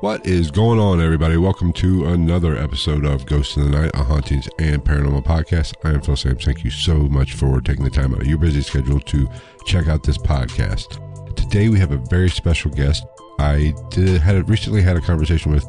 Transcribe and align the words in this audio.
What 0.00 0.26
is 0.26 0.50
going 0.50 0.78
on, 0.78 1.00
everybody? 1.00 1.38
Welcome 1.38 1.72
to 1.74 2.04
another 2.04 2.54
episode 2.54 3.06
of 3.06 3.24
Ghosts 3.24 3.56
in 3.56 3.62
the 3.62 3.70
Night, 3.70 3.92
a 3.94 4.04
hauntings 4.04 4.46
and 4.58 4.84
paranormal 4.84 5.24
podcast. 5.24 5.72
I 5.84 5.94
am 5.94 6.02
Phil 6.02 6.16
Sams. 6.16 6.44
Thank 6.44 6.64
you 6.64 6.70
so 6.70 6.98
much 6.98 7.32
for 7.32 7.62
taking 7.62 7.82
the 7.82 7.90
time 7.90 8.12
out 8.12 8.20
of 8.20 8.26
your 8.26 8.36
busy 8.36 8.60
schedule 8.60 9.00
to 9.00 9.26
check 9.64 9.88
out 9.88 10.02
this 10.02 10.18
podcast. 10.18 11.34
Today 11.34 11.70
we 11.70 11.78
have 11.78 11.92
a 11.92 11.96
very 11.96 12.28
special 12.28 12.70
guest. 12.70 13.06
I 13.38 13.72
did 13.88 14.20
had 14.20 14.50
recently 14.50 14.82
had 14.82 14.98
a 14.98 15.00
conversation 15.00 15.50
with 15.50 15.66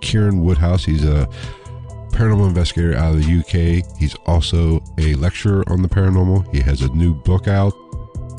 Kieran 0.00 0.44
Woodhouse. 0.44 0.84
He's 0.84 1.04
a 1.04 1.28
paranormal 2.10 2.46
investigator 2.46 2.94
out 2.94 3.14
of 3.14 3.26
the 3.26 3.38
UK. 3.40 3.98
He's 3.98 4.14
also 4.26 4.84
a 4.98 5.14
lecturer 5.14 5.64
on 5.66 5.82
the 5.82 5.88
paranormal. 5.88 6.54
He 6.54 6.60
has 6.60 6.82
a 6.82 6.88
new 6.94 7.12
book 7.12 7.48
out, 7.48 7.74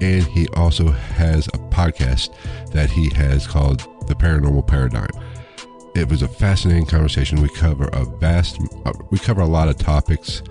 and 0.02 0.23
he 0.23 0.47
also 0.55 0.91
has 0.91 1.47
a 1.47 1.58
podcast 1.58 2.33
that 2.72 2.89
he 2.89 3.09
has 3.16 3.45
called 3.45 3.80
The 4.08 4.16
Paranormal 4.16 4.66
Paradigm. 4.66 5.09
It 5.95 6.09
was 6.09 6.22
a 6.22 6.27
fascinating 6.27 6.85
conversation. 6.85 7.42
We 7.42 7.47
cover 7.47 7.86
a 7.94 8.03
vast, 8.03 8.59
uh, 8.86 8.92
we 9.11 9.17
cover 9.17 9.39
a 9.39 9.45
lot 9.45 9.70
of 9.70 9.78
topics 9.78 10.44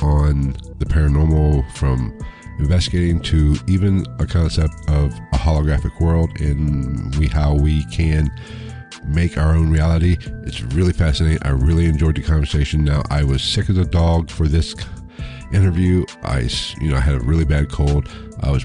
on 0.00 0.56
the 0.78 0.86
paranormal 0.86 1.70
from 1.72 2.18
investigating 2.58 3.20
to 3.20 3.56
even 3.68 4.06
a 4.18 4.26
concept 4.26 4.72
of 4.88 5.12
a 5.34 5.36
holographic 5.36 6.00
world 6.00 6.30
and 6.40 7.14
we 7.16 7.26
how 7.26 7.54
we 7.54 7.84
can 7.92 8.30
make 9.04 9.36
our 9.36 9.54
own 9.54 9.70
reality. 9.70 10.16
It's 10.44 10.62
really 10.62 10.94
fascinating. 10.94 11.40
I 11.42 11.50
really 11.50 11.84
enjoyed 11.84 12.16
the 12.16 12.22
conversation. 12.22 12.82
Now 12.82 13.02
I 13.10 13.22
was 13.22 13.42
sick 13.42 13.68
as 13.68 13.76
a 13.76 13.84
dog 13.84 14.30
for 14.30 14.48
this 14.48 14.74
interview. 15.52 16.06
I, 16.22 16.48
you 16.80 16.88
know, 16.88 16.96
I 16.96 17.00
had 17.00 17.16
a 17.16 17.20
really 17.20 17.44
bad 17.44 17.70
cold. 17.70 18.08
I 18.40 18.50
was 18.50 18.64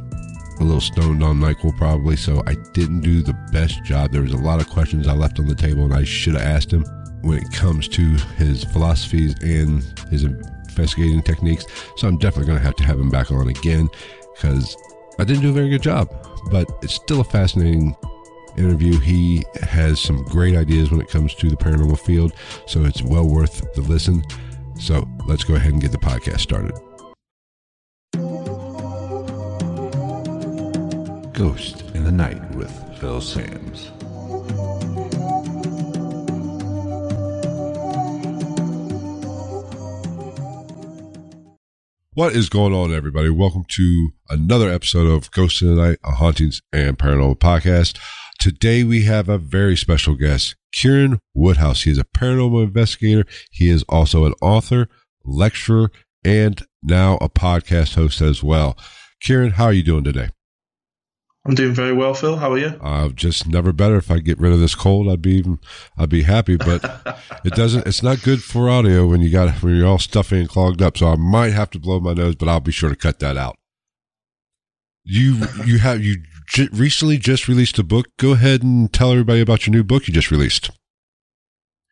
a 0.62 0.66
little 0.66 0.82
stoned 0.82 1.24
on 1.24 1.40
NyQuil 1.40 1.76
probably, 1.78 2.16
so 2.16 2.44
I 2.46 2.56
didn't 2.74 3.02
do 3.02 3.22
the 3.22 3.34
best 3.52 3.84
job. 3.84 4.12
There 4.12 4.22
was 4.22 4.34
a 4.34 4.38
lot 4.38 4.62
of 4.62 4.70
questions 4.70 5.08
I 5.08 5.14
left 5.14 5.40
on 5.40 5.48
the 5.48 5.56
table, 5.56 5.84
and 5.84 5.94
I 5.94 6.04
should 6.04 6.36
have 6.36 6.44
asked 6.44 6.72
him 6.72 6.86
when 7.22 7.40
it 7.40 7.52
comes 7.52 7.88
to 7.90 8.02
his 8.38 8.64
philosophies 8.64 9.36
and 9.42 9.84
his 10.10 10.24
investigating 10.24 11.22
techniques. 11.22 11.66
So 11.98 12.08
I'm 12.08 12.18
definitely 12.18 12.48
going 12.48 12.60
to 12.60 12.66
have 12.66 12.76
to 12.78 12.84
have 12.84 13.00
him 13.00 13.10
back 13.10 13.32
on 13.32 13.48
again 13.48 13.90
because 14.34 14.76
I 15.20 15.24
didn't 15.24 15.42
do 15.42 15.50
a 15.50 15.54
very 15.54 15.70
good 15.70 15.84
job. 15.84 16.10
But 16.50 16.68
it's 16.82 16.96
still 16.96 17.22
a 17.22 17.26
fascinating 17.26 17.96
interview. 18.58 19.00
He 19.00 19.44
has 19.62 20.00
some 20.00 20.24
great 20.26 20.56
ideas 20.56 20.92
when 20.92 21.02
it 21.02 21.10
comes 21.10 21.36
to 21.36 21.50
the 21.50 21.58
paranormal 21.58 22.00
field, 22.00 22.34
so 22.68 22.86
it's 22.86 23.02
well 23.02 23.28
worth 23.28 23.74
the 23.74 23.82
listen. 23.82 24.24
So 24.80 25.08
let's 25.28 25.44
go 25.44 25.56
ahead 25.56 25.74
and 25.74 25.82
get 25.82 25.92
the 25.92 26.00
podcast 26.00 26.40
started. 26.40 26.74
Ghost 31.42 31.82
in 31.96 32.04
the 32.04 32.12
Night 32.12 32.40
with 32.54 32.72
Phil 33.00 33.20
Sams. 33.20 33.90
What 42.14 42.36
is 42.36 42.48
going 42.48 42.76
on, 42.76 42.94
everybody? 42.94 43.32
Welcome 43.32 43.66
to 43.70 44.10
another 44.30 44.70
episode 44.70 45.08
of 45.08 45.32
Ghost 45.32 45.64
in 45.64 45.76
the 45.76 45.82
Night, 45.82 45.98
a 46.06 46.12
hauntings 46.12 46.62
and 46.72 47.00
paranormal 47.00 47.40
podcast. 47.40 47.98
Today 48.38 48.84
we 48.84 49.06
have 49.06 49.28
a 49.28 49.40
very 49.40 49.76
special 49.76 50.14
guest, 50.14 50.56
Kieran 50.72 51.18
Woodhouse. 51.34 51.82
He 51.82 51.90
is 51.90 51.98
a 51.98 52.04
paranormal 52.04 52.66
investigator. 52.66 53.26
He 53.50 53.68
is 53.68 53.82
also 53.90 54.26
an 54.26 54.36
author, 54.44 54.90
lecturer, 55.26 55.90
and 56.24 56.62
now 56.84 57.16
a 57.16 57.30
podcast 57.30 57.96
host 57.96 58.22
as 58.22 58.44
well. 58.44 58.78
Kieran, 59.24 59.54
how 59.54 59.66
are 59.66 59.74
you 59.74 59.82
doing 59.82 60.04
today? 60.04 60.30
I'm 61.44 61.56
doing 61.56 61.74
very 61.74 61.92
well, 61.94 62.14
Phil. 62.14 62.36
How 62.36 62.52
are 62.52 62.58
you? 62.58 62.80
Uh, 62.82 63.10
just 63.10 63.48
never 63.48 63.74
better. 63.74 63.96
If 63.96 64.12
I 64.12 64.20
get 64.20 64.40
rid 64.40 64.54
of 64.54 64.60
this 64.60 64.76
cold, 64.76 65.10
I'd 65.10 65.24
be 65.24 65.38
even, 65.38 65.60
I'd 65.98 66.10
be 66.10 66.22
happy. 66.22 66.56
But 66.56 66.84
it 67.44 67.54
doesn't. 67.54 67.88
It's 67.88 68.04
not 68.04 68.22
good 68.22 68.44
for 68.44 68.70
audio 68.70 69.08
when 69.08 69.22
you 69.22 69.32
got 69.32 69.52
when 69.64 69.76
you're 69.76 69.88
all 69.88 69.98
stuffy 69.98 70.40
and 70.40 70.48
clogged 70.50 70.82
up. 70.84 70.98
So 70.98 71.08
I 71.08 71.16
might 71.16 71.54
have 71.54 71.72
to 71.72 71.80
blow 71.80 72.00
my 72.00 72.14
nose, 72.14 72.36
but 72.36 72.48
I'll 72.48 72.60
be 72.60 72.72
sure 72.72 72.90
to 72.90 72.96
cut 72.96 73.20
that 73.20 73.38
out. 73.38 73.58
You 75.04 75.48
you 75.66 75.80
have 75.80 76.04
you 76.04 76.18
j- 76.48 76.70
recently 76.72 77.18
just 77.18 77.48
released 77.48 77.80
a 77.80 77.84
book. 77.84 78.08
Go 78.18 78.34
ahead 78.34 78.62
and 78.62 78.94
tell 78.94 79.12
everybody 79.12 79.42
about 79.42 79.66
your 79.66 79.72
new 79.72 79.84
book 79.84 80.08
you 80.08 80.14
just 80.14 80.30
released. 80.30 80.70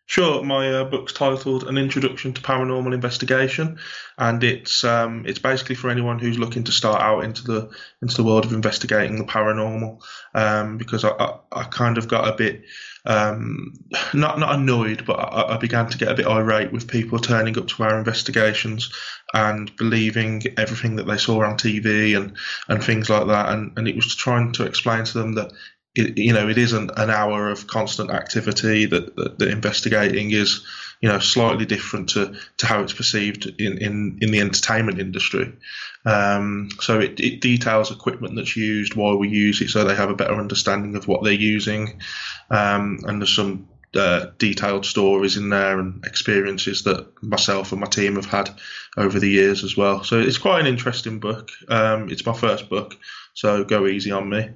Sure, 0.09 0.44
my 0.44 0.68
uh, 0.74 0.86
book's 0.86 1.14
titled 1.14 1.66
"An 1.68 1.78
Introduction 1.78 2.34
to 2.34 2.42
Paranormal 2.42 2.96
Investigation," 2.96 3.78
and 4.18 4.44
it's 4.44 4.84
um, 4.84 5.24
it's 5.28 5.38
basically 5.38 5.75
for 5.75 5.92
anyone 5.92 6.18
who's 6.18 6.40
looking 6.40 6.64
to 6.64 6.72
start 6.72 7.00
out 7.00 7.24
into 7.24 7.44
the 7.44 7.70
into 8.02 8.18
the 8.18 8.24
world 8.24 8.44
of 8.44 8.52
investigating 8.52 9.19
the 9.19 9.24
paranormal. 9.24 10.02
Um, 10.34 10.80
because 10.80 11.03
I, 11.03 11.09
I, 11.12 11.38
I, 11.52 11.64
kind 11.66 12.00
of 12.00 12.08
got 12.08 12.28
a 12.28 12.36
bit 12.36 12.64
um, 13.06 13.74
not 14.16 14.40
not 14.40 14.56
annoyed, 14.56 15.06
but 15.06 15.14
I, 15.14 15.53
I, 15.53 15.58
began 15.58 15.88
to 15.90 15.98
get 16.00 16.12
a 16.12 16.16
bit 16.16 16.25
irate 16.25 16.74
with 16.74 16.88
people 16.88 17.19
turning 17.19 17.59
up 17.59 17.68
to 17.68 17.84
our 17.84 18.00
investigations 18.00 18.92
and 19.36 19.75
believing 19.75 20.42
everything 20.58 20.96
that 20.96 21.06
they 21.06 21.18
saw 21.18 21.44
on 21.44 21.56
TV 21.56 22.18
and 22.18 22.36
and 22.68 22.84
things 22.84 23.12
like 23.12 23.28
that. 23.28 23.50
And 23.50 23.78
and 23.78 23.88
it 23.88 23.96
was 23.96 24.16
trying 24.16 24.53
to 24.53 24.66
explain 24.66 25.03
to 25.03 25.14
them 25.19 25.34
that 25.34 25.52
it, 25.96 26.18
you 26.18 26.34
know, 26.34 26.48
it 26.50 26.58
isn't 26.58 26.92
an 26.98 27.10
hour 27.10 27.50
of 27.50 27.68
constant 27.68 28.12
activity. 28.12 28.86
That, 28.86 29.16
that, 29.16 29.40
that, 29.40 29.50
investigating 29.50 30.32
is, 30.32 30.66
you 31.02 31.10
know, 31.10 31.20
slightly 31.20 31.66
different 31.66 32.10
to, 32.10 32.36
to 32.58 32.66
how 32.66 32.82
it's 32.82 32.94
perceived 32.94 33.46
in, 33.60 33.78
in, 33.80 34.20
in 34.22 34.32
the 34.32 34.40
entertainment 34.40 35.00
industry. 35.00 35.54
Um, 36.06 36.70
so 36.80 37.00
it, 37.00 37.20
it 37.20 37.42
details 37.42 37.92
equipment 37.92 38.36
that's 38.36 38.56
used, 38.56 38.96
why 38.96 39.14
we 39.16 39.30
use 39.30 39.62
it, 39.62 39.70
so 39.70 39.84
they 39.84 39.96
have 39.96 40.10
a 40.10 40.16
better 40.16 40.36
understanding 40.36 40.96
of 40.96 41.08
what 41.08 41.24
they're 41.24 41.34
using. 41.34 42.02
Um, 42.50 43.00
and 43.06 43.22
there's 43.22 43.36
some 43.36 43.68
uh, 43.96 44.28
detailed 44.38 44.86
stories 44.86 45.36
in 45.36 45.50
there 45.50 45.80
and 45.80 46.06
experiences 46.06 46.84
that 46.84 47.08
myself 47.24 47.72
and 47.72 47.82
my 47.82 47.88
team 47.88 48.16
have 48.16 48.28
had 48.28 48.50
over 48.98 49.20
the 49.20 49.30
years 49.30 49.64
as 49.64 49.76
well. 49.76 50.04
So 50.04 50.20
it's 50.20 50.38
quite 50.38 50.60
an 50.60 50.68
interesting 50.68 51.20
book. 51.20 51.50
Um, 51.68 52.10
it's 52.10 52.26
my 52.26 52.34
first 52.34 52.70
book, 52.70 52.96
so 53.34 53.64
go 53.64 53.88
easy 53.88 54.12
on 54.12 54.30
me. 54.30 54.50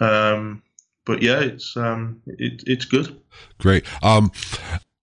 Um, 0.00 0.62
but 1.06 1.22
yeah, 1.22 1.40
it's 1.40 1.76
um, 1.76 2.20
it, 2.26 2.62
it's 2.66 2.84
good. 2.84 3.20
Great. 3.58 3.84
Um, 4.02 4.30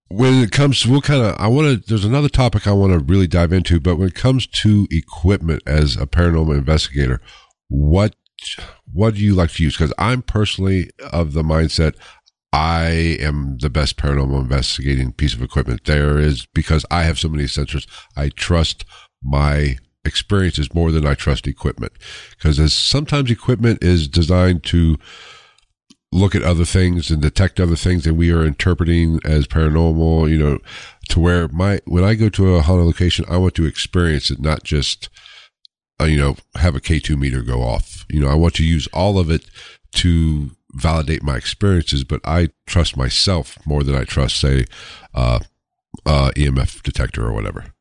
when 0.08 0.42
it 0.42 0.52
comes 0.52 0.80
to, 0.80 0.90
we'll 0.90 1.02
kind 1.02 1.22
of, 1.22 1.36
I 1.38 1.48
want 1.48 1.66
to, 1.66 1.86
there's 1.86 2.04
another 2.04 2.30
topic 2.30 2.66
I 2.66 2.72
want 2.72 2.92
to 2.94 2.98
really 2.98 3.26
dive 3.26 3.52
into, 3.52 3.78
but 3.78 3.96
when 3.96 4.08
it 4.08 4.14
comes 4.14 4.46
to 4.46 4.88
equipment 4.90 5.62
as 5.66 5.96
a 5.96 6.06
paranormal 6.06 6.56
investigator, 6.56 7.20
what, 7.68 8.16
what 8.90 9.16
do 9.16 9.20
you 9.20 9.34
like 9.34 9.50
to 9.52 9.62
use? 9.62 9.76
Because 9.76 9.92
I'm 9.98 10.22
personally 10.22 10.88
of 11.12 11.34
the 11.34 11.42
mindset 11.42 11.94
I 12.52 13.18
am 13.20 13.58
the 13.58 13.68
best 13.68 13.96
paranormal 13.96 14.40
investigating 14.40 15.12
piece 15.12 15.34
of 15.34 15.42
equipment 15.42 15.84
there 15.84 16.18
is 16.18 16.46
because 16.46 16.86
I 16.90 17.02
have 17.02 17.18
so 17.18 17.28
many 17.28 17.44
sensors. 17.44 17.86
I 18.16 18.30
trust 18.30 18.84
my 19.22 19.76
experiences 20.04 20.72
more 20.72 20.90
than 20.90 21.06
I 21.06 21.14
trust 21.14 21.46
equipment 21.46 21.92
because 22.30 22.58
as 22.58 22.72
sometimes 22.72 23.30
equipment 23.30 23.82
is 23.82 24.08
designed 24.08 24.64
to 24.64 24.96
look 26.10 26.34
at 26.34 26.42
other 26.42 26.64
things 26.64 27.10
and 27.10 27.20
detect 27.20 27.60
other 27.60 27.76
things 27.76 28.04
that 28.04 28.14
we 28.14 28.32
are 28.32 28.44
interpreting 28.44 29.20
as 29.24 29.46
paranormal, 29.46 30.30
you 30.30 30.38
know, 30.38 30.58
to 31.10 31.20
where 31.20 31.48
my, 31.48 31.80
when 31.84 32.04
I 32.04 32.14
go 32.14 32.28
to 32.30 32.56
a 32.56 32.62
haunted 32.62 32.86
location, 32.86 33.24
I 33.28 33.36
want 33.36 33.54
to 33.56 33.66
experience 33.66 34.30
it, 34.30 34.40
not 34.40 34.64
just, 34.64 35.08
uh, 36.00 36.04
you 36.04 36.16
know, 36.16 36.36
have 36.54 36.74
a 36.74 36.80
K2 36.80 37.18
meter 37.18 37.42
go 37.42 37.62
off. 37.62 38.06
You 38.08 38.20
know, 38.20 38.28
I 38.28 38.34
want 38.34 38.54
to 38.54 38.64
use 38.64 38.86
all 38.88 39.18
of 39.18 39.30
it 39.30 39.46
to 39.96 40.50
validate 40.72 41.22
my 41.22 41.36
experiences, 41.36 42.04
but 42.04 42.20
I 42.24 42.50
trust 42.66 42.96
myself 42.96 43.58
more 43.66 43.82
than 43.82 43.94
I 43.94 44.04
trust, 44.04 44.38
say, 44.40 44.64
uh, 45.14 45.40
uh, 46.06 46.30
EMF 46.36 46.82
detector 46.82 47.26
or 47.26 47.32
whatever. 47.32 47.72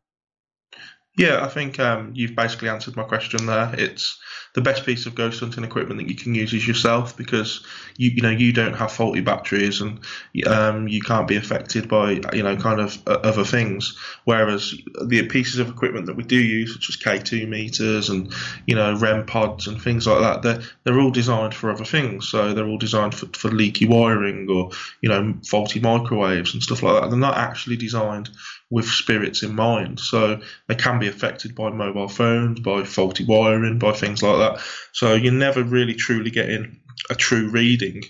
Yeah, 1.17 1.43
I 1.43 1.47
think 1.47 1.79
um, 1.79 2.11
you've 2.13 2.35
basically 2.35 2.69
answered 2.69 2.95
my 2.95 3.03
question 3.03 3.47
there. 3.47 3.73
It's 3.75 4.19
the 4.53 4.61
best 4.61 4.85
piece 4.85 5.07
of 5.07 5.15
ghost 5.15 5.39
hunting 5.39 5.63
equipment 5.63 5.99
that 5.99 6.09
you 6.09 6.15
can 6.15 6.35
use 6.35 6.53
is 6.53 6.67
yourself 6.67 7.17
because 7.17 7.65
you 7.97 8.11
you 8.11 8.21
know 8.21 8.29
you 8.29 8.53
don't 8.53 8.75
have 8.75 8.91
faulty 8.91 9.21
batteries 9.21 9.81
and 9.81 9.99
um, 10.45 10.87
you 10.87 11.01
can't 11.01 11.27
be 11.27 11.35
affected 11.35 11.87
by 11.89 12.19
you 12.33 12.43
know 12.43 12.55
kind 12.55 12.79
of 12.79 13.01
uh, 13.07 13.19
other 13.23 13.43
things. 13.43 13.97
Whereas 14.25 14.75
the 15.05 15.25
pieces 15.27 15.57
of 15.59 15.69
equipment 15.69 16.05
that 16.05 16.15
we 16.15 16.23
do 16.23 16.37
use, 16.39 16.73
such 16.73 16.89
as 16.89 16.97
K2 16.97 17.47
meters 17.47 18.09
and 18.09 18.31
you 18.67 18.75
know 18.75 18.95
REM 18.95 19.25
pods 19.25 19.65
and 19.65 19.81
things 19.81 20.05
like 20.05 20.19
that, 20.19 20.43
they're 20.43 20.61
they're 20.83 20.99
all 20.99 21.11
designed 21.11 21.55
for 21.55 21.71
other 21.71 21.85
things. 21.85 22.29
So 22.29 22.53
they're 22.53 22.67
all 22.67 22.77
designed 22.77 23.15
for, 23.15 23.25
for 23.33 23.49
leaky 23.49 23.87
wiring 23.87 24.47
or 24.51 24.69
you 25.01 25.09
know 25.09 25.33
faulty 25.43 25.79
microwaves 25.79 26.53
and 26.53 26.61
stuff 26.61 26.83
like 26.83 27.01
that. 27.01 27.09
They're 27.09 27.17
not 27.17 27.37
actually 27.37 27.77
designed 27.77 28.29
with 28.69 28.85
spirits 28.85 29.43
in 29.43 29.55
mind. 29.55 29.99
So 29.99 30.41
they 30.67 30.75
can 30.75 30.99
be 30.99 31.07
affected 31.07 31.55
by 31.55 31.69
mobile 31.69 32.09
phones, 32.09 32.59
by 32.59 32.83
faulty 32.83 33.23
wiring, 33.23 33.79
by 33.79 33.93
things 33.93 34.21
like 34.21 34.37
that. 34.37 34.63
So 34.91 35.13
you're 35.13 35.33
never 35.33 35.63
really 35.63 35.93
truly 35.93 36.31
getting 36.31 36.81
a 37.09 37.15
true 37.15 37.49
reading. 37.49 38.03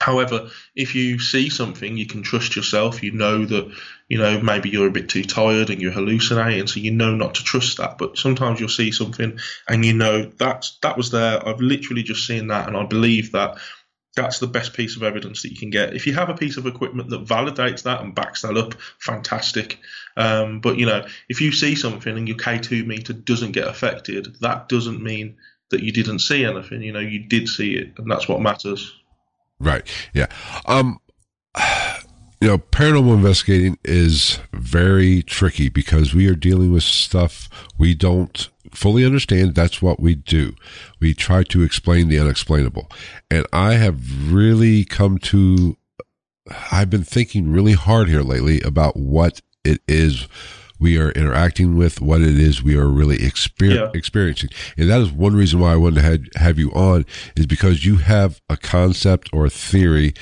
However, 0.00 0.50
if 0.74 0.94
you 0.94 1.18
see 1.18 1.48
something, 1.48 1.96
you 1.96 2.06
can 2.06 2.22
trust 2.22 2.56
yourself. 2.56 3.02
You 3.02 3.12
know 3.12 3.44
that, 3.44 3.72
you 4.08 4.18
know, 4.18 4.40
maybe 4.40 4.68
you're 4.68 4.88
a 4.88 4.92
bit 4.92 5.08
too 5.08 5.24
tired 5.24 5.70
and 5.70 5.80
you're 5.80 5.92
hallucinating, 5.92 6.66
so 6.66 6.80
you 6.80 6.90
know 6.90 7.14
not 7.14 7.36
to 7.36 7.44
trust 7.44 7.78
that. 7.78 7.96
But 7.96 8.18
sometimes 8.18 8.60
you'll 8.60 8.68
see 8.68 8.90
something 8.90 9.38
and 9.68 9.84
you 9.84 9.94
know 9.94 10.24
that's 10.24 10.78
that 10.82 10.96
was 10.96 11.10
there. 11.10 11.46
I've 11.46 11.60
literally 11.60 12.02
just 12.02 12.26
seen 12.26 12.48
that 12.48 12.68
and 12.68 12.76
I 12.76 12.84
believe 12.84 13.32
that 13.32 13.58
that's 14.14 14.38
the 14.38 14.46
best 14.46 14.74
piece 14.74 14.96
of 14.96 15.02
evidence 15.02 15.42
that 15.42 15.50
you 15.50 15.56
can 15.56 15.70
get. 15.70 15.94
If 15.94 16.06
you 16.06 16.14
have 16.14 16.28
a 16.28 16.34
piece 16.34 16.56
of 16.56 16.66
equipment 16.66 17.10
that 17.10 17.24
validates 17.24 17.82
that 17.82 18.00
and 18.00 18.14
backs 18.14 18.42
that 18.42 18.56
up, 18.56 18.74
fantastic. 18.98 19.78
Um, 20.16 20.60
but 20.60 20.78
you 20.78 20.86
know, 20.86 21.06
if 21.28 21.40
you 21.40 21.52
see 21.52 21.74
something 21.74 22.16
and 22.16 22.28
your 22.28 22.36
K2 22.36 22.86
meter 22.86 23.12
doesn't 23.12 23.52
get 23.52 23.66
affected, 23.66 24.36
that 24.40 24.68
doesn't 24.68 25.02
mean 25.02 25.36
that 25.70 25.82
you 25.82 25.92
didn't 25.92 26.20
see 26.20 26.44
anything. 26.44 26.82
You 26.82 26.92
know, 26.92 27.00
you 27.00 27.20
did 27.20 27.48
see 27.48 27.74
it, 27.74 27.92
and 27.98 28.10
that's 28.10 28.28
what 28.28 28.40
matters. 28.40 28.92
Right. 29.58 29.86
Yeah. 30.12 30.26
Um. 30.66 31.00
You 32.40 32.50
know, 32.50 32.58
paranormal 32.58 33.14
investigating 33.14 33.78
is 33.84 34.38
very 34.52 35.22
tricky 35.22 35.70
because 35.70 36.14
we 36.14 36.28
are 36.28 36.34
dealing 36.34 36.74
with 36.74 36.82
stuff 36.82 37.48
we 37.78 37.94
don't 37.94 38.50
fully 38.74 39.04
understand 39.04 39.54
that's 39.54 39.80
what 39.80 40.00
we 40.00 40.14
do. 40.14 40.54
We 41.00 41.14
try 41.14 41.42
to 41.44 41.62
explain 41.62 42.08
the 42.08 42.18
unexplainable. 42.18 42.90
And 43.30 43.46
I 43.52 43.74
have 43.74 44.32
really 44.32 44.84
come 44.84 45.18
to, 45.18 45.76
I've 46.70 46.90
been 46.90 47.04
thinking 47.04 47.50
really 47.50 47.72
hard 47.72 48.08
here 48.08 48.22
lately 48.22 48.60
about 48.60 48.96
what 48.96 49.40
it 49.64 49.80
is 49.88 50.28
we 50.78 50.98
are 50.98 51.10
interacting 51.12 51.76
with, 51.76 52.00
what 52.00 52.20
it 52.20 52.38
is 52.38 52.62
we 52.62 52.76
are 52.76 52.88
really 52.88 53.18
exper- 53.18 53.74
yeah. 53.74 53.90
experiencing. 53.94 54.50
And 54.76 54.90
that 54.90 55.00
is 55.00 55.10
one 55.10 55.34
reason 55.34 55.60
why 55.60 55.72
I 55.72 55.76
wanted 55.76 55.96
to 55.96 56.02
have, 56.02 56.20
have 56.36 56.58
you 56.58 56.70
on 56.72 57.06
is 57.36 57.46
because 57.46 57.86
you 57.86 57.96
have 57.96 58.40
a 58.50 58.56
concept 58.56 59.30
or 59.32 59.46
a 59.46 59.50
theory 59.50 60.14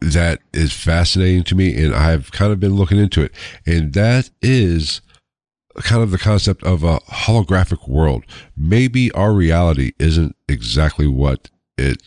that 0.00 0.40
is 0.52 0.72
fascinating 0.72 1.44
to 1.44 1.54
me 1.54 1.82
and 1.82 1.94
I've 1.94 2.30
kind 2.30 2.52
of 2.52 2.60
been 2.60 2.74
looking 2.74 2.98
into 2.98 3.22
it. 3.22 3.32
And 3.64 3.94
that 3.94 4.30
is 4.42 5.00
kind 5.82 6.02
of 6.02 6.10
the 6.10 6.18
concept 6.18 6.62
of 6.62 6.82
a 6.82 7.00
holographic 7.00 7.88
world. 7.88 8.24
Maybe 8.56 9.10
our 9.12 9.32
reality 9.32 9.92
isn't 9.98 10.36
exactly 10.48 11.06
what 11.06 11.50
it 11.76 12.02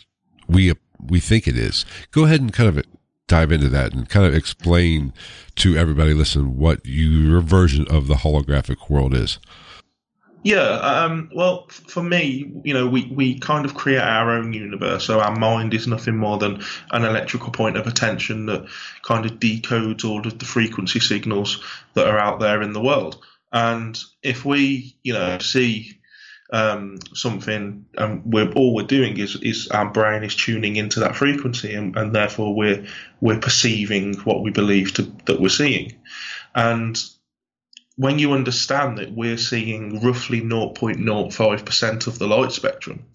we 0.47 0.73
we 0.99 1.19
think 1.19 1.47
it 1.47 1.57
is. 1.57 1.85
Go 2.11 2.25
ahead 2.25 2.41
and 2.41 2.53
kind 2.53 2.69
of 2.69 2.83
dive 3.27 3.51
into 3.51 3.69
that 3.69 3.93
and 3.93 4.07
kind 4.07 4.25
of 4.25 4.33
explain 4.33 5.13
to 5.55 5.77
everybody 5.77 6.13
listen 6.13 6.57
what 6.57 6.79
your 6.85 7.41
version 7.41 7.85
of 7.89 8.07
the 8.07 8.15
holographic 8.15 8.89
world 8.89 9.13
is. 9.13 9.39
Yeah, 10.43 10.61
um, 10.61 11.29
well, 11.35 11.67
for 11.67 12.01
me, 12.01 12.49
you 12.63 12.73
know, 12.73 12.87
we, 12.87 13.05
we 13.07 13.37
kind 13.37 13.65
of 13.65 13.75
create 13.75 13.99
our 13.99 14.31
own 14.31 14.53
universe. 14.53 15.03
So 15.03 15.19
our 15.19 15.35
mind 15.35 15.73
is 15.73 15.87
nothing 15.87 16.15
more 16.15 16.37
than 16.37 16.61
an 16.91 17.03
electrical 17.03 17.51
point 17.51 17.75
of 17.75 17.85
attention 17.85 18.45
that 18.45 18.65
kind 19.01 19.25
of 19.25 19.39
decodes 19.39 20.05
all 20.05 20.25
of 20.25 20.39
the 20.39 20.45
frequency 20.45 21.01
signals 21.01 21.61
that 21.95 22.07
are 22.07 22.19
out 22.19 22.39
there 22.39 22.61
in 22.61 22.71
the 22.71 22.81
world. 22.81 23.21
And 23.51 23.97
if 24.21 24.45
we, 24.45 24.97
you 25.03 25.13
know, 25.13 25.39
see 25.39 25.99
um, 26.51 26.99
something, 27.13 27.85
and 27.97 28.21
we're 28.25 28.51
all 28.53 28.73
we're 28.73 28.85
doing 28.85 29.17
is 29.17 29.35
is 29.41 29.67
our 29.69 29.89
brain 29.91 30.23
is 30.23 30.35
tuning 30.35 30.75
into 30.75 30.99
that 31.01 31.15
frequency, 31.15 31.73
and, 31.73 31.95
and 31.97 32.13
therefore 32.13 32.55
we're 32.55 32.85
we're 33.21 33.39
perceiving 33.39 34.15
what 34.19 34.43
we 34.43 34.51
believe 34.51 34.93
to, 34.95 35.03
that 35.25 35.39
we're 35.39 35.49
seeing. 35.49 35.93
And 36.55 37.01
when 37.95 38.19
you 38.19 38.33
understand 38.33 38.99
that 38.99 39.11
we're 39.11 39.37
seeing 39.37 40.01
roughly 40.01 40.41
0.05% 40.41 42.07
of 42.07 42.19
the 42.19 42.27
light 42.27 42.51
spectrum, 42.51 43.05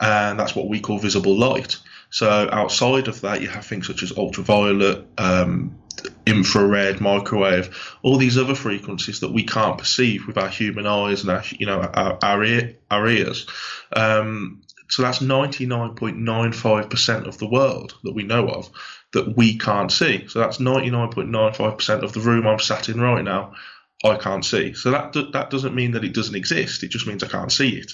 and 0.00 0.38
that's 0.38 0.54
what 0.54 0.68
we 0.68 0.80
call 0.80 0.98
visible 0.98 1.36
light. 1.36 1.76
So 2.10 2.48
outside 2.50 3.08
of 3.08 3.20
that, 3.20 3.42
you 3.42 3.48
have 3.48 3.66
things 3.66 3.86
such 3.86 4.02
as 4.02 4.16
ultraviolet, 4.16 5.06
um, 5.18 5.79
infrared, 6.26 7.00
microwave, 7.00 7.96
all 8.02 8.16
these 8.16 8.38
other 8.38 8.54
frequencies 8.54 9.20
that 9.20 9.32
we 9.32 9.44
can't 9.44 9.78
perceive 9.78 10.26
with 10.26 10.38
our 10.38 10.48
human 10.48 10.86
eyes 10.86 11.22
and 11.22 11.30
our, 11.30 11.42
you 11.50 11.66
know, 11.66 11.80
our, 11.80 12.18
our, 12.22 12.44
ear, 12.44 12.76
our 12.90 13.08
ears. 13.08 13.46
Um, 13.92 14.62
so 14.88 15.02
that's 15.02 15.20
99.95% 15.20 17.26
of 17.26 17.38
the 17.38 17.48
world 17.48 17.94
that 18.02 18.14
we 18.14 18.24
know 18.24 18.48
of 18.48 18.70
that 19.12 19.36
we 19.36 19.58
can't 19.58 19.92
see. 19.92 20.26
So 20.28 20.40
that's 20.40 20.58
99.95% 20.58 22.02
of 22.02 22.12
the 22.12 22.20
room 22.20 22.46
I'm 22.46 22.58
sat 22.58 22.88
in 22.88 23.00
right 23.00 23.24
now. 23.24 23.54
I 24.04 24.16
can't 24.16 24.44
see. 24.44 24.74
So 24.74 24.90
that 24.92 25.12
that 25.32 25.50
doesn't 25.50 25.74
mean 25.74 25.92
that 25.92 26.04
it 26.04 26.14
doesn't 26.14 26.34
exist. 26.34 26.82
It 26.82 26.88
just 26.88 27.06
means 27.06 27.22
I 27.22 27.28
can't 27.28 27.52
see 27.52 27.76
it. 27.76 27.92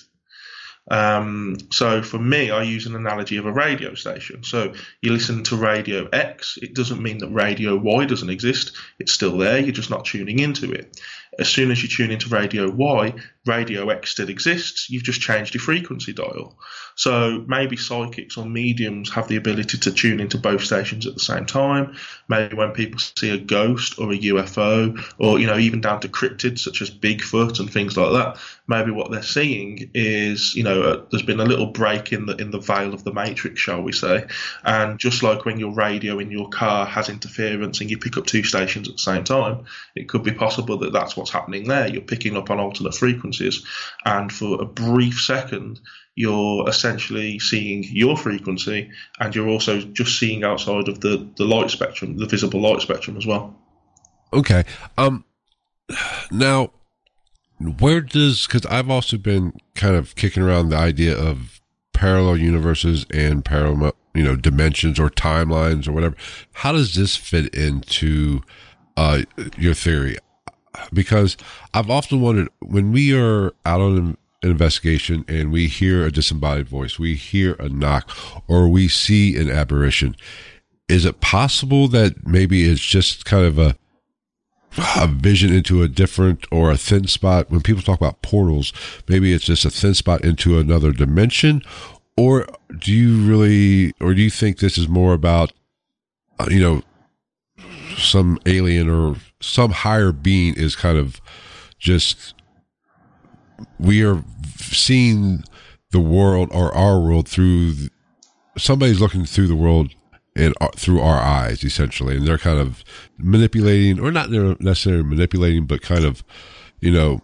Um, 0.88 1.58
so 1.70 2.02
for 2.02 2.18
me, 2.18 2.50
I 2.50 2.62
use 2.62 2.86
an 2.86 2.94
analogy 2.94 3.36
of 3.36 3.46
a 3.46 3.52
radio 3.52 3.94
station. 3.94 4.44
So 4.44 4.72
you 5.02 5.12
listen 5.12 5.42
to 5.44 5.56
Radio 5.56 6.08
X, 6.12 6.58
it 6.62 6.74
doesn't 6.74 7.02
mean 7.02 7.18
that 7.18 7.28
Radio 7.28 7.76
Y 7.76 8.04
doesn't 8.04 8.30
exist. 8.30 8.76
It's 8.98 9.12
still 9.12 9.36
there. 9.36 9.58
You're 9.58 9.72
just 9.72 9.90
not 9.90 10.04
tuning 10.04 10.38
into 10.38 10.72
it. 10.72 11.00
As 11.38 11.48
soon 11.48 11.70
as 11.70 11.82
you 11.82 11.88
tune 11.88 12.10
into 12.10 12.28
Radio 12.28 12.70
Y, 12.70 13.14
Radio 13.46 13.88
X 13.88 14.10
still 14.10 14.28
exists. 14.28 14.90
You've 14.90 15.02
just 15.02 15.20
changed 15.20 15.54
your 15.54 15.62
frequency 15.62 16.12
dial. 16.12 16.58
So 16.96 17.44
maybe 17.46 17.76
psychics 17.76 18.38
or 18.38 18.46
mediums 18.46 19.10
have 19.10 19.28
the 19.28 19.36
ability 19.36 19.78
to 19.78 19.92
tune 19.92 20.18
into 20.18 20.38
both 20.38 20.64
stations 20.64 21.06
at 21.06 21.12
the 21.12 21.20
same 21.20 21.44
time. 21.44 21.96
Maybe 22.26 22.56
when 22.56 22.72
people 22.72 22.98
see 22.98 23.30
a 23.30 23.38
ghost 23.38 23.98
or 23.98 24.12
a 24.12 24.18
UFO, 24.18 24.98
or 25.18 25.38
you 25.38 25.46
know 25.46 25.58
even 25.58 25.82
down 25.82 26.00
to 26.00 26.08
cryptids 26.08 26.60
such 26.60 26.80
as 26.80 26.90
Bigfoot 26.90 27.60
and 27.60 27.70
things 27.70 27.96
like 27.98 28.12
that, 28.12 28.38
maybe 28.66 28.90
what 28.90 29.10
they're 29.10 29.22
seeing 29.22 29.90
is 29.92 30.54
you 30.54 30.64
know 30.64 30.82
uh, 30.82 31.04
there's 31.10 31.22
been 31.22 31.40
a 31.40 31.44
little 31.44 31.66
break 31.66 32.12
in 32.12 32.24
the 32.24 32.34
in 32.36 32.50
the 32.50 32.60
veil 32.60 32.94
of 32.94 33.04
the 33.04 33.12
matrix, 33.12 33.60
shall 33.60 33.82
we 33.82 33.92
say? 33.92 34.26
And 34.64 34.98
just 34.98 35.22
like 35.22 35.44
when 35.44 35.58
your 35.58 35.72
radio 35.72 36.18
in 36.18 36.30
your 36.30 36.48
car 36.48 36.86
has 36.86 37.10
interference 37.10 37.82
and 37.82 37.90
you 37.90 37.98
pick 37.98 38.16
up 38.16 38.26
two 38.26 38.42
stations 38.42 38.88
at 38.88 38.94
the 38.94 39.02
same 39.02 39.24
time, 39.24 39.66
it 39.94 40.08
could 40.08 40.22
be 40.22 40.32
possible 40.32 40.78
that 40.78 40.92
that's 40.94 41.14
what's 41.14 41.30
happening 41.30 41.68
there. 41.68 41.88
You're 41.88 42.00
picking 42.00 42.36
up 42.38 42.50
on 42.50 42.58
alternate 42.58 42.94
frequencies, 42.94 43.35
and 44.04 44.32
for 44.32 44.60
a 44.62 44.66
brief 44.66 45.20
second 45.20 45.80
you're 46.16 46.66
essentially 46.68 47.38
seeing 47.38 47.84
your 47.84 48.16
frequency 48.16 48.90
and 49.20 49.34
you're 49.34 49.48
also 49.48 49.80
just 49.80 50.18
seeing 50.18 50.42
outside 50.42 50.88
of 50.88 51.00
the, 51.00 51.28
the 51.36 51.44
light 51.44 51.70
spectrum, 51.70 52.16
the 52.16 52.26
visible 52.26 52.60
light 52.60 52.80
spectrum 52.80 53.16
as 53.18 53.26
well. 53.26 53.54
Okay. 54.32 54.64
Um, 54.96 55.24
now, 56.30 56.70
where 57.58 58.00
does, 58.00 58.46
because 58.46 58.64
I've 58.66 58.90
also 58.90 59.18
been 59.18 59.52
kind 59.74 59.94
of 59.94 60.16
kicking 60.16 60.42
around 60.42 60.70
the 60.70 60.76
idea 60.76 61.16
of 61.16 61.60
parallel 61.92 62.38
universes 62.38 63.04
and 63.10 63.44
parallel, 63.44 63.92
you 64.14 64.22
know, 64.22 64.36
dimensions 64.36 64.98
or 64.98 65.10
timelines 65.10 65.86
or 65.86 65.92
whatever. 65.92 66.16
How 66.54 66.72
does 66.72 66.94
this 66.94 67.16
fit 67.16 67.54
into 67.54 68.40
uh, 68.96 69.22
your 69.58 69.74
theory? 69.74 70.16
Because 70.92 71.36
I've 71.74 71.90
often 71.90 72.20
wondered 72.20 72.48
when 72.60 72.92
we 72.92 73.16
are 73.16 73.52
out 73.64 73.80
on 73.80 73.96
an 73.98 74.16
investigation 74.42 75.24
and 75.28 75.52
we 75.52 75.66
hear 75.66 76.04
a 76.04 76.12
disembodied 76.12 76.68
voice, 76.68 76.98
we 76.98 77.14
hear 77.14 77.54
a 77.54 77.68
knock, 77.68 78.10
or 78.48 78.68
we 78.68 78.88
see 78.88 79.36
an 79.36 79.50
apparition, 79.50 80.16
is 80.88 81.04
it 81.04 81.20
possible 81.20 81.88
that 81.88 82.26
maybe 82.26 82.64
it's 82.64 82.84
just 82.84 83.24
kind 83.24 83.44
of 83.44 83.58
a 83.58 83.76
a 84.94 85.06
vision 85.06 85.54
into 85.54 85.82
a 85.82 85.88
different 85.88 86.46
or 86.52 86.70
a 86.70 86.76
thin 86.76 87.06
spot? 87.06 87.50
When 87.50 87.62
people 87.62 87.82
talk 87.82 87.98
about 87.98 88.22
portals 88.22 88.72
maybe 89.08 89.32
it's 89.32 89.46
just 89.46 89.64
a 89.64 89.70
thin 89.70 89.94
spot 89.94 90.24
into 90.24 90.58
another 90.58 90.92
dimension? 90.92 91.62
Or 92.16 92.46
do 92.78 92.92
you 92.92 93.22
really 93.26 93.92
or 94.00 94.14
do 94.14 94.22
you 94.22 94.30
think 94.30 94.58
this 94.58 94.78
is 94.78 94.88
more 94.88 95.14
about 95.14 95.52
uh, 96.38 96.48
you 96.50 96.60
know 96.60 96.82
some 97.96 98.38
alien 98.46 98.88
or 98.88 99.16
some 99.40 99.70
higher 99.70 100.12
being 100.12 100.54
is 100.54 100.76
kind 100.76 100.98
of 100.98 101.20
just 101.78 102.34
we 103.78 104.04
are 104.04 104.22
seeing 104.56 105.42
the 105.92 106.00
world 106.00 106.50
or 106.52 106.74
our 106.74 107.00
world 107.00 107.28
through 107.28 107.74
somebody's 108.58 109.00
looking 109.00 109.24
through 109.24 109.46
the 109.46 109.56
world 109.56 109.94
and 110.34 110.54
uh, 110.60 110.68
through 110.76 111.00
our 111.00 111.18
eyes 111.18 111.64
essentially. 111.64 112.16
And 112.16 112.26
they're 112.26 112.38
kind 112.38 112.58
of 112.58 112.84
manipulating 113.18 114.00
or 114.00 114.10
not 114.10 114.30
necessarily 114.30 115.04
manipulating 115.04 115.66
but 115.66 115.82
kind 115.82 116.04
of 116.04 116.22
you 116.80 116.90
know 116.90 117.20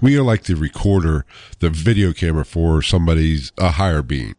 we 0.00 0.18
are 0.18 0.22
like 0.22 0.44
the 0.44 0.54
recorder 0.54 1.24
the 1.60 1.70
video 1.70 2.12
camera 2.12 2.44
for 2.44 2.82
somebody's 2.82 3.52
a 3.58 3.70
higher 3.70 4.02
being. 4.02 4.34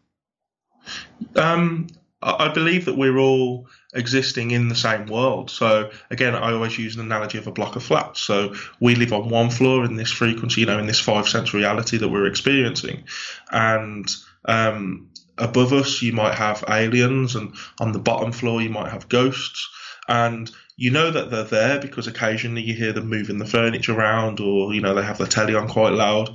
Um 1.36 1.88
I 2.24 2.50
believe 2.50 2.86
that 2.86 2.98
we're 2.98 3.18
all 3.18 3.68
existing 3.94 4.52
in 4.52 4.70
the 4.70 4.76
same 4.76 5.06
world. 5.06 5.50
So 5.50 5.92
again, 6.10 6.36
I 6.36 6.54
always 6.54 6.78
use 6.78 6.96
an 6.96 7.02
analogy 7.02 7.38
of 7.38 7.48
a 7.48 7.52
block 7.52 7.76
of 7.76 7.84
flats. 7.84 8.22
So 8.22 8.56
we 8.80 8.96
live 8.96 9.14
on 9.14 9.30
one 9.30 9.50
floor 9.50 9.86
in 9.86 9.96
this 9.96 10.12
frequency, 10.12 10.62
you 10.62 10.68
know, 10.68 10.80
in 10.80 10.88
this 10.88 11.00
five 11.00 11.28
sense 11.28 11.54
reality 11.54 11.98
that 11.98 12.10
we're 12.10 12.28
experiencing, 12.28 13.04
and 13.52 14.10
um, 14.46 15.10
above 15.38 15.74
us 15.74 16.02
you 16.02 16.14
might 16.14 16.36
have 16.36 16.64
aliens, 16.70 17.36
and 17.36 17.56
on 17.80 17.92
the 17.92 18.00
bottom 18.00 18.32
floor 18.32 18.62
you 18.62 18.70
might 18.70 18.92
have 18.92 19.10
ghosts, 19.10 19.70
and 20.08 20.50
you 20.78 20.92
know 20.92 21.12
that 21.12 21.30
they're 21.30 21.44
there 21.44 21.80
because 21.80 22.08
occasionally 22.08 22.62
you 22.62 22.74
hear 22.74 22.94
them 22.94 23.08
moving 23.08 23.38
the 23.38 23.46
furniture 23.46 23.94
around, 23.94 24.40
or 24.40 24.74
you 24.74 24.82
know 24.82 24.94
they 24.94 25.04
have 25.04 25.18
the 25.18 25.28
telly 25.28 25.56
on 25.56 25.68
quite 25.68 25.94
loud, 25.94 26.30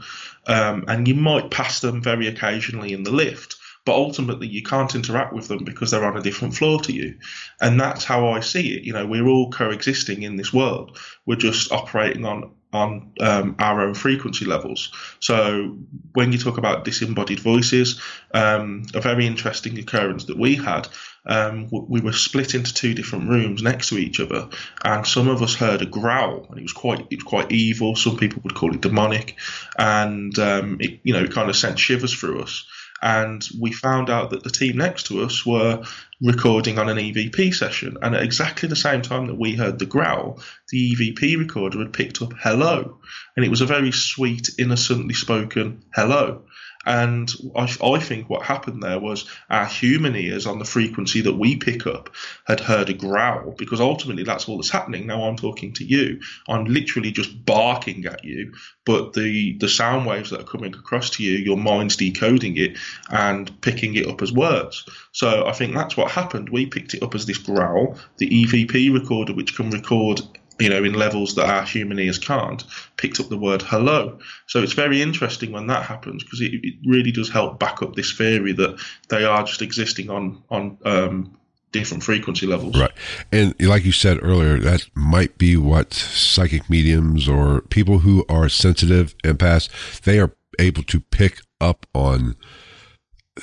um, 0.46 0.84
and 0.88 1.08
you 1.08 1.14
might 1.14 1.50
pass 1.50 1.80
them 1.80 2.02
very 2.02 2.26
occasionally 2.26 2.92
in 2.92 3.02
the 3.02 3.10
lift 3.10 3.56
but 3.87 3.95
ultimately 3.95 4.49
you 4.49 4.62
can't 4.62 4.95
interact 4.97 5.33
with 5.33 5.49
them 5.49 5.64
because 5.64 5.93
they're 5.93 6.05
on 6.05 6.16
a 6.16 6.23
different 6.23 6.55
floor 6.55 6.81
to 6.81 6.93
you. 6.93 7.16
And 7.61 7.81
that's 7.81 8.05
how 8.05 8.28
I 8.28 8.40
see 8.40 8.75
it. 8.75 8.83
You 8.83 8.93
know, 8.93 9.07
we're 9.07 9.28
all 9.28 9.50
coexisting 9.50 10.23
in 10.23 10.37
this 10.37 10.52
world. 10.52 10.99
We're 11.25 11.37
just 11.37 11.73
operating 11.73 12.26
on 12.26 12.50
on 12.73 13.12
um, 13.21 13.55
our 13.61 13.81
own 13.81 13.95
frequency 13.95 14.45
levels. 14.45 14.93
So 15.21 15.78
when 16.12 16.33
you 16.33 16.37
talk 16.37 16.59
about 16.59 16.85
disembodied 16.85 17.38
voices, 17.40 18.02
um, 18.35 18.83
a 18.93 19.00
very 19.00 19.25
interesting 19.25 19.78
occurrence 19.78 20.25
that 20.25 20.37
we 20.37 20.57
had, 20.57 20.88
um, 21.25 21.69
we 21.71 22.00
were 22.00 22.12
split 22.12 22.55
into 22.55 22.75
two 22.75 22.93
different 22.93 23.31
rooms 23.31 23.62
next 23.62 23.88
to 23.90 23.99
each 23.99 24.21
other, 24.21 24.49
and 24.85 25.07
some 25.07 25.28
of 25.28 25.43
us 25.43 25.55
heard 25.55 25.81
a 25.81 25.87
growl, 25.87 26.47
and 26.50 26.59
it 26.59 26.62
was 26.62 26.73
quite 26.73 27.07
it 27.11 27.16
was 27.16 27.25
quite 27.25 27.50
evil. 27.52 27.97
Some 27.97 28.16
people 28.16 28.43
would 28.43 28.55
call 28.55 28.75
it 28.75 28.81
demonic, 28.81 29.37
and 29.78 30.37
um, 30.38 30.76
it 30.81 31.00
you 31.05 31.12
know 31.12 31.23
it 31.23 31.33
kind 31.33 31.49
of 31.49 31.57
sent 31.57 31.78
shivers 31.78 32.12
through 32.12 32.43
us 32.43 32.66
and 33.02 33.46
we 33.58 33.72
found 33.72 34.08
out 34.08 34.30
that 34.30 34.42
the 34.42 34.50
team 34.50 34.78
next 34.78 35.06
to 35.06 35.22
us 35.22 35.44
were 35.44 35.84
recording 36.20 36.78
on 36.78 36.88
an 36.88 36.96
EVP 36.96 37.54
session. 37.54 37.98
And 38.00 38.14
at 38.14 38.22
exactly 38.22 38.68
the 38.68 38.76
same 38.76 39.02
time 39.02 39.26
that 39.26 39.38
we 39.38 39.54
heard 39.54 39.78
the 39.78 39.86
growl, 39.86 40.40
the 40.70 40.94
EVP 40.94 41.38
recorder 41.38 41.78
had 41.80 41.92
picked 41.92 42.22
up 42.22 42.32
hello. 42.38 42.98
And 43.36 43.44
it 43.44 43.50
was 43.50 43.60
a 43.60 43.66
very 43.66 43.92
sweet, 43.92 44.50
innocently 44.58 45.14
spoken 45.14 45.84
hello. 45.94 46.42
And 46.87 47.31
I, 47.57 47.69
I, 47.83 47.99
think 47.99 48.31
what 48.31 48.43
happened 48.43 48.81
there 48.81 49.00
was 49.00 49.28
our 49.50 49.66
human 49.66 50.14
ears 50.14 50.47
on 50.47 50.61
the 50.61 50.64
frequency 50.64 51.21
that 51.23 51.35
we 51.35 51.57
pick 51.57 51.85
up 51.85 52.14
had 52.47 52.61
heard 52.61 52.88
a 52.88 52.95
growl 52.95 53.50
because 53.59 53.81
ultimately 53.81 54.23
that's 54.23 54.49
all 54.49 54.57
that's 54.57 54.71
happening. 54.71 55.07
Now 55.07 55.25
I'm 55.25 55.37
talking 55.37 55.73
to 55.75 55.85
you. 55.85 56.21
I'm 56.49 56.64
literally 56.64 57.11
just 57.11 57.45
barking 57.45 58.07
at 58.07 58.25
you, 58.25 58.55
but 58.85 59.14
the, 59.14 59.59
the 59.59 59.69
sound 59.69 60.07
waves 60.07 60.31
that 60.31 60.40
are 60.40 60.45
coming 60.45 60.75
across 60.75 61.11
to 61.11 61.25
you, 61.25 61.33
your 61.33 61.57
mind's 61.57 61.97
decoding 61.97 62.57
it 62.57 62.78
and 63.11 63.61
picking 63.61 63.97
it 63.97 64.07
up 64.07 64.23
as 64.23 64.33
words. 64.33 64.87
So 65.11 65.47
I 65.47 65.52
think 65.52 65.75
that's 65.75 65.97
what 65.97 66.12
happened. 66.12 66.50
We 66.50 66.66
picked 66.66 66.95
it 66.95 67.02
up 67.02 67.16
as 67.16 67.26
this 67.26 67.38
growl. 67.38 67.99
The 68.19 68.45
EVP 68.45 68.95
recorder, 68.95 69.35
which 69.35 69.57
can 69.57 69.71
record 69.71 70.21
you 70.58 70.68
know, 70.68 70.82
in 70.84 70.94
levels 70.94 71.34
that 71.34 71.48
our 71.48 71.64
human 71.64 71.98
ears 71.98 72.18
can't, 72.18 72.64
picked 72.96 73.20
up 73.20 73.28
the 73.28 73.36
word 73.36 73.62
hello. 73.62 74.18
So 74.46 74.62
it's 74.62 74.72
very 74.72 75.02
interesting 75.02 75.52
when 75.52 75.66
that 75.66 75.84
happens 75.84 76.25
because 76.25 76.40
it, 76.40 76.52
it, 76.62 76.75
really 76.86 77.12
does 77.12 77.28
help 77.28 77.58
back 77.58 77.82
up 77.82 77.94
this 77.94 78.12
theory 78.12 78.52
that 78.52 78.80
they 79.08 79.25
are 79.25 79.44
just 79.44 79.62
existing 79.62 80.10
on 80.10 80.42
on 80.48 80.78
um, 80.84 81.36
different 81.72 82.02
frequency 82.02 82.46
levels. 82.46 82.78
Right, 82.78 82.92
and 83.32 83.54
like 83.60 83.84
you 83.84 83.92
said 83.92 84.18
earlier, 84.22 84.58
that 84.58 84.86
might 84.94 85.36
be 85.36 85.56
what 85.56 85.92
psychic 85.92 86.70
mediums 86.70 87.28
or 87.28 87.60
people 87.62 87.98
who 87.98 88.25
are 88.28 88.48
sensitive 88.48 89.16
empaths 89.18 89.68
they 90.02 90.18
are 90.18 90.34
able 90.58 90.82
to 90.84 91.00
pick 91.00 91.40
up 91.60 91.86
on 91.94 92.36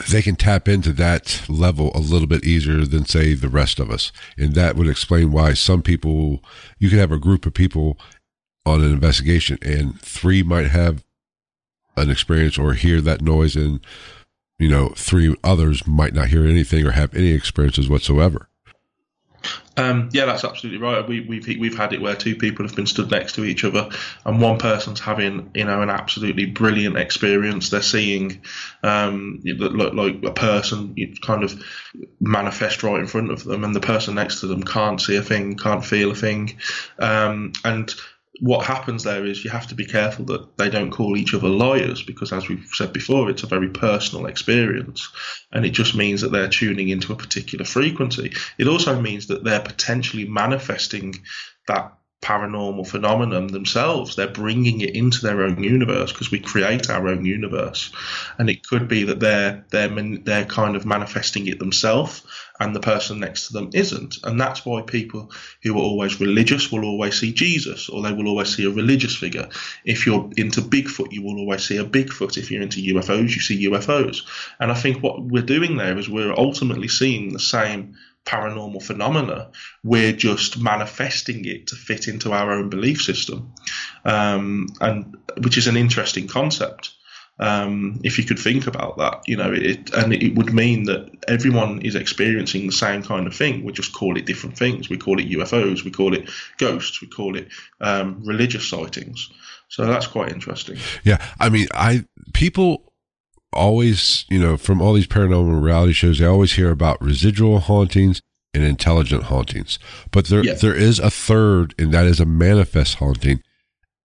they 0.10 0.22
can 0.22 0.36
tap 0.36 0.68
into 0.68 0.92
that 0.94 1.44
level 1.48 1.92
a 1.94 2.00
little 2.00 2.28
bit 2.28 2.44
easier 2.44 2.86
than 2.86 3.06
say 3.06 3.34
the 3.34 3.48
rest 3.48 3.80
of 3.80 3.92
us. 3.92 4.12
And 4.38 4.56
that 4.56 4.76
would 4.76 4.88
explain 4.88 5.32
why 5.32 5.54
some 5.54 5.82
people, 5.82 6.44
you 6.80 6.90
can 6.90 6.98
have 6.98 7.12
a 7.12 7.20
group 7.20 7.46
of 7.46 7.54
people 7.54 8.00
on 8.66 8.82
an 8.82 8.92
investigation 8.92 9.58
and 9.62 10.00
three 10.02 10.42
might 10.42 10.68
have 10.68 11.04
an 11.96 12.10
experience 12.10 12.58
or 12.58 12.74
hear 12.74 13.02
that 13.02 13.22
noise 13.22 13.56
and, 13.56 13.86
you 14.58 14.68
know, 14.68 14.90
three 14.96 15.36
others 15.44 15.86
might 15.86 16.14
not 16.14 16.30
hear 16.30 16.46
anything 16.46 16.88
or 16.88 16.92
have 16.92 17.14
any 17.14 17.32
experiences 17.32 17.88
whatsoever. 17.88 18.50
Um, 19.76 20.10
yeah, 20.12 20.26
that's 20.26 20.44
absolutely 20.44 20.80
right. 20.80 21.08
We, 21.08 21.22
we've 21.22 21.48
we've 21.60 21.78
had 21.78 21.94
it 21.94 22.02
where 22.02 22.16
two 22.16 22.36
people 22.36 22.66
have 22.66 22.76
been 22.76 22.86
stood 22.86 23.10
next 23.10 23.34
to 23.36 23.44
each 23.44 23.64
other, 23.64 23.90
and 24.26 24.40
one 24.40 24.60
person's 24.60 25.00
having 25.00 25.50
you 25.56 25.66
know 25.66 25.82
an 25.82 25.90
absolutely 25.90 26.46
brilliant 26.46 26.98
experience. 26.98 27.70
They're 27.70 27.82
seeing 27.82 28.44
um, 28.84 29.42
like, 29.44 30.24
a 30.24 30.32
person 30.32 30.96
kind 31.22 31.44
of 31.44 31.60
manifest 32.20 32.84
right 32.84 33.00
in 33.00 33.08
front 33.08 33.32
of 33.32 33.44
them, 33.44 33.64
and 33.64 33.76
the 33.76 33.80
person 33.80 34.16
next 34.16 34.42
to 34.42 34.48
them 34.48 34.64
can't 34.64 35.02
see 35.02 35.16
a 35.16 35.24
thing, 35.24 35.58
can't 35.58 35.84
feel 35.84 36.12
a 36.12 36.16
thing, 36.16 36.60
um, 37.00 37.54
and 37.66 37.94
what 38.44 38.66
happens 38.66 39.04
there 39.04 39.26
is 39.26 39.46
you 39.46 39.50
have 39.50 39.68
to 39.68 39.74
be 39.74 39.86
careful 39.86 40.26
that 40.26 40.58
they 40.58 40.70
don't 40.70 40.92
call 40.92 41.16
each 41.16 41.34
other 41.34 41.48
liars 41.48 42.04
because, 42.04 42.34
as 42.34 42.50
we've 42.50 42.68
said 42.74 42.92
before, 42.92 43.30
it's 43.30 43.44
a 43.44 43.48
very 43.48 43.70
personal 43.70 44.26
experience 44.26 45.08
and 45.54 45.66
it 45.66 45.70
just 45.70 45.96
means 45.96 46.20
that 46.20 46.34
they're 46.34 46.50
tuning 46.50 46.90
into 46.90 47.14
a 47.14 47.16
particular 47.16 47.64
frequency. 47.64 48.34
It 48.58 48.68
also 48.68 49.00
means 49.00 49.28
that 49.28 49.46
they're 49.46 49.62
potentially 49.62 50.28
manifesting 50.28 51.16
that 51.70 51.94
paranormal 52.22 52.86
phenomenon 52.86 53.48
themselves. 53.48 54.18
They're 54.18 54.28
bringing 54.28 54.82
it 54.82 54.94
into 54.94 55.22
their 55.22 55.44
own 55.44 55.64
universe 55.64 56.12
because 56.12 56.30
we 56.30 56.40
create 56.40 56.90
our 56.90 57.08
own 57.08 57.24
universe, 57.24 57.94
and 58.38 58.50
it 58.50 58.68
could 58.68 58.90
be 58.90 59.06
that 59.06 59.22
they're 59.22 59.64
they're 59.70 59.90
they're 60.18 60.46
kind 60.46 60.76
of 60.76 60.86
manifesting 60.86 61.48
it 61.48 61.60
themselves, 61.60 62.24
and 62.60 62.75
the 62.75 62.79
person 62.79 63.19
next 63.19 63.48
to 63.48 63.53
them 63.53 63.69
isn't. 63.74 64.17
And 64.24 64.39
that's 64.39 64.65
why 64.65 64.81
people 64.81 65.31
who 65.63 65.74
are 65.77 65.81
always 65.81 66.19
religious 66.19 66.72
will 66.72 66.86
always 66.86 67.19
see 67.19 67.33
Jesus, 67.33 67.89
or 67.89 68.01
they 68.01 68.13
will 68.13 68.27
always 68.27 68.55
see 68.55 68.65
a 68.65 68.69
religious 68.69 69.15
figure. 69.15 69.50
If 69.86 70.05
you're 70.05 70.29
into 70.38 70.62
Bigfoot, 70.62 71.12
you 71.12 71.24
will 71.24 71.39
always 71.39 71.63
see 71.63 71.77
a 71.77 71.86
Bigfoot. 71.86 72.38
If 72.38 72.51
you're 72.51 72.62
into 72.62 72.81
UFOs, 72.93 73.36
you 73.36 73.41
see 73.41 73.67
UFOs. 73.67 74.22
And 74.60 74.72
I 74.72 74.75
think 74.75 75.01
what 75.01 75.22
we're 75.22 75.41
doing 75.43 75.77
there 75.77 75.98
is 75.98 76.07
we're 76.07 76.33
ultimately 76.33 76.88
seeing 76.88 77.33
the 77.33 77.39
same 77.39 77.95
paranormal 78.25 78.81
phenomena. 78.81 79.50
We're 79.83 80.13
just 80.13 80.62
manifesting 80.62 81.45
it 81.45 81.67
to 81.67 81.75
fit 81.75 82.07
into 82.07 82.31
our 82.31 82.51
own 82.51 82.69
belief 82.69 83.01
system, 83.01 83.53
um, 84.05 84.67
and 84.79 85.17
which 85.41 85.57
is 85.57 85.67
an 85.67 85.77
interesting 85.77 86.27
concept. 86.27 86.91
Um, 87.40 88.00
if 88.04 88.20
you 88.20 88.24
could 88.24 88.38
think 88.38 88.68
about 88.68 88.98
that, 89.00 89.24
you 89.25 89.36
know, 89.36 89.52
it 89.52 89.92
and 89.94 90.13
it 90.13 90.36
would 90.36 90.54
mean 90.54 90.84
that 90.84 91.10
everyone 91.28 91.82
is 91.82 91.96
experiencing 91.96 92.68
the 92.68 92.72
same 92.72 93.02
kind 93.02 93.25
of 93.25 93.36
thing. 93.36 93.63
We 93.63 93.74
just 93.74 93.94
call 93.94 94.18
it 94.18 94.25
different 94.25 94.58
things. 94.58 94.90
We 94.90 94.98
call 94.98 95.20
it 95.20 95.30
UFOs. 95.30 95.84
We 95.84 95.92
call 95.92 96.13
it 96.13 96.30
ghosts. 96.58 97.02
We 97.02 97.08
call 97.08 97.36
it 97.36 97.48
um, 97.82 98.24
religious 98.24 98.68
sightings. 98.68 99.30
So 99.68 99.88
that's 99.88 100.06
quite 100.06 100.32
interesting. 100.32 100.78
Yeah, 101.04 101.25
I 101.40 101.50
mean, 101.50 101.68
I 101.74 102.06
people 102.34 102.94
always, 103.52 104.25
you 104.30 104.40
know, 104.40 104.58
from 104.58 104.82
all 104.82 104.94
these 104.94 105.08
paranormal 105.08 105.62
reality 105.62 105.94
shows, 105.94 106.20
they 106.20 106.25
always 106.25 106.54
hear 106.54 106.70
about 106.70 107.02
residual 107.02 107.60
hauntings 107.60 108.22
and 108.54 108.63
intelligent 108.63 109.24
hauntings. 109.24 109.80
But 110.12 110.25
there 110.25 110.44
yeah. 110.44 110.54
there 110.54 110.75
is 110.75 111.00
a 111.00 111.10
third, 111.10 111.74
and 111.80 111.92
that 111.94 112.06
is 112.06 112.20
a 112.20 112.25
manifest 112.25 112.96
haunting. 112.96 113.42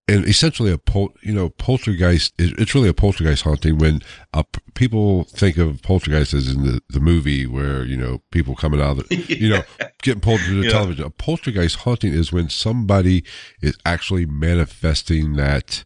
And 0.09 0.27
essentially, 0.27 0.73
a 0.73 0.79
pol- 0.79 1.13
you 1.23 1.35
know 1.35 1.51
poltergeist. 1.51 2.33
It's 2.39 2.75
really 2.75 2.89
a 2.89 2.95
poltergeist 2.95 3.43
haunting. 3.43 3.79
When 3.79 4.01
uh, 4.33 4.43
people 4.75 5.25
think 5.25 5.59
of 5.59 5.83
poltergeist 5.83 6.33
as 6.33 6.49
in 6.49 6.65
the, 6.65 6.83
the 6.89 7.01
movie 7.01 7.47
where 7.47 7.85
you 7.85 7.97
know 7.97 8.23
people 8.33 8.57
coming 8.57 8.81
out, 8.81 8.99
of 8.99 9.09
the, 9.09 9.17
yeah. 9.17 9.25
you 9.37 9.49
know, 9.51 9.63
getting 10.03 10.21
pulled 10.21 10.41
to 10.41 10.61
the 10.61 10.67
yeah. 10.67 10.73
television. 10.73 11.05
A 11.05 11.11
poltergeist 11.11 11.77
haunting 11.77 12.15
is 12.15 12.33
when 12.33 12.49
somebody 12.49 13.25
is 13.61 13.77
actually 13.85 14.25
manifesting 14.25 15.35
that 15.35 15.85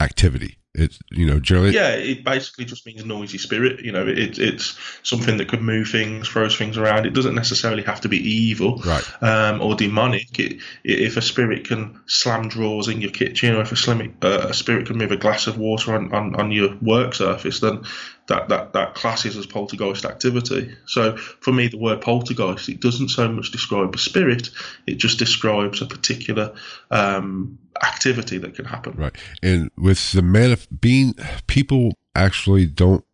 activity 0.00 0.58
it's 0.74 0.98
you 1.10 1.24
know 1.24 1.38
generally 1.38 1.72
yeah 1.72 1.90
it 1.90 2.24
basically 2.24 2.64
just 2.64 2.84
means 2.84 3.04
noisy 3.04 3.38
spirit 3.38 3.80
you 3.84 3.92
know 3.92 4.06
it, 4.06 4.38
it's 4.38 4.76
something 5.04 5.36
that 5.36 5.48
could 5.48 5.62
move 5.62 5.88
things 5.88 6.28
throws 6.28 6.56
things 6.56 6.76
around 6.76 7.06
it 7.06 7.14
doesn't 7.14 7.36
necessarily 7.36 7.82
have 7.82 8.00
to 8.00 8.08
be 8.08 8.18
evil 8.18 8.78
right. 8.78 9.22
um, 9.22 9.60
or 9.60 9.76
demonic 9.76 10.38
it, 10.40 10.60
if 10.82 11.16
a 11.16 11.22
spirit 11.22 11.66
can 11.66 12.00
slam 12.06 12.48
drawers 12.48 12.88
in 12.88 13.00
your 13.00 13.12
kitchen 13.12 13.54
or 13.54 13.60
if 13.60 13.70
a, 13.70 13.76
slim, 13.76 14.16
uh, 14.22 14.46
a 14.48 14.54
spirit 14.54 14.86
can 14.86 14.98
move 14.98 15.12
a 15.12 15.16
glass 15.16 15.46
of 15.46 15.58
water 15.58 15.94
on, 15.94 16.12
on, 16.12 16.34
on 16.34 16.50
your 16.50 16.74
work 16.82 17.14
surface 17.14 17.60
then 17.60 17.84
that, 18.26 18.48
that, 18.48 18.72
that 18.72 18.94
classes 18.94 19.36
as 19.36 19.46
poltergeist 19.46 20.04
activity. 20.04 20.74
So 20.86 21.16
for 21.16 21.52
me, 21.52 21.68
the 21.68 21.78
word 21.78 22.00
poltergeist, 22.00 22.68
it 22.68 22.80
doesn't 22.80 23.10
so 23.10 23.28
much 23.28 23.50
describe 23.50 23.94
a 23.94 23.98
spirit, 23.98 24.48
it 24.86 24.94
just 24.94 25.18
describes 25.18 25.82
a 25.82 25.86
particular 25.86 26.54
um, 26.90 27.58
activity 27.82 28.38
that 28.38 28.54
can 28.54 28.64
happen. 28.64 28.94
Right. 28.96 29.14
And 29.42 29.70
with 29.76 30.12
the 30.12 30.20
manif- 30.20 30.68
being, 30.80 31.14
people 31.46 31.94
actually 32.14 32.66
don't 32.66 33.04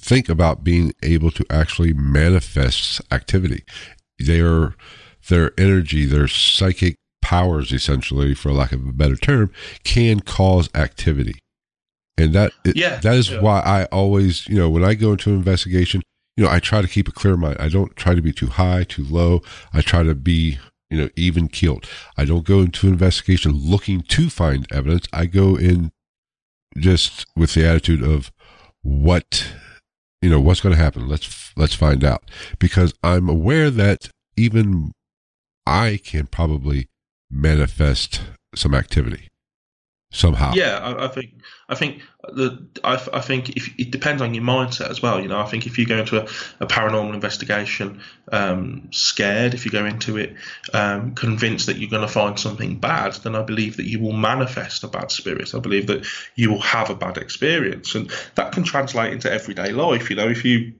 think 0.00 0.28
about 0.28 0.64
being 0.64 0.92
able 1.02 1.30
to 1.32 1.44
actually 1.50 1.92
manifest 1.92 3.00
activity. 3.12 3.64
They 4.18 4.40
are, 4.40 4.74
their 5.28 5.52
energy, 5.58 6.04
their 6.04 6.28
psychic 6.28 6.96
powers, 7.20 7.72
essentially, 7.72 8.34
for 8.34 8.52
lack 8.52 8.72
of 8.72 8.86
a 8.86 8.92
better 8.92 9.16
term, 9.16 9.52
can 9.84 10.20
cause 10.20 10.68
activity 10.74 11.38
and 12.16 12.32
that 12.32 12.50
yeah, 12.74 12.96
that 12.96 13.14
is 13.14 13.30
yeah. 13.30 13.40
why 13.40 13.60
I 13.60 13.84
always 13.92 14.48
you 14.48 14.56
know 14.56 14.68
when 14.68 14.82
I 14.82 14.94
go 14.94 15.12
into 15.12 15.30
an 15.30 15.36
investigation 15.36 16.02
you 16.38 16.44
know, 16.44 16.50
I 16.50 16.60
try 16.60 16.80
to 16.80 16.86
keep 16.86 17.08
a 17.08 17.12
clear 17.12 17.36
mind. 17.36 17.56
I 17.58 17.68
don't 17.68 17.96
try 17.96 18.14
to 18.14 18.22
be 18.22 18.32
too 18.32 18.46
high, 18.46 18.84
too 18.84 19.02
low. 19.02 19.42
I 19.74 19.80
try 19.80 20.04
to 20.04 20.14
be, 20.14 20.60
you 20.90 20.98
know, 20.98 21.08
even 21.16 21.48
keeled. 21.48 21.86
I 22.16 22.24
don't 22.24 22.46
go 22.46 22.60
into 22.60 22.88
investigation 22.88 23.52
looking 23.52 24.02
to 24.02 24.30
find 24.30 24.66
evidence. 24.72 25.06
I 25.12 25.26
go 25.26 25.56
in 25.56 25.92
just 26.76 27.26
with 27.36 27.54
the 27.54 27.66
attitude 27.66 28.02
of 28.02 28.32
what, 28.82 29.52
you 30.22 30.30
know, 30.30 30.40
what's 30.40 30.60
going 30.60 30.74
to 30.74 30.82
happen. 30.82 31.08
Let's, 31.08 31.52
let's 31.56 31.74
find 31.74 32.04
out 32.04 32.30
because 32.58 32.94
I'm 33.02 33.28
aware 33.28 33.70
that 33.70 34.10
even 34.36 34.92
I 35.66 36.00
can 36.02 36.26
probably 36.26 36.88
manifest 37.30 38.22
some 38.54 38.74
activity 38.74 39.28
somehow. 40.10 40.52
Yeah, 40.54 40.78
I, 40.78 41.04
I, 41.06 41.08
think 41.08 41.34
I 41.68 41.74
think 41.74 42.02
the 42.22 42.66
I, 42.82 42.94
I 43.12 43.20
think 43.20 43.56
if 43.56 43.78
it 43.78 43.90
depends 43.90 44.22
on 44.22 44.34
your 44.34 44.44
mindset 44.44 44.90
as 44.90 45.02
well. 45.02 45.20
You 45.20 45.28
know, 45.28 45.40
I 45.40 45.46
think 45.46 45.66
if 45.66 45.78
you 45.78 45.86
go 45.86 45.98
into 45.98 46.22
a, 46.22 46.28
a 46.60 46.66
paranormal 46.66 47.14
investigation 47.14 48.00
um, 48.32 48.88
scared, 48.90 49.54
if 49.54 49.64
you 49.64 49.70
go 49.70 49.84
into 49.84 50.16
it 50.16 50.34
um, 50.72 51.14
convinced 51.14 51.66
that 51.66 51.76
you're 51.76 51.90
going 51.90 52.06
to 52.06 52.12
find 52.12 52.38
something 52.38 52.78
bad, 52.78 53.14
then 53.14 53.34
I 53.34 53.42
believe 53.42 53.76
that 53.76 53.86
you 53.86 54.00
will 54.00 54.12
manifest 54.12 54.84
a 54.84 54.88
bad 54.88 55.10
spirit. 55.10 55.54
I 55.54 55.58
believe 55.58 55.86
that 55.88 56.06
you 56.34 56.50
will 56.50 56.62
have 56.62 56.90
a 56.90 56.94
bad 56.94 57.18
experience, 57.18 57.94
and 57.94 58.10
that 58.34 58.52
can 58.52 58.64
translate 58.64 59.12
into 59.12 59.30
everyday 59.30 59.72
life. 59.72 60.10
You 60.10 60.16
know, 60.16 60.28
if 60.28 60.44
you 60.44 60.74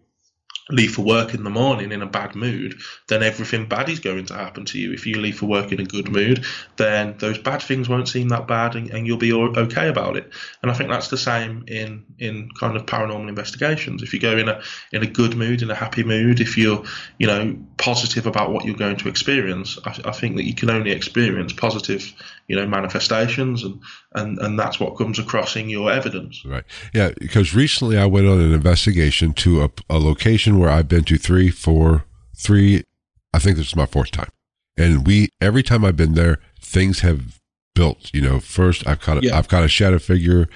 leave 0.70 0.94
for 0.94 1.02
work 1.02 1.34
in 1.34 1.44
the 1.44 1.50
morning 1.50 1.92
in 1.92 2.02
a 2.02 2.06
bad 2.06 2.34
mood, 2.34 2.78
then 3.08 3.22
everything 3.22 3.66
bad 3.66 3.88
is 3.88 4.00
going 4.00 4.26
to 4.26 4.34
happen 4.34 4.64
to 4.66 4.78
you. 4.78 4.92
If 4.92 5.06
you 5.06 5.18
leave 5.18 5.38
for 5.38 5.46
work 5.46 5.72
in 5.72 5.80
a 5.80 5.84
good 5.84 6.10
mood, 6.10 6.44
then 6.76 7.16
those 7.18 7.38
bad 7.38 7.62
things 7.62 7.88
won't 7.88 8.08
seem 8.08 8.28
that 8.28 8.46
bad, 8.46 8.74
and, 8.74 8.90
and, 8.90 9.06
you'll 9.06 9.16
be 9.16 9.32
okay 9.32 9.88
about 9.88 10.16
it. 10.16 10.30
And 10.62 10.70
I 10.70 10.74
think 10.74 10.90
that's 10.90 11.08
the 11.08 11.16
same 11.16 11.64
in 11.66 12.04
in 12.18 12.50
kind 12.58 12.76
of 12.76 12.84
paranormal 12.84 13.28
investigations. 13.28 14.02
If 14.02 14.12
you 14.12 14.20
go 14.20 14.36
in 14.36 14.48
a 14.48 14.60
in 14.92 15.02
a 15.02 15.06
good 15.06 15.34
mood, 15.34 15.62
in 15.62 15.70
a 15.70 15.74
happy 15.74 16.04
mood, 16.04 16.40
if 16.40 16.58
you're 16.58 16.84
you 17.18 17.26
know 17.26 17.56
positive 17.78 18.26
about 18.26 18.52
what 18.52 18.64
you're 18.64 18.76
going 18.76 18.96
to 18.96 19.08
experience, 19.08 19.78
I, 19.84 19.98
I 20.04 20.12
think 20.12 20.36
that 20.36 20.44
you 20.44 20.54
can 20.54 20.70
only 20.70 20.90
experience 20.90 21.52
positive 21.52 22.12
you 22.48 22.56
know 22.56 22.66
manifestations, 22.66 23.62
and 23.62 23.80
and 24.14 24.38
and 24.38 24.58
that's 24.58 24.80
what 24.80 24.96
comes 24.96 25.18
across 25.18 25.54
in 25.54 25.68
your 25.68 25.92
evidence. 25.92 26.42
Right. 26.44 26.64
Yeah. 26.92 27.12
Because 27.20 27.54
recently 27.54 27.98
I 27.98 28.06
went 28.06 28.26
on 28.26 28.40
an 28.40 28.52
investigation 28.52 29.34
to 29.34 29.62
a, 29.62 29.70
a 29.88 29.98
location 29.98 30.58
where 30.58 30.70
I've 30.70 30.88
been 30.88 31.04
to 31.04 31.18
three, 31.18 31.50
four, 31.50 32.04
three. 32.36 32.84
I 33.32 33.38
think 33.38 33.58
this 33.58 33.68
is 33.68 33.76
my 33.76 33.86
fourth 33.86 34.10
time. 34.10 34.30
And 34.78 35.06
we, 35.06 35.28
every 35.40 35.62
time 35.62 35.84
I've 35.84 35.96
been 35.96 36.14
there, 36.14 36.38
things 36.60 37.00
have 37.00 37.40
built. 37.74 38.10
You 38.14 38.22
know, 38.22 38.40
first 38.40 38.86
I've 38.86 39.00
caught, 39.00 39.18
a, 39.18 39.26
yeah. 39.26 39.36
I've 39.36 39.48
got 39.48 39.64
a 39.64 39.68
shadow 39.68 39.98
figure 39.98 40.48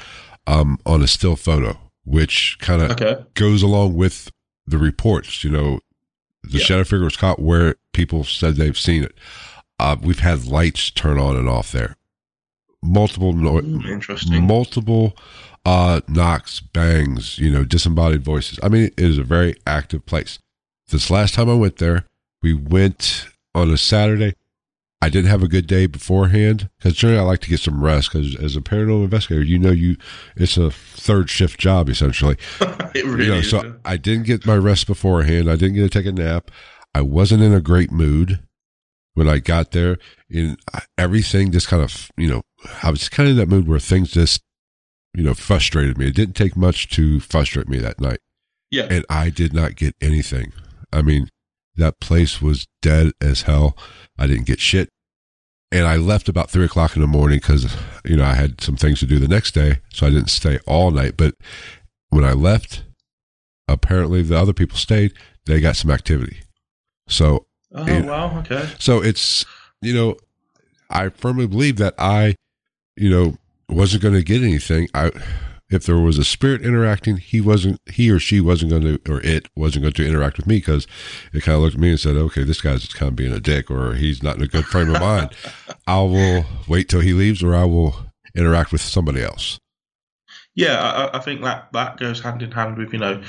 um, 0.47 0.79
on 0.87 1.03
a 1.03 1.07
still 1.07 1.37
photo, 1.37 1.77
which 2.05 2.57
kind 2.61 2.83
of 2.83 2.93
okay. 2.93 3.25
goes 3.35 3.63
along 3.63 3.95
with 3.95 4.31
the 4.67 4.79
reports. 4.79 5.45
You 5.45 5.51
know, 5.51 5.81
the 6.43 6.59
yeah. 6.59 6.65
shadow 6.65 6.85
figure 6.85 7.05
was 7.05 7.17
caught 7.17 7.41
where 7.41 7.75
people 7.93 8.25
said 8.25 8.57
they've 8.57 8.79
seen 8.79 9.05
it. 9.05 9.15
Uh, 9.83 9.97
we've 10.01 10.21
had 10.21 10.47
lights 10.47 10.93
turn 10.93 11.19
on 11.19 11.37
and 11.37 11.49
off 11.49 11.73
there. 11.73 11.97
Multiple, 12.85 13.33
no- 13.33 13.55
mm, 13.55 13.85
interesting. 13.89 14.47
Multiple 14.47 15.17
uh, 15.67 16.01
knocks, 16.07 16.61
bangs, 16.61 17.37
you 17.41 17.51
know, 17.51 17.65
disembodied 17.65 18.23
voices. 18.23 18.61
I 18.63 18.69
mean, 18.69 18.85
it 18.85 19.01
is 19.01 19.19
a 19.19 19.25
very 19.25 19.57
active 19.67 20.07
place. 20.07 20.39
This 20.91 21.11
last 21.11 21.35
time 21.35 21.51
I 21.51 21.55
went 21.55 21.79
there, 21.79 22.05
we 22.43 22.55
went 22.55 23.27
on 23.57 23.71
a 23.71 23.77
Saturday. 23.77 24.37
I 25.01 25.09
didn't 25.09 25.31
have 25.31 25.43
a 25.43 25.49
good 25.49 25.67
day 25.67 25.87
beforehand 25.87 26.71
because 26.79 26.95
generally 26.95 27.21
I 27.21 27.25
like 27.25 27.41
to 27.41 27.51
get 27.51 27.59
some 27.59 27.83
rest 27.83 28.13
because 28.13 28.37
as 28.37 28.55
a 28.55 28.61
paranormal 28.61 29.03
investigator, 29.03 29.43
you 29.43 29.59
know, 29.59 29.73
you 29.73 29.97
it's 30.37 30.57
a 30.57 30.71
third 30.71 31.29
shift 31.29 31.59
job 31.59 31.89
essentially. 31.89 32.37
it 32.61 33.05
really 33.05 33.25
you 33.25 33.31
know, 33.33 33.39
is, 33.39 33.51
so. 33.51 33.75
I 33.85 33.97
didn't 33.97 34.27
get 34.27 34.47
my 34.47 34.57
rest 34.57 34.87
beforehand. 34.87 35.51
I 35.51 35.57
didn't 35.57 35.75
get 35.75 35.91
to 35.91 36.03
take 36.03 36.07
a 36.07 36.13
nap. 36.13 36.53
I 36.95 37.01
wasn't 37.01 37.43
in 37.43 37.53
a 37.53 37.61
great 37.61 37.91
mood 37.91 38.39
when 39.15 39.29
I 39.29 39.39
got 39.39 39.73
there. 39.73 39.99
In 40.31 40.57
uh, 40.73 40.81
everything 40.97 41.53
just 41.53 41.69
kind 41.69 41.83
of, 41.83 42.11
you 42.17 42.29
know, 42.29 42.43
I 42.83 42.91
was 42.91 43.09
kind 43.09 43.29
of 43.29 43.33
in 43.33 43.39
that 43.39 43.55
mood 43.55 43.69
where 43.69 43.79
things 43.79 44.13
just 44.13 44.43
you 45.15 45.23
know, 45.23 45.35
frustrated 45.35 45.99
me. 45.99 46.09
It 46.09 46.15
didn't 46.15 46.37
take 46.37 46.57
much 46.57 46.89
to 46.91 47.21
frustrate 47.21 47.69
me 47.69 47.79
that 47.79 48.01
night. 48.01 48.19
Yeah. 48.71 48.87
And 48.91 49.05
I 49.11 49.31
did 49.31 49.53
not 49.53 49.77
get 49.77 49.95
anything. 50.01 50.53
I 50.93 51.03
mean, 51.03 51.29
that 51.77 52.01
place 52.01 52.41
was 52.41 52.67
dead 52.81 53.13
as 53.21 53.43
hell. 53.43 53.77
I 54.19 54.27
didn't 54.27 54.47
get 54.47 54.61
shit. 54.61 54.89
And 55.71 55.87
I 55.87 55.97
left 55.97 56.29
about 56.29 56.51
three 56.51 56.65
o'clock 56.65 56.97
in 56.97 57.03
the 57.03 57.09
morning 57.09 57.39
because, 57.39 57.77
you 58.05 58.17
know, 58.17 58.25
I 58.25 58.35
had 58.35 58.61
some 58.61 58.77
things 58.77 59.01
to 59.01 59.07
do 59.07 59.19
the 59.19 59.29
next 59.29 59.53
day. 59.53 59.81
So 59.93 60.07
I 60.07 60.11
didn't 60.11 60.29
stay 60.29 60.59
all 60.67 60.91
night. 60.91 61.17
But 61.17 61.35
when 62.11 62.25
I 62.25 62.33
left, 62.33 62.85
apparently 63.69 64.23
the 64.23 64.39
other 64.39 64.53
people 64.53 64.77
stayed. 64.77 65.13
They 65.47 65.61
got 65.61 65.77
some 65.77 65.91
activity. 65.91 66.41
So, 67.09 67.47
oh, 67.75 67.85
know, 67.85 68.07
wow. 68.07 68.39
Okay. 68.41 68.69
So 68.79 69.03
it's, 69.03 69.45
you 69.81 69.95
know, 69.95 70.17
I 70.91 71.09
firmly 71.11 71.47
believe 71.47 71.77
that 71.77 71.95
I, 71.99 72.35
you 72.97 73.11
know, 73.11 73.37
wasn't 73.69 74.03
going 74.03 74.15
to 74.15 74.23
get 74.23 74.43
anything. 74.43 74.89
I, 74.95 75.11
if 75.71 75.87
there 75.87 75.99
was 75.99 76.19
a 76.19 76.25
spirit 76.25 76.63
interacting, 76.63 77.17
he 77.17 77.41
wasn't, 77.41 77.81
he 77.91 78.11
or 78.11 78.19
she 78.19 78.41
wasn't 78.41 78.71
going 78.71 78.83
to, 78.83 79.01
or 79.11 79.21
it 79.23 79.49
wasn't 79.57 79.85
going 79.85 79.95
to 79.95 80.07
interact 80.07 80.37
with 80.37 80.47
me 80.47 80.57
because 80.57 80.87
it 81.33 81.43
kind 81.43 81.57
of 81.57 81.63
looked 81.63 81.77
at 81.77 81.81
me 81.81 81.91
and 81.91 82.01
said, 82.01 82.17
okay, 82.17 82.45
this 82.45 82.61
guy's 82.61 82.87
kind 82.89 83.09
of 83.09 83.17
being 83.17 83.33
a 83.33 83.41
dick 83.41 83.71
or 83.71 83.95
he's 83.95 84.23
not 84.23 84.37
in 84.37 84.43
a 84.43 84.49
good 84.49 84.67
frame 84.67 84.95
of 84.95 85.01
mind. 85.01 85.31
I 85.87 86.01
will 86.03 86.45
wait 86.69 86.89
till 86.89 87.01
he 87.01 87.15
leaves 87.15 87.43
or 87.43 87.55
I 87.55 87.65
will 87.65 87.97
interact 88.35 88.71
with 88.73 88.83
somebody 88.83 89.23
else. 89.23 89.59
Yeah, 90.55 90.79
I, 90.79 91.17
I, 91.17 91.21
think 91.21 91.41
that 91.43 91.73
that 91.73 91.97
goes 91.97 92.21
hand 92.21 92.43
in 92.43 92.51
hand 92.51 92.77
with 92.77 92.93
you 92.93 92.99
know 92.99 93.23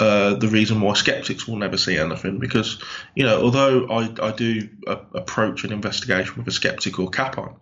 uh, 0.00 0.34
the 0.34 0.48
reason 0.48 0.80
why 0.80 0.94
skeptics 0.94 1.46
will 1.46 1.56
never 1.56 1.76
see 1.76 1.96
anything 1.96 2.40
because 2.40 2.82
you 3.14 3.22
know 3.22 3.42
although 3.42 3.86
I 3.86 4.12
I 4.20 4.32
do 4.32 4.68
uh, 4.88 4.96
approach 5.14 5.62
an 5.62 5.72
investigation 5.72 6.34
with 6.36 6.48
a 6.48 6.50
skeptical 6.50 7.08
cap 7.10 7.38
on, 7.38 7.60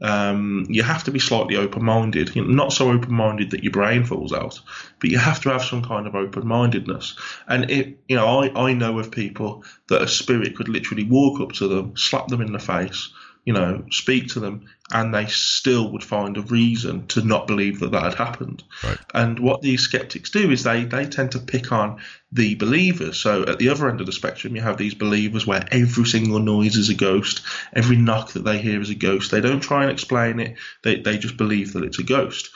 um, 0.00 0.66
you 0.68 0.82
have 0.82 1.04
to 1.04 1.10
be 1.10 1.18
slightly 1.18 1.56
open 1.56 1.84
minded. 1.84 2.34
You 2.34 2.44
know, 2.44 2.52
not 2.52 2.72
so 2.72 2.90
open 2.90 3.12
minded 3.12 3.50
that 3.50 3.64
your 3.64 3.72
brain 3.72 4.04
falls 4.04 4.32
out, 4.32 4.60
but 5.00 5.10
you 5.10 5.18
have 5.18 5.40
to 5.42 5.50
have 5.50 5.64
some 5.64 5.82
kind 5.82 6.06
of 6.06 6.14
open 6.14 6.46
mindedness. 6.46 7.16
And 7.48 7.70
it, 7.70 7.98
you 8.08 8.16
know, 8.16 8.42
I, 8.42 8.68
I 8.68 8.72
know 8.74 8.98
of 8.98 9.10
people 9.10 9.64
that 9.88 10.02
a 10.02 10.08
spirit 10.08 10.56
could 10.56 10.68
literally 10.68 11.04
walk 11.04 11.40
up 11.40 11.52
to 11.54 11.68
them, 11.68 11.96
slap 11.96 12.28
them 12.28 12.40
in 12.40 12.52
the 12.52 12.58
face, 12.60 13.10
you 13.44 13.52
know, 13.52 13.84
speak 13.90 14.28
to 14.28 14.40
them, 14.40 14.66
and 14.92 15.14
they 15.14 15.26
still 15.26 15.90
would 15.92 16.04
find 16.04 16.36
a 16.36 16.42
reason 16.42 17.06
to 17.06 17.22
not 17.22 17.46
believe 17.46 17.80
that 17.80 17.92
that 17.92 18.02
had 18.02 18.14
happened. 18.14 18.62
Right. 18.84 18.98
And 19.14 19.38
what 19.38 19.62
these 19.62 19.80
skeptics 19.80 20.30
do 20.30 20.50
is 20.50 20.62
they 20.62 20.84
they 20.84 21.06
tend 21.06 21.32
to 21.32 21.38
pick 21.38 21.72
on 21.72 22.00
the 22.32 22.54
believers. 22.56 23.18
So 23.18 23.44
at 23.44 23.58
the 23.58 23.70
other 23.70 23.88
end 23.88 24.00
of 24.00 24.06
the 24.06 24.12
spectrum, 24.12 24.56
you 24.56 24.62
have 24.62 24.76
these 24.76 24.94
believers 24.94 25.46
where 25.46 25.66
every 25.70 26.04
single 26.04 26.38
noise 26.38 26.76
is 26.76 26.90
a 26.90 26.94
ghost, 26.94 27.42
every 27.72 27.96
knock 27.96 28.32
that 28.32 28.44
they 28.44 28.58
hear 28.58 28.80
is 28.80 28.90
a 28.90 28.94
ghost. 28.94 29.30
They 29.30 29.40
don't 29.40 29.60
try 29.60 29.82
and 29.82 29.92
explain 29.92 30.38
it; 30.38 30.56
they 30.82 31.00
they 31.00 31.16
just 31.16 31.36
believe 31.36 31.72
that 31.72 31.84
it's 31.84 31.98
a 31.98 32.04
ghost. 32.04 32.50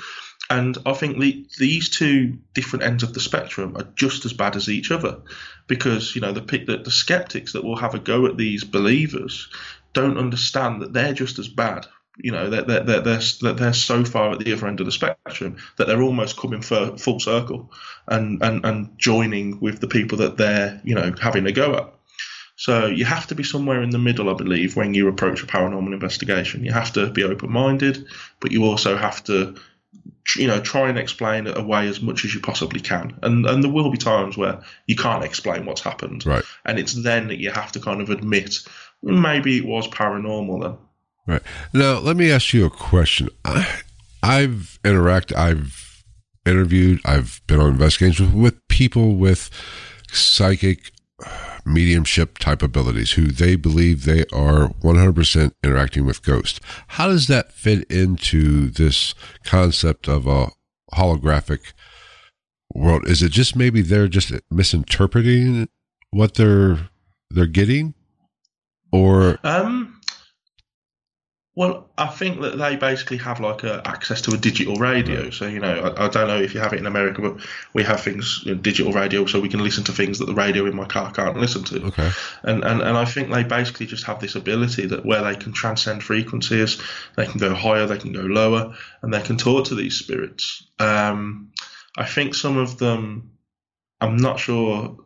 And 0.50 0.76
I 0.84 0.92
think 0.92 1.18
the, 1.18 1.46
these 1.58 1.88
two 1.88 2.36
different 2.52 2.84
ends 2.84 3.02
of 3.02 3.14
the 3.14 3.20
spectrum 3.20 3.76
are 3.78 3.88
just 3.96 4.26
as 4.26 4.34
bad 4.34 4.56
as 4.56 4.68
each 4.68 4.90
other, 4.90 5.22
because 5.66 6.14
you 6.14 6.20
know 6.20 6.32
the, 6.32 6.42
the 6.42 6.76
the 6.76 6.90
skeptics 6.90 7.54
that 7.54 7.64
will 7.64 7.76
have 7.76 7.94
a 7.94 7.98
go 7.98 8.26
at 8.26 8.36
these 8.36 8.64
believers 8.64 9.48
don't 9.94 10.18
understand 10.18 10.82
that 10.82 10.92
they're 10.92 11.14
just 11.14 11.38
as 11.38 11.48
bad. 11.48 11.86
You 12.16 12.30
know, 12.30 12.50
they're, 12.50 12.62
they're, 12.62 12.84
they're, 12.84 13.00
they're, 13.00 13.52
they're 13.54 13.72
so 13.72 14.04
far 14.04 14.32
at 14.32 14.38
the 14.38 14.52
other 14.52 14.68
end 14.68 14.80
of 14.80 14.86
the 14.86 14.92
spectrum 14.92 15.56
that 15.78 15.86
they're 15.86 16.02
almost 16.02 16.36
coming 16.36 16.62
for 16.62 16.96
full 16.96 17.18
circle 17.18 17.72
and, 18.06 18.40
and, 18.42 18.64
and 18.64 18.98
joining 18.98 19.58
with 19.58 19.80
the 19.80 19.88
people 19.88 20.18
that 20.18 20.36
they're, 20.36 20.80
you 20.84 20.94
know, 20.94 21.12
having 21.20 21.46
a 21.46 21.52
go 21.52 21.74
at. 21.74 21.94
So 22.56 22.86
you 22.86 23.04
have 23.04 23.26
to 23.28 23.34
be 23.34 23.42
somewhere 23.42 23.82
in 23.82 23.90
the 23.90 23.98
middle, 23.98 24.30
I 24.30 24.34
believe, 24.34 24.76
when 24.76 24.94
you 24.94 25.08
approach 25.08 25.42
a 25.42 25.46
paranormal 25.46 25.92
investigation. 25.92 26.64
You 26.64 26.72
have 26.72 26.92
to 26.92 27.10
be 27.10 27.24
open-minded, 27.24 28.06
but 28.38 28.52
you 28.52 28.64
also 28.64 28.96
have 28.96 29.24
to, 29.24 29.56
you 30.36 30.46
know, 30.46 30.60
try 30.60 30.88
and 30.88 30.96
explain 30.96 31.48
it 31.48 31.58
away 31.58 31.88
as 31.88 32.00
much 32.00 32.24
as 32.24 32.32
you 32.32 32.40
possibly 32.40 32.78
can. 32.78 33.18
And 33.22 33.44
and 33.44 33.62
there 33.62 33.72
will 33.72 33.90
be 33.90 33.98
times 33.98 34.36
where 34.36 34.62
you 34.86 34.94
can't 34.94 35.24
explain 35.24 35.66
what's 35.66 35.80
happened, 35.80 36.24
right? 36.26 36.44
And 36.64 36.78
it's 36.78 36.92
then 36.92 37.26
that 37.28 37.40
you 37.40 37.50
have 37.50 37.72
to 37.72 37.80
kind 37.80 38.00
of 38.00 38.10
admit 38.10 38.60
maybe 39.04 39.58
it 39.58 39.66
was 39.66 39.86
paranormal 39.88 40.62
then. 40.62 40.78
Right. 41.26 41.42
Now, 41.72 41.98
let 41.98 42.16
me 42.16 42.30
ask 42.30 42.52
you 42.52 42.66
a 42.66 42.70
question. 42.70 43.28
I, 43.44 43.80
I've 44.22 44.78
interacted, 44.84 45.36
I've 45.36 46.04
interviewed, 46.44 47.00
I've 47.04 47.40
been 47.46 47.60
on 47.60 47.70
investigations 47.70 48.32
with 48.32 48.66
people 48.68 49.16
with 49.16 49.50
psychic 50.10 50.92
mediumship 51.64 52.38
type 52.38 52.62
abilities 52.62 53.12
who 53.12 53.28
they 53.28 53.56
believe 53.56 54.04
they 54.04 54.24
are 54.32 54.68
100% 54.82 55.52
interacting 55.62 56.04
with 56.04 56.22
ghosts. 56.22 56.60
How 56.88 57.08
does 57.08 57.26
that 57.28 57.52
fit 57.52 57.90
into 57.90 58.68
this 58.70 59.14
concept 59.44 60.08
of 60.08 60.26
a 60.26 60.48
holographic 60.92 61.72
world? 62.74 63.08
Is 63.08 63.22
it 63.22 63.32
just 63.32 63.56
maybe 63.56 63.80
they're 63.80 64.08
just 64.08 64.32
misinterpreting 64.50 65.68
what 66.10 66.34
they're 66.34 66.90
they're 67.30 67.46
getting? 67.46 67.94
Or 68.94 69.40
um, 69.42 70.00
Well, 71.56 71.90
I 71.98 72.06
think 72.06 72.40
that 72.42 72.58
they 72.58 72.76
basically 72.76 73.16
have 73.16 73.40
like 73.40 73.64
a, 73.64 73.82
access 73.84 74.20
to 74.22 74.34
a 74.34 74.36
digital 74.36 74.76
radio. 74.76 75.30
So 75.30 75.48
you 75.48 75.58
know, 75.58 75.92
I, 75.96 76.04
I, 76.04 76.08
don't 76.08 76.28
know 76.28 76.40
if 76.40 76.54
you 76.54 76.60
have 76.60 76.72
it 76.72 76.78
in 76.78 76.86
America, 76.86 77.20
but 77.20 77.44
we 77.72 77.82
have 77.82 78.02
things 78.02 78.42
you 78.44 78.54
know, 78.54 78.60
digital 78.60 78.92
radio, 78.92 79.26
so 79.26 79.40
we 79.40 79.48
can 79.48 79.64
listen 79.64 79.82
to 79.84 79.92
things 79.92 80.20
that 80.20 80.26
the 80.26 80.34
radio 80.34 80.66
in 80.66 80.76
my 80.76 80.84
car 80.84 81.10
can't 81.10 81.36
listen 81.36 81.64
to. 81.64 81.86
Okay. 81.86 82.08
And 82.44 82.62
and 82.62 82.82
and 82.82 82.96
I 82.96 83.04
think 83.04 83.32
they 83.32 83.42
basically 83.42 83.86
just 83.86 84.04
have 84.04 84.20
this 84.20 84.36
ability 84.36 84.86
that 84.86 85.04
where 85.04 85.24
they 85.24 85.34
can 85.34 85.52
transcend 85.52 86.04
frequencies, 86.04 86.80
they 87.16 87.26
can 87.26 87.40
go 87.40 87.52
higher, 87.52 87.86
they 87.86 87.98
can 87.98 88.12
go 88.12 88.20
lower, 88.20 88.76
and 89.02 89.12
they 89.12 89.22
can 89.22 89.36
talk 89.36 89.66
to 89.66 89.74
these 89.74 89.96
spirits. 89.96 90.68
Um, 90.78 91.50
I 91.98 92.04
think 92.04 92.36
some 92.36 92.58
of 92.58 92.78
them, 92.78 93.32
I'm 94.00 94.18
not 94.18 94.38
sure. 94.38 94.98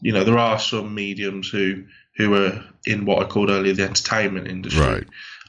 You 0.00 0.12
know, 0.12 0.24
there 0.24 0.38
are 0.38 0.58
some 0.58 0.94
mediums 0.94 1.50
who 1.50 1.84
who 2.16 2.34
are 2.34 2.64
in 2.86 3.04
what 3.04 3.22
I 3.22 3.28
called 3.28 3.50
earlier 3.50 3.72
the 3.72 3.84
entertainment 3.84 4.48
industry. 4.48 4.84
Right. 4.84 5.06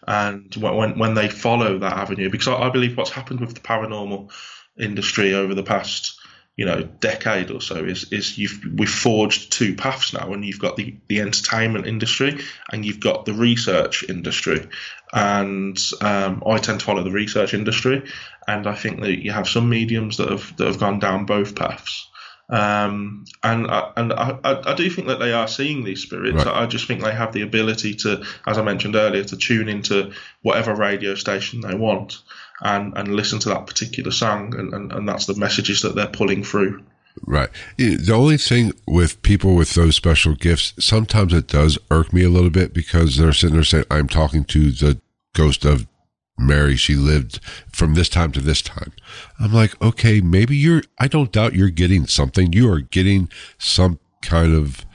And 0.08 0.54
when 0.56 0.98
when 1.00 1.14
they 1.16 1.30
follow 1.30 1.80
that 1.80 1.94
avenue, 1.94 2.30
because 2.30 2.48
I, 2.48 2.56
I 2.56 2.70
believe 2.70 2.98
what's 2.98 3.10
happened 3.10 3.40
with 3.40 3.54
the 3.54 3.62
paranormal 3.62 4.32
industry 4.78 5.34
over 5.34 5.54
the 5.56 5.64
past 5.64 6.20
you 6.56 6.66
know 6.66 6.84
decade 6.84 7.52
or 7.52 7.60
so 7.60 7.84
is 7.84 8.12
is 8.12 8.38
you've 8.38 8.64
we've 8.76 8.90
forged 8.90 9.52
two 9.52 9.76
paths 9.76 10.14
now 10.14 10.32
and 10.32 10.46
you've 10.46 10.60
got 10.60 10.78
the 10.78 10.96
the 11.08 11.22
entertainment 11.22 11.86
industry 11.86 12.40
and 12.72 12.86
you've 12.86 13.00
got 13.00 13.26
the 13.26 13.34
research 13.34 14.04
industry. 14.08 14.68
And 15.14 15.78
um, 16.02 16.44
I 16.46 16.58
tend 16.58 16.82
to 16.82 16.86
follow 16.86 17.04
the 17.04 17.12
research 17.12 17.54
industry 17.54 18.04
and 18.48 18.68
I 18.68 18.76
think 18.76 19.02
that 19.02 19.24
you 19.24 19.32
have 19.32 19.48
some 19.48 19.70
mediums 19.70 20.18
that 20.18 20.30
have 20.30 20.56
that 20.58 20.68
have 20.68 20.80
gone 20.80 21.00
down 21.00 21.26
both 21.26 21.56
paths 21.56 22.10
um, 22.50 23.26
and 23.44 23.68
I, 23.68 23.92
and 23.98 24.14
I, 24.14 24.38
I 24.44 24.76
do 24.76 24.90
think 24.90 25.08
that 25.08 25.20
they 25.20 25.34
are 25.34 25.48
seeing 25.48 25.84
these 25.84 26.02
spirits. 26.02 26.46
Right. 26.46 26.48
I 26.48 26.66
just 26.68 26.88
think 26.88 27.02
they 27.02 27.14
have 27.14 27.34
the 27.34 27.42
ability 27.42 27.96
to, 27.96 28.24
as 28.46 28.58
I 28.58 28.62
mentioned 28.62 28.96
earlier, 28.96 29.24
to 29.24 29.38
tune 29.38 29.68
into 29.68 30.12
whatever 30.44 30.76
radio 30.76 31.16
station 31.16 31.62
they 31.62 31.76
want 31.76 32.22
and, 32.62 32.94
and 32.96 33.16
listen 33.16 33.40
to 33.40 33.50
that 33.50 33.68
particular 33.68 34.12
song, 34.12 34.54
and, 34.58 34.74
and, 34.74 34.92
and 34.92 35.10
that's 35.10 35.26
the 35.26 35.36
messages 35.36 35.82
that 35.82 35.96
they're 35.96 36.08
pulling 36.08 36.44
through. 36.44 36.84
Right. 37.26 37.50
The 37.78 38.14
only 38.14 38.38
thing 38.38 38.74
with 38.86 39.22
people 39.22 39.56
with 39.56 39.74
those 39.74 39.96
special 39.96 40.36
gifts, 40.36 40.74
sometimes 40.80 41.34
it 41.34 41.48
does 41.48 41.80
irk 41.90 42.12
me 42.12 42.24
a 42.24 42.30
little 42.30 42.50
bit 42.50 42.74
because 42.74 43.16
they're 43.16 43.34
sitting 43.34 43.56
there 43.56 43.64
saying, 43.64 43.86
I'm 43.90 44.08
talking 44.08 44.44
to 44.46 44.72
the 44.72 45.00
ghost 45.34 45.66
of 45.66 45.88
Mary, 46.38 46.76
she 46.76 46.96
lived 46.96 47.40
from 47.72 47.94
this 47.94 48.10
time 48.10 48.32
to 48.34 48.42
this 48.42 48.62
time. 48.62 48.92
I'm 49.40 49.54
like, 49.54 49.82
okay, 49.82 50.22
maybe 50.22 50.56
you're, 50.56 50.84
I 51.00 51.08
don't 51.08 51.32
doubt 51.32 51.56
you're 51.56 51.70
getting 51.70 52.08
something. 52.08 52.52
You 52.54 52.72
are 52.72 52.82
getting 52.82 53.30
some 53.58 54.00
kind 54.22 54.54
of 54.54 54.86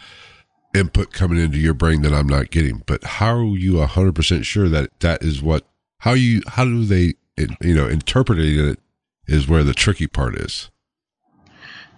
input 0.75 1.13
coming 1.13 1.39
into 1.39 1.59
your 1.59 1.75
brain 1.75 2.03
that 2.03 2.13
I'm 2.13 2.29
not 2.29 2.51
getting. 2.51 2.83
But 2.87 3.03
how 3.05 3.37
are 3.39 3.57
you 3.57 3.75
100% 3.75 4.45
sure 4.45 4.69
that 4.69 5.01
that 5.01 5.23
is 5.23 5.43
what, 5.43 5.67
how 6.01 6.13
you, 6.13 6.43
how 6.47 6.65
do 6.65 6.85
they, 6.85 7.15
you 7.63 7.75
know, 7.75 7.89
interpreting 7.89 8.59
it 8.59 8.79
is 9.31 9.49
where 9.49 9.65
the 9.65 9.75
tricky 9.75 10.07
part 10.07 10.35
is. 10.35 10.71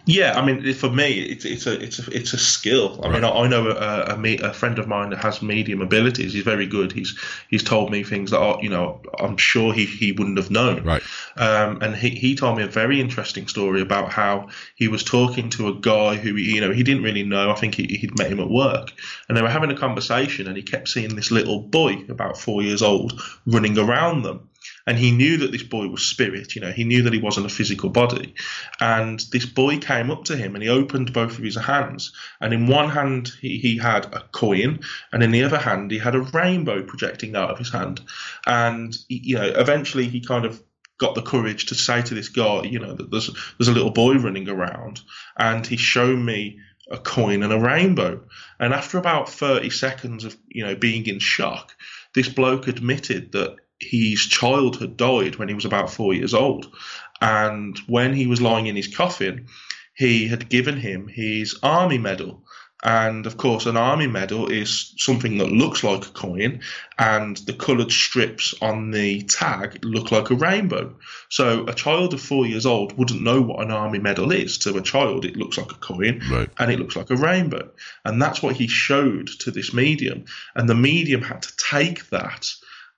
Yeah, 0.05 0.37
I 0.37 0.45
mean, 0.45 0.75
for 0.75 0.91
me, 0.91 1.21
it's 1.21 1.45
it's 1.45 1.67
a 1.67 1.81
it's 1.81 2.01
a 2.01 2.11
it's 2.11 2.33
a 2.33 2.39
skill. 2.39 3.01
I 3.05 3.09
right. 3.09 3.15
mean, 3.15 3.25
I, 3.25 3.31
I 3.31 3.47
know 3.47 3.69
a, 3.69 4.17
a, 4.17 4.49
a, 4.49 4.53
friend 4.53 4.81
of 4.81 4.89
mine 4.89 5.11
that 5.11 5.23
has 5.23 5.43
medium 5.43 5.81
abilities. 5.81 6.33
He's 6.33 6.43
very 6.43 6.67
good. 6.67 6.91
He's 6.91 7.17
he's 7.49 7.63
told 7.63 7.93
me 7.93 8.03
things 8.03 8.33
that 8.33 8.41
are, 8.41 8.59
you 8.61 8.69
know 8.69 9.01
I'm 9.21 9.37
sure 9.37 9.73
he, 9.73 9.87
he 9.87 10.11
wouldn't 10.11 10.39
have 10.39 10.51
known. 10.51 10.83
Right. 10.83 11.03
Um, 11.37 11.81
and 11.83 11.95
he, 11.95 12.11
he 12.11 12.35
told 12.35 12.57
me 12.57 12.65
a 12.65 12.69
very 12.69 13.01
interesting 13.01 13.47
story 13.47 13.81
about 13.81 14.13
how 14.13 14.49
he 14.75 14.89
was 14.89 15.05
talking 15.05 15.51
to 15.51 15.69
a 15.69 15.75
guy 15.75 16.17
who 16.17 16.35
you 16.35 16.61
know 16.61 16.73
he 16.73 16.83
didn't 16.83 17.05
really 17.05 17.23
know. 17.23 17.53
I 17.53 17.55
think 17.55 17.77
he, 17.77 17.85
he'd 17.85 18.19
met 18.19 18.31
him 18.31 18.41
at 18.41 18.51
work, 18.51 18.93
and 19.29 19.37
they 19.37 19.43
were 19.43 19.49
having 19.49 19.71
a 19.71 19.79
conversation, 19.79 20.49
and 20.49 20.57
he 20.57 20.65
kept 20.65 20.89
seeing 20.89 21.15
this 21.15 21.31
little 21.31 21.61
boy 21.61 22.05
about 22.09 22.37
four 22.37 22.61
years 22.63 22.83
old 22.83 23.23
running 23.47 23.79
around 23.79 24.23
them 24.23 24.49
and 24.87 24.99
he 24.99 25.11
knew 25.11 25.39
that 25.39 25.53
this 25.53 25.63
boy 25.63 25.87
was 25.89 26.03
spirit. 26.03 26.55
You 26.55 26.63
know, 26.63 26.73
he 26.73 26.85
knew 26.85 27.03
that 27.03 27.13
he 27.13 27.21
wasn't 27.21 27.47
a 27.47 27.55
physical 27.55 27.91
body. 27.91 28.35
And 28.81 29.21
this 29.33 29.47
boy 29.47 29.79
came 29.79 30.11
up 30.11 30.25
to 30.25 30.37
him 30.37 30.55
and 30.55 30.63
he 30.63 30.69
opened 30.69 31.13
both 31.13 31.39
of 31.39 31.45
his 31.45 31.57
hands. 31.57 32.13
And 32.41 32.53
in 32.53 32.67
one 32.67 32.89
hand 32.89 33.33
he, 33.41 33.59
he 33.59 33.79
had 33.79 34.07
a 34.07 34.25
coin, 34.33 34.81
and 35.13 35.23
in 35.23 35.31
the 35.31 35.45
other 35.45 35.59
hand 35.59 35.91
he 35.91 35.99
had 35.99 36.15
a 36.15 36.21
rainbow 36.21 36.83
projecting 36.83 37.37
out 37.37 37.51
of 37.51 37.59
his 37.59 37.73
hand. 37.73 38.01
And 38.47 38.97
you 39.09 39.37
know, 39.37 39.53
eventually 39.55 40.09
he 40.09 40.21
kind 40.21 40.45
of 40.45 40.63
got 40.99 41.15
the 41.15 41.23
courage 41.23 41.67
to 41.67 41.75
say 41.75 42.01
to 42.01 42.15
this 42.15 42.29
guy, 42.29 42.63
you 42.63 42.79
know, 42.79 42.95
that 42.95 43.11
there's 43.11 43.31
there's 43.59 43.69
a 43.69 43.73
little 43.73 43.91
boy 43.91 44.15
running 44.15 44.49
around, 44.49 45.01
and 45.37 45.67
he 45.67 45.77
showed 45.77 46.19
me 46.19 46.61
a 46.91 46.99
coin 46.99 47.43
and 47.43 47.53
a 47.53 47.59
rainbow. 47.59 48.23
And 48.59 48.73
after 48.73 48.99
about 48.99 49.29
30 49.29 49.71
seconds 49.71 50.25
of 50.25 50.37
you 50.49 50.65
know 50.65 50.75
being 50.75 51.07
in 51.07 51.19
shock, 51.19 51.75
this 52.15 52.29
bloke 52.29 52.69
admitted 52.69 53.33
that 53.33 53.57
his 53.83 54.21
child 54.21 54.81
had 54.81 54.97
died 54.97 55.37
when 55.37 55.49
he 55.49 55.55
was 55.55 55.65
about 55.65 55.91
four 55.91 56.15
years 56.15 56.35
old. 56.35 56.75
And 57.21 57.79
when 57.87 58.15
he 58.15 58.27
was 58.27 58.41
lying 58.41 58.67
in 58.67 58.77
his 58.77 58.95
coffin, 58.95 59.47
he 59.95 60.29
had 60.29 60.49
given 60.49 60.77
him 60.77 61.09
his 61.09 61.59
army 61.63 61.99
medal. 61.99 62.45
And 62.85 63.27
of 63.27 63.37
course, 63.37 63.67
an 63.67 63.77
army 63.77 64.09
medal 64.09 64.49
is 64.49 64.93
something 64.99 65.39
that 65.39 65.53
looks 65.53 65.85
like 65.85 66.05
a 66.05 66.11
coin, 66.11 66.63
and 66.99 67.37
the 67.37 67.53
coloured 67.53 67.93
strips 67.93 68.55
on 68.61 68.91
the 68.91 69.23
tag 69.23 69.85
look 69.85 70.11
like 70.11 70.31
a 70.31 70.35
rainbow. 70.35 70.97
So 71.29 71.65
a 71.69 71.75
child 71.75 72.13
of 72.13 72.21
four 72.21 72.45
years 72.45 72.67
old 72.67 72.99
wouldn't 72.99 73.23
know 73.23 73.41
what 73.41 73.65
an 73.65 73.71
army 73.71 74.01
medal 74.01 74.33
is. 74.33 74.59
To 74.59 74.77
a 74.77 74.83
child, 74.83 75.25
it 75.25 75.37
looks 75.37 75.59
like 75.59 75.71
a 75.71 75.77
coin 75.77 76.23
right. 76.29 76.51
and 76.59 76.73
it 76.73 76.81
looks 76.81 76.97
like 76.97 77.11
a 77.11 77.17
rainbow. 77.17 77.71
And 78.05 78.21
that's 78.21 78.43
what 78.43 78.57
he 78.57 78.67
showed 78.67 79.29
to 79.41 79.53
this 79.53 79.73
medium. 79.73 80.25
And 80.57 80.69
the 80.69 80.75
medium 80.75 81.23
had 81.23 81.43
to 81.43 81.57
take 81.57 82.11
that 82.11 82.53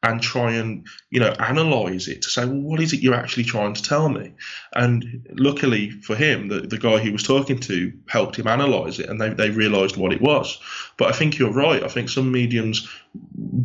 and 0.05 0.21
try 0.21 0.53
and 0.53 0.87
you 1.11 1.19
know 1.19 1.31
analyze 1.39 2.09
it 2.09 2.23
to 2.23 2.29
say 2.29 2.45
well 2.45 2.61
what 2.61 2.81
is 2.81 2.93
it 2.93 3.01
you're 3.01 3.15
actually 3.15 3.45
trying 3.45 3.73
to 3.73 3.83
tell 3.83 4.09
me? 4.09 4.35
And 4.75 5.27
luckily 5.33 5.91
for 5.91 6.15
him 6.15 6.49
the, 6.49 6.61
the 6.61 6.79
guy 6.79 6.99
he 6.99 7.11
was 7.11 7.23
talking 7.23 7.59
to 7.61 7.93
helped 8.07 8.37
him 8.37 8.47
analyze 8.47 9.01
it 9.01 9.09
and 9.09 9.21
they, 9.21 9.31
they 9.31 9.51
realized 9.51 9.97
what 9.97 10.13
it 10.13 10.21
was. 10.21 10.61
But 10.99 11.09
i 11.09 11.13
think 11.13 11.39
you're 11.39 11.53
right. 11.53 11.83
I 11.83 11.89
think 11.89 12.11
some 12.11 12.31
mediums 12.31 12.89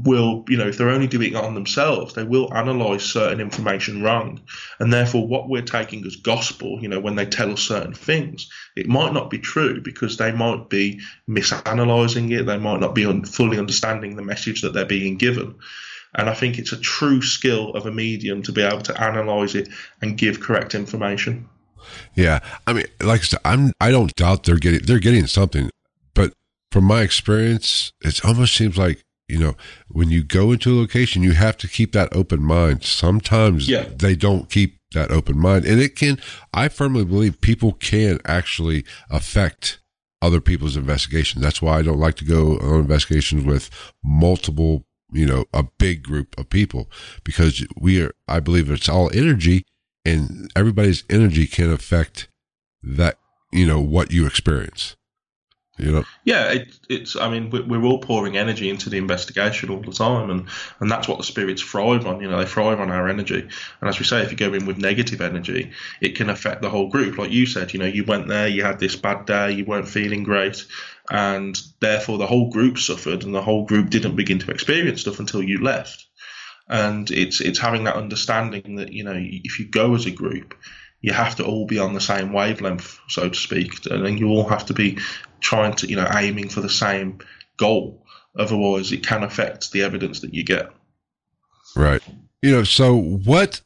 will 0.06 0.46
you 0.48 0.58
know 0.58 0.68
if 0.68 0.78
they're 0.78 0.90
only 0.90 1.08
doing 1.08 1.34
it 1.34 1.36
on 1.36 1.56
themselves 1.56 2.14
they 2.14 2.24
will 2.24 2.54
analyze 2.54 3.04
certain 3.04 3.42
information 3.42 4.02
wrong. 4.02 4.40
And 4.80 4.94
therefore 4.94 5.28
what 5.28 5.50
we're 5.50 5.62
taking 5.62 6.06
as 6.06 6.16
gospel 6.16 6.80
you 6.82 6.88
know 6.88 7.02
when 7.02 7.16
they 7.16 7.26
tell 7.26 7.52
us 7.52 7.62
certain 7.62 7.94
things 7.94 8.50
it 8.78 8.88
might 8.88 9.14
not 9.14 9.30
be 9.30 9.40
true 9.40 9.82
because 9.82 10.16
they 10.16 10.32
might 10.32 10.70
be 10.70 11.02
misanalyzing 11.28 12.32
it. 12.32 12.46
They 12.46 12.58
might 12.58 12.80
not 12.80 12.96
be 12.96 13.06
un- 13.06 13.26
fully 13.26 13.60
understanding 13.60 14.16
the 14.16 14.22
message 14.22 14.62
that 14.62 14.74
they're 14.74 14.86
being 14.86 15.18
given 15.18 15.56
and 16.16 16.30
I 16.30 16.34
think 16.34 16.58
it's 16.58 16.72
a 16.72 16.80
true 16.80 17.22
skill 17.22 17.74
of 17.74 17.86
a 17.86 17.92
medium 17.92 18.42
to 18.44 18.52
be 18.52 18.62
able 18.62 18.82
to 18.82 19.02
analyze 19.02 19.56
it 19.56 19.70
and 20.02 20.18
give 20.18 20.40
correct 20.40 20.76
information. 20.76 21.48
Yeah, 22.16 22.40
I 22.68 22.74
mean, 22.74 22.86
like 23.02 23.22
I 23.22 23.24
said, 23.24 23.40
I'm 23.46 23.72
I 23.80 23.92
don't 23.92 24.16
doubt 24.16 24.44
they're 24.44 24.58
getting 24.58 24.86
they're 24.86 25.00
getting 25.00 25.28
something, 25.28 25.70
but 26.14 26.34
from 26.72 26.86
my 26.86 27.02
experience, 27.02 27.92
it 28.02 28.24
almost 28.26 28.56
seems 28.56 28.78
like 28.78 29.02
you 29.28 29.38
know 29.38 29.56
when 29.88 30.10
you 30.10 30.24
go 30.24 30.52
into 30.52 30.78
a 30.78 30.80
location, 30.80 31.24
you 31.24 31.34
have 31.34 31.58
to 31.58 31.68
keep 31.68 31.94
that 31.94 32.16
open 32.16 32.44
mind. 32.44 32.84
Sometimes 32.84 33.70
yeah. 33.70 33.86
they 33.96 34.16
don't 34.16 34.50
keep 34.50 34.78
that 34.94 35.12
open 35.12 35.38
mind, 35.38 35.66
and 35.66 35.80
it 35.80 35.96
can. 35.96 36.20
I 36.54 36.68
firmly 36.68 37.06
believe 37.06 37.42
people 37.42 37.74
can 37.74 38.20
actually 38.26 38.86
affect 39.10 39.80
other 40.22 40.42
people's 40.42 40.76
investigations. 40.76 41.42
That's 41.42 41.62
why 41.62 41.78
I 41.78 41.82
don't 41.82 42.00
like 42.00 42.16
to 42.16 42.26
go 42.26 42.58
on 42.58 42.82
investigations 42.82 43.46
with 43.46 43.70
multiple 44.04 44.84
you 45.12 45.26
know, 45.26 45.46
a 45.54 45.64
big 45.64 46.04
group 46.04 46.38
of 46.38 46.50
people 46.50 46.90
because 47.24 47.66
we 47.78 48.02
are, 48.02 48.12
I 48.28 48.40
believe 48.40 48.70
it's 48.70 48.90
all 48.90 49.10
energy 49.14 49.66
and 50.06 50.52
everybody's 50.56 51.04
energy 51.10 51.48
can 51.48 51.72
affect 51.72 52.30
that, 52.84 53.18
you 53.52 53.66
know, 53.66 53.80
what 53.80 54.12
you 54.12 54.26
experience. 54.26 54.96
You 55.80 55.94
know? 55.94 56.04
Yeah, 56.26 56.52
it, 56.52 56.78
it's. 56.90 57.16
I 57.16 57.30
mean, 57.30 57.50
we're 57.50 57.84
all 57.84 58.00
pouring 58.00 58.36
energy 58.36 58.70
into 58.70 58.90
the 58.90 58.98
investigation 58.98 59.70
all 59.70 59.80
the 59.80 59.94
time, 59.94 60.30
and 60.30 60.50
and 60.82 60.92
that's 60.92 61.08
what 61.08 61.20
the 61.20 61.24
spirits 61.24 61.62
thrive 61.62 62.06
on. 62.06 62.20
You 62.20 62.30
know, 62.30 62.38
they 62.38 62.46
thrive 62.46 62.82
on 62.82 62.92
our 62.92 63.08
energy. 63.08 63.40
And 63.40 63.90
as 63.90 63.98
we 63.98 64.04
say, 64.04 64.22
if 64.22 64.30
you 64.30 64.38
go 64.38 64.54
in 64.54 64.66
with 64.66 64.78
negative 64.78 65.22
energy, 65.22 65.72
it 66.02 66.18
can 66.18 66.30
affect 66.30 66.62
the 66.62 66.70
whole 66.70 66.90
group. 66.90 67.18
Like 67.18 67.32
you 67.32 67.46
said, 67.46 67.74
you 67.74 67.80
know, 67.80 67.86
you 67.86 68.04
went 68.04 68.28
there, 68.28 68.50
you 68.50 68.62
had 68.62 68.80
this 68.80 68.98
bad 68.98 69.26
day, 69.26 69.54
you 69.54 69.64
weren't 69.64 69.88
feeling 69.88 70.24
great, 70.24 70.66
and 71.10 71.60
therefore 71.80 72.18
the 72.18 72.28
whole 72.28 72.50
group 72.50 72.78
suffered, 72.78 73.24
and 73.24 73.34
the 73.34 73.42
whole 73.42 73.66
group 73.66 73.90
didn't 73.90 74.16
begin 74.16 74.40
to 74.40 74.52
experience 74.52 75.02
stuff 75.02 75.20
until 75.20 75.42
you 75.42 75.64
left. 75.64 76.06
And 76.68 77.10
it's 77.10 77.42
it's 77.42 77.60
having 77.60 77.86
that 77.86 77.96
understanding 77.96 78.76
that 78.76 78.94
you 78.94 79.04
know 79.04 79.16
if 79.18 79.60
you 79.60 79.68
go 79.68 79.96
as 79.96 80.06
a 80.06 80.12
group, 80.12 80.56
you 81.02 81.14
have 81.14 81.36
to 81.38 81.46
all 81.46 81.66
be 81.66 81.80
on 81.80 81.94
the 81.94 82.02
same 82.02 82.32
wavelength, 82.32 83.00
so 83.08 83.30
to 83.30 83.36
speak, 83.36 83.86
and 83.90 84.20
you 84.20 84.28
all 84.30 84.48
have 84.48 84.68
to 84.68 84.74
be 84.74 85.00
trying 85.40 85.74
to 85.78 85.88
you 85.88 85.96
know 85.96 86.08
aiming 86.14 86.50
for 86.50 86.62
the 86.62 86.70
same 86.70 87.20
goal. 87.58 88.06
Otherwise, 88.38 88.92
it 88.92 89.06
can 89.06 89.24
affect 89.24 89.72
the 89.72 89.82
evidence 89.82 90.20
that 90.22 90.34
you 90.34 90.44
get. 90.44 90.70
Right. 91.76 92.02
You 92.42 92.52
know. 92.52 92.64
So 92.64 92.96
what? 92.96 93.62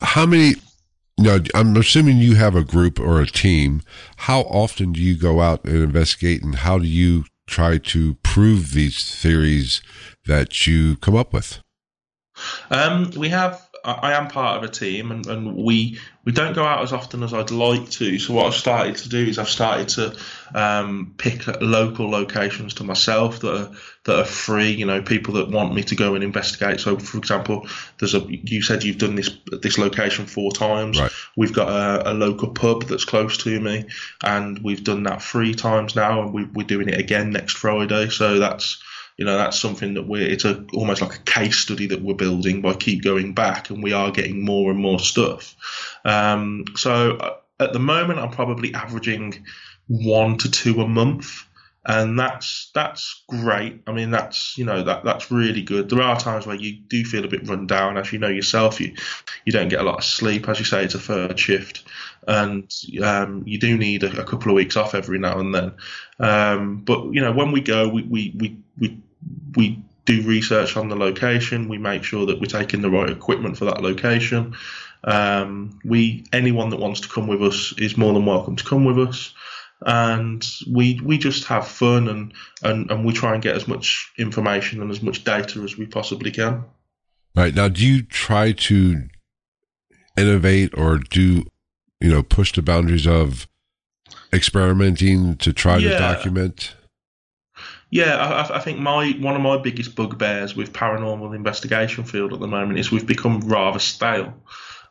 How 0.00 0.26
many? 0.26 0.54
No, 1.18 1.40
I'm 1.54 1.76
assuming 1.76 2.18
you 2.18 2.34
have 2.34 2.54
a 2.54 2.64
group 2.64 3.00
or 3.00 3.20
a 3.20 3.26
team. 3.26 3.82
How 4.16 4.40
often 4.42 4.92
do 4.92 5.00
you 5.00 5.16
go 5.16 5.40
out 5.40 5.64
and 5.64 5.76
investigate, 5.76 6.42
and 6.42 6.56
how 6.56 6.78
do 6.78 6.86
you 6.86 7.24
try 7.46 7.78
to 7.78 8.14
prove 8.22 8.72
these 8.72 9.14
theories 9.14 9.80
that 10.26 10.66
you 10.66 10.96
come 10.96 11.16
up 11.16 11.32
with? 11.32 11.60
Um, 12.70 13.10
we 13.16 13.30
have. 13.30 13.65
I 13.86 14.12
am 14.14 14.28
part 14.28 14.58
of 14.58 14.68
a 14.68 14.72
team, 14.72 15.12
and, 15.12 15.26
and 15.26 15.56
we 15.56 15.98
we 16.24 16.32
don't 16.32 16.54
go 16.54 16.64
out 16.64 16.82
as 16.82 16.92
often 16.92 17.22
as 17.22 17.32
I'd 17.32 17.52
like 17.52 17.88
to. 17.90 18.18
So 18.18 18.34
what 18.34 18.46
I've 18.46 18.54
started 18.54 18.96
to 18.96 19.08
do 19.08 19.24
is 19.24 19.38
I've 19.38 19.48
started 19.48 19.88
to 19.90 20.16
um, 20.54 21.14
pick 21.16 21.46
local 21.60 22.10
locations 22.10 22.74
to 22.74 22.84
myself 22.84 23.40
that 23.40 23.54
are 23.54 23.70
that 24.04 24.18
are 24.18 24.24
free. 24.24 24.72
You 24.72 24.86
know, 24.86 25.02
people 25.02 25.34
that 25.34 25.50
want 25.50 25.72
me 25.72 25.84
to 25.84 25.94
go 25.94 26.16
and 26.16 26.24
investigate. 26.24 26.80
So, 26.80 26.98
for 26.98 27.18
example, 27.18 27.68
there's 27.98 28.14
a 28.14 28.26
you 28.28 28.60
said 28.60 28.82
you've 28.82 28.98
done 28.98 29.14
this 29.14 29.30
this 29.62 29.78
location 29.78 30.26
four 30.26 30.50
times. 30.50 30.98
Right. 30.98 31.12
We've 31.36 31.54
got 31.54 31.68
a, 31.68 32.10
a 32.10 32.14
local 32.14 32.48
pub 32.48 32.84
that's 32.84 33.04
close 33.04 33.36
to 33.44 33.60
me, 33.60 33.84
and 34.22 34.58
we've 34.64 34.82
done 34.82 35.04
that 35.04 35.22
three 35.22 35.54
times 35.54 35.94
now, 35.94 36.22
and 36.22 36.34
we, 36.34 36.44
we're 36.44 36.66
doing 36.66 36.88
it 36.88 36.98
again 36.98 37.30
next 37.30 37.56
Friday. 37.56 38.08
So 38.08 38.40
that's 38.40 38.82
you 39.16 39.24
know 39.24 39.36
that's 39.36 39.58
something 39.58 39.94
that 39.94 40.06
we're 40.06 40.26
it's 40.26 40.44
a 40.44 40.64
almost 40.74 41.00
like 41.00 41.14
a 41.14 41.22
case 41.22 41.58
study 41.58 41.86
that 41.86 42.02
we're 42.02 42.14
building 42.14 42.60
by 42.60 42.74
keep 42.74 43.02
going 43.02 43.34
back 43.34 43.70
and 43.70 43.82
we 43.82 43.92
are 43.92 44.10
getting 44.10 44.44
more 44.44 44.70
and 44.70 44.80
more 44.80 44.98
stuff. 44.98 45.56
Um, 46.04 46.64
so 46.76 47.16
uh, 47.16 47.36
at 47.58 47.72
the 47.72 47.78
moment 47.78 48.18
i'm 48.18 48.30
probably 48.30 48.74
averaging 48.74 49.46
one 49.86 50.36
to 50.36 50.50
two 50.50 50.82
a 50.82 50.86
month 50.86 51.46
and 51.88 52.18
that's 52.18 52.70
that's 52.74 53.22
great. 53.28 53.80
I 53.86 53.92
mean 53.92 54.10
that's 54.10 54.58
you 54.58 54.64
know 54.64 54.82
that 54.82 55.04
that's 55.04 55.30
really 55.30 55.62
good. 55.62 55.88
There 55.88 56.02
are 56.02 56.18
times 56.18 56.44
where 56.44 56.56
you 56.56 56.72
do 56.88 57.04
feel 57.04 57.24
a 57.24 57.28
bit 57.28 57.48
run 57.48 57.68
down 57.68 57.96
as 57.96 58.12
you 58.12 58.18
know 58.18 58.28
yourself. 58.28 58.80
You 58.80 58.94
you 59.44 59.52
don't 59.52 59.68
get 59.68 59.80
a 59.80 59.84
lot 59.84 59.98
of 59.98 60.04
sleep. 60.04 60.48
As 60.48 60.58
you 60.58 60.64
say 60.64 60.84
it's 60.84 60.96
a 60.96 60.98
third 60.98 61.38
shift 61.38 61.84
and 62.26 62.72
um, 63.04 63.44
you 63.46 63.58
do 63.58 63.78
need 63.78 64.02
a, 64.02 64.20
a, 64.20 64.24
couple 64.24 64.50
of 64.50 64.56
weeks 64.56 64.76
off 64.76 64.94
every 64.94 65.18
now 65.18 65.38
and 65.38 65.54
then. 65.54 65.72
Um, 66.18 66.78
but 66.78 67.12
you 67.12 67.20
know 67.20 67.32
when 67.32 67.52
we 67.52 67.60
go 67.60 67.88
we, 67.88 68.02
we, 68.02 68.34
we, 68.36 68.58
we 68.78 69.00
we 69.56 69.82
do 70.04 70.22
research 70.22 70.76
on 70.76 70.88
the 70.88 70.96
location. 70.96 71.68
We 71.68 71.78
make 71.78 72.04
sure 72.04 72.26
that 72.26 72.40
we're 72.40 72.46
taking 72.46 72.80
the 72.80 72.90
right 72.90 73.10
equipment 73.10 73.58
for 73.58 73.66
that 73.66 73.82
location. 73.82 74.54
Um, 75.04 75.78
we 75.84 76.24
anyone 76.32 76.70
that 76.70 76.80
wants 76.80 77.00
to 77.00 77.08
come 77.08 77.26
with 77.26 77.42
us 77.42 77.74
is 77.78 77.96
more 77.96 78.14
than 78.14 78.24
welcome 78.24 78.56
to 78.56 78.64
come 78.64 78.84
with 78.84 78.98
us, 78.98 79.34
and 79.84 80.44
we 80.70 81.00
we 81.04 81.18
just 81.18 81.44
have 81.44 81.66
fun 81.66 82.08
and 82.08 82.32
and, 82.62 82.90
and 82.90 83.04
we 83.04 83.12
try 83.12 83.34
and 83.34 83.42
get 83.42 83.56
as 83.56 83.68
much 83.68 84.12
information 84.16 84.80
and 84.80 84.90
as 84.90 85.02
much 85.02 85.24
data 85.24 85.60
as 85.60 85.76
we 85.76 85.86
possibly 85.86 86.30
can. 86.30 86.64
Right 87.34 87.54
now, 87.54 87.68
do 87.68 87.86
you 87.86 88.02
try 88.02 88.52
to 88.52 89.08
innovate 90.16 90.76
or 90.76 90.98
do 90.98 91.44
you 92.00 92.10
know 92.10 92.22
push 92.22 92.52
the 92.52 92.62
boundaries 92.62 93.06
of 93.06 93.46
experimenting 94.32 95.36
to 95.36 95.52
try 95.52 95.76
yeah. 95.76 95.90
to 95.90 95.98
document? 95.98 96.75
Yeah, 97.90 98.16
I, 98.16 98.56
I, 98.56 98.58
think 98.58 98.80
my 98.80 99.12
one 99.20 99.36
of 99.36 99.42
my 99.42 99.58
biggest 99.58 99.94
bugbears 99.94 100.56
with 100.56 100.72
paranormal 100.72 101.36
investigation 101.36 102.04
field 102.04 102.32
at 102.32 102.40
the 102.40 102.48
moment 102.48 102.80
is 102.80 102.90
we've 102.90 103.06
become 103.06 103.40
rather 103.40 103.78
stale, 103.78 104.34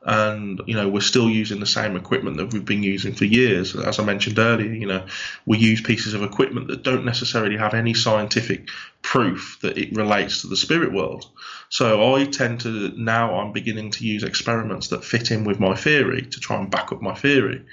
and 0.05 0.61
you 0.65 0.75
know 0.75 0.87
we're 0.87 1.01
still 1.01 1.29
using 1.29 1.59
the 1.59 1.65
same 1.65 1.97
equipment 1.97 2.37
that 2.37 2.53
we've 2.53 2.63
been 2.63 2.83
using 2.83 3.13
for 3.13 3.25
years. 3.25 3.75
As 3.75 3.99
I 3.99 4.05
mentioned 4.05 4.39
earlier, 4.39 4.71
you 4.71 4.87
know 4.87 5.05
we 5.45 5.57
use 5.57 5.81
pieces 5.81 6.13
of 6.13 6.23
equipment 6.23 6.67
that 6.67 6.83
don't 6.83 7.03
necessarily 7.03 7.57
have 7.57 7.73
any 7.73 7.93
scientific 7.93 8.69
proof 9.01 9.59
that 9.61 9.77
it 9.77 9.93
relates 9.93 10.41
to 10.41 10.47
the 10.47 10.55
spirit 10.55 10.93
world. 10.93 11.25
So 11.67 12.15
I 12.15 12.23
tend 12.25 12.61
to 12.61 12.93
now 12.95 13.39
I'm 13.39 13.51
beginning 13.51 13.91
to 13.91 14.05
use 14.05 14.23
experiments 14.23 14.87
that 14.89 15.03
fit 15.03 15.31
in 15.31 15.43
with 15.43 15.59
my 15.59 15.75
theory 15.75 16.21
to 16.21 16.39
try 16.39 16.57
and 16.61 16.71
back 16.71 16.93
up 16.93 17.01
my 17.01 17.13
theory, 17.13 17.65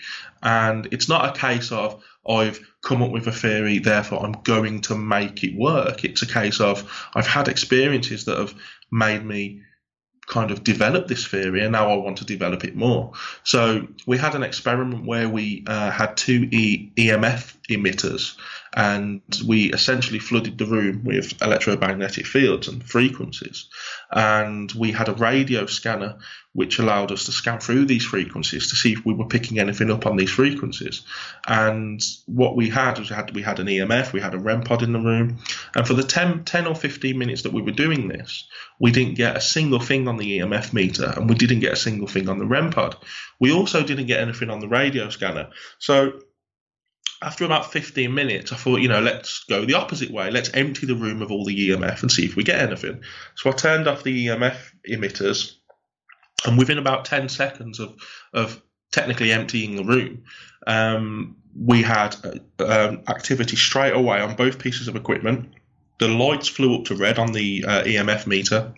and 0.42 0.88
it's 0.90 1.08
not 1.08 1.36
a 1.36 1.38
case 1.38 1.70
of 1.70 2.02
I've 2.28 2.60
come 2.82 3.02
up 3.02 3.10
with 3.10 3.26
a 3.26 3.32
theory, 3.32 3.78
therefore 3.78 4.24
I'm 4.24 4.32
going 4.44 4.80
to 4.82 4.96
make 4.96 5.44
it 5.44 5.56
work. 5.56 6.04
It's 6.04 6.22
a 6.22 6.26
case 6.26 6.60
of 6.60 6.90
I've 7.14 7.26
had 7.26 7.48
experiences 7.48 8.24
that 8.26 8.38
have 8.38 8.54
made 8.90 9.24
me 9.24 9.62
kind 10.26 10.50
of 10.50 10.62
develop 10.62 11.08
this 11.08 11.26
theory 11.26 11.62
and 11.62 11.72
now 11.72 11.90
I 11.90 11.96
want 11.96 12.18
to 12.18 12.24
develop 12.24 12.64
it 12.64 12.76
more. 12.76 13.12
So 13.42 13.88
we 14.06 14.18
had 14.18 14.34
an 14.34 14.42
experiment 14.42 15.04
where 15.04 15.28
we 15.28 15.64
uh, 15.66 15.90
had 15.90 16.16
two 16.16 16.48
e- 16.50 16.92
EMF 16.96 17.56
emitters 17.68 18.36
and 18.74 19.20
we 19.46 19.72
essentially 19.72 20.18
flooded 20.18 20.56
the 20.56 20.66
room 20.66 21.04
with 21.04 21.40
electromagnetic 21.42 22.26
fields 22.26 22.68
and 22.68 22.82
frequencies. 22.82 23.68
And 24.10 24.72
we 24.72 24.92
had 24.92 25.08
a 25.08 25.14
radio 25.14 25.66
scanner 25.66 26.18
which 26.54 26.78
allowed 26.78 27.10
us 27.12 27.24
to 27.24 27.32
scan 27.32 27.58
through 27.58 27.86
these 27.86 28.04
frequencies 28.04 28.68
to 28.68 28.76
see 28.76 28.92
if 28.92 29.04
we 29.06 29.14
were 29.14 29.26
picking 29.26 29.58
anything 29.58 29.90
up 29.90 30.06
on 30.06 30.16
these 30.16 30.30
frequencies. 30.30 31.02
And 31.46 32.00
what 32.26 32.56
we 32.56 32.68
had 32.68 32.98
was 32.98 33.08
we 33.08 33.16
had, 33.16 33.34
we 33.34 33.42
had 33.42 33.58
an 33.58 33.68
EMF, 33.68 34.12
we 34.12 34.20
had 34.20 34.34
a 34.34 34.38
REM 34.38 34.62
pod 34.62 34.82
in 34.82 34.92
the 34.92 35.00
room, 35.00 35.38
and 35.74 35.86
for 35.86 35.94
the 35.94 36.02
10, 36.02 36.44
10 36.44 36.66
or 36.66 36.74
15 36.74 37.18
minutes 37.18 37.42
that 37.42 37.54
we 37.54 37.62
were 37.62 37.70
doing 37.70 38.08
this, 38.08 38.46
we 38.78 38.90
didn't 38.90 39.14
get 39.14 39.36
a 39.36 39.40
single 39.40 39.80
thing 39.80 40.08
on 40.08 40.18
the 40.18 40.40
EMF 40.40 40.74
meter, 40.74 41.12
and 41.16 41.28
we 41.28 41.36
didn't 41.36 41.60
get 41.60 41.72
a 41.72 41.76
single 41.76 42.06
thing 42.06 42.28
on 42.28 42.38
the 42.38 42.46
REM 42.46 42.70
pod. 42.70 42.96
We 43.40 43.52
also 43.52 43.82
didn't 43.82 44.06
get 44.06 44.20
anything 44.20 44.50
on 44.50 44.60
the 44.60 44.68
radio 44.68 45.08
scanner. 45.08 45.48
So 45.78 46.20
after 47.22 47.44
about 47.44 47.72
15 47.72 48.12
minutes, 48.12 48.52
I 48.52 48.56
thought, 48.56 48.80
you 48.80 48.88
know, 48.88 49.00
let's 49.00 49.44
go 49.44 49.64
the 49.64 49.74
opposite 49.74 50.10
way. 50.10 50.30
Let's 50.30 50.50
empty 50.54 50.86
the 50.86 50.96
room 50.96 51.22
of 51.22 51.30
all 51.30 51.44
the 51.44 51.70
EMF 51.70 52.02
and 52.02 52.10
see 52.10 52.24
if 52.24 52.34
we 52.36 52.42
get 52.42 52.58
anything. 52.58 53.02
So 53.36 53.50
I 53.50 53.52
turned 53.52 53.86
off 53.86 54.02
the 54.02 54.26
EMF 54.26 54.56
emitters, 54.90 55.54
and 56.44 56.58
within 56.58 56.78
about 56.78 57.04
10 57.04 57.28
seconds 57.28 57.78
of, 57.78 57.94
of 58.32 58.60
technically 58.90 59.30
emptying 59.32 59.76
the 59.76 59.84
room, 59.84 60.24
um, 60.66 61.36
we 61.56 61.82
had 61.82 62.16
uh, 62.58 62.64
um, 62.64 63.02
activity 63.08 63.56
straight 63.56 63.94
away 63.94 64.20
on 64.20 64.34
both 64.34 64.58
pieces 64.58 64.88
of 64.88 64.96
equipment. 64.96 65.54
The 65.98 66.08
lights 66.08 66.48
flew 66.48 66.76
up 66.76 66.86
to 66.86 66.96
red 66.96 67.18
on 67.18 67.32
the 67.32 67.64
uh, 67.66 67.82
EMF 67.84 68.26
meter 68.26 68.74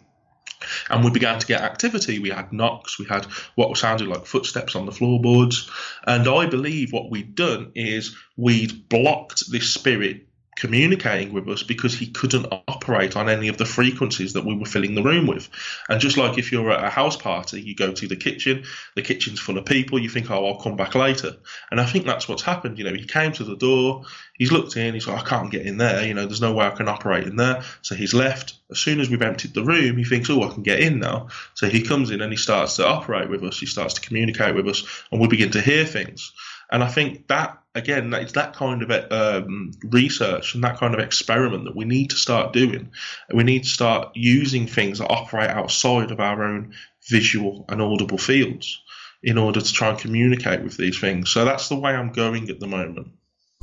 and 0.91 1.05
we 1.05 1.11
began 1.11 1.39
to 1.39 1.47
get 1.47 1.63
activity. 1.63 2.19
We 2.19 2.31
had 2.31 2.53
knocks, 2.53 2.99
we 2.99 3.07
had 3.07 3.25
what 3.55 3.77
sounded 3.77 4.09
like 4.09 4.27
footsteps 4.27 4.77
on 4.77 4.87
the 4.87 4.93
floorboards. 4.93 5.71
And 6.07 6.29
I 6.29 6.47
believe 6.47 6.93
what 6.93 7.11
we'd 7.11 7.35
done 7.35 7.73
is 7.75 8.17
we'd 8.37 8.89
blocked 8.89 9.51
this 9.51 9.73
spirit 9.73 10.27
communicating 10.57 11.33
with 11.33 11.49
us 11.49 11.63
because 11.63 11.95
he 11.95 12.07
couldn't 12.07 12.47
operate 12.69 13.17
on 13.17 13.29
any 13.29 13.49
of 13.49 13.59
the 13.59 13.65
frequencies 13.65 14.35
that 14.35 14.45
we 14.45 14.57
were 14.57 14.67
filling 14.67 14.95
the 14.95 15.03
room 15.03 15.27
with. 15.27 15.49
And 15.89 16.01
just 16.01 16.17
like 16.17 16.39
if 16.39 16.53
you're 16.53 16.71
at 16.71 16.85
a 16.85 16.91
house 16.91 17.17
party, 17.17 17.61
you 17.61 17.75
go 17.75 17.93
to 17.93 18.09
the 18.09 18.17
kitchen, 18.17 18.65
the 18.95 19.03
kitchen's 19.03 19.41
full 19.41 19.59
of 19.59 19.65
people, 19.65 19.99
you 19.99 20.09
think, 20.09 20.31
oh, 20.31 20.47
I'll 20.47 20.61
come 20.61 20.77
back 20.77 20.95
later. 20.95 21.37
And 21.71 21.81
I 21.81 21.87
think 21.87 22.07
that's 22.07 22.29
what's 22.29 22.43
happened. 22.43 22.79
You 22.79 22.85
know, 22.85 22.95
he 22.95 23.05
came 23.05 23.33
to 23.33 23.45
the 23.45 23.57
door, 23.57 24.05
he's 24.35 24.53
looked 24.53 24.77
in, 24.77 24.95
he's 24.95 25.07
like, 25.07 25.23
I 25.23 25.29
can't 25.29 25.51
get 25.51 25.67
in 25.67 25.79
there. 25.79 26.05
You 26.05 26.15
know, 26.15 26.27
there's 26.27 26.41
no 26.41 26.55
way 26.55 26.67
I 26.67 26.71
can 26.71 26.89
operate 26.89 27.27
in 27.27 27.37
there. 27.37 27.63
So 27.83 27.95
he's 27.95 28.15
left. 28.15 28.55
As 28.71 28.79
soon 28.79 29.01
as 29.01 29.11
we've 29.11 29.23
emptied 29.23 29.55
the 29.55 29.65
room, 29.65 29.97
he 29.97 30.05
thinks, 30.05 30.31
oh, 30.31 30.43
I 30.43 30.53
can 30.53 30.63
get 30.63 30.81
in 30.81 30.99
now. 30.99 31.29
So 31.55 31.69
he 31.69 31.83
comes 31.83 32.11
in 32.11 32.21
and 32.21 32.33
he 32.33 32.37
starts 32.37 32.77
to 32.77 32.87
operate 32.87 33.29
with 33.29 33.43
us, 33.45 33.59
he 33.59 33.67
starts 33.67 33.95
to 33.95 34.01
communicate 34.01 34.55
with 34.55 34.69
us, 34.69 34.85
and 35.11 35.21
we 35.21 35.29
begin 35.29 35.51
to 35.53 35.61
hear 35.61 35.85
things. 35.85 36.33
And 36.71 36.83
I 36.83 36.89
think 36.89 37.29
that 37.29 37.59
again, 37.75 38.13
it's 38.15 38.33
that 38.33 38.55
kind 38.55 38.83
of 38.83 39.13
um, 39.13 39.73
research 39.85 40.55
and 40.55 40.65
that 40.65 40.79
kind 40.79 40.95
of 40.95 41.01
experiment 41.01 41.65
that 41.65 41.77
we 41.77 41.85
need 41.85 42.11
to 42.11 42.17
start 42.17 42.53
doing. 42.53 42.91
We 43.33 43.45
need 43.45 43.65
to 43.65 43.69
start 43.69 44.11
using 44.15 44.67
things 44.67 44.99
that 44.99 45.11
operate 45.11 45.51
outside 45.51 46.11
of 46.11 46.21
our 46.21 46.45
own 46.45 46.75
visual 47.09 47.65
and 47.69 47.83
audible 47.83 48.19
fields 48.19 48.81
in 49.23 49.39
order 49.39 49.61
to 49.61 49.73
try 49.73 49.91
and 49.91 49.99
communicate 49.99 50.63
with 50.63 50.77
these 50.77 50.99
things. 50.99 51.31
So 51.31 51.45
that's 51.45 51.69
the 51.69 51.77
way 51.77 51.93
I'm 51.93 52.13
going 52.13 52.49
at 52.51 52.61
the 52.61 52.67
moment. 52.67 53.09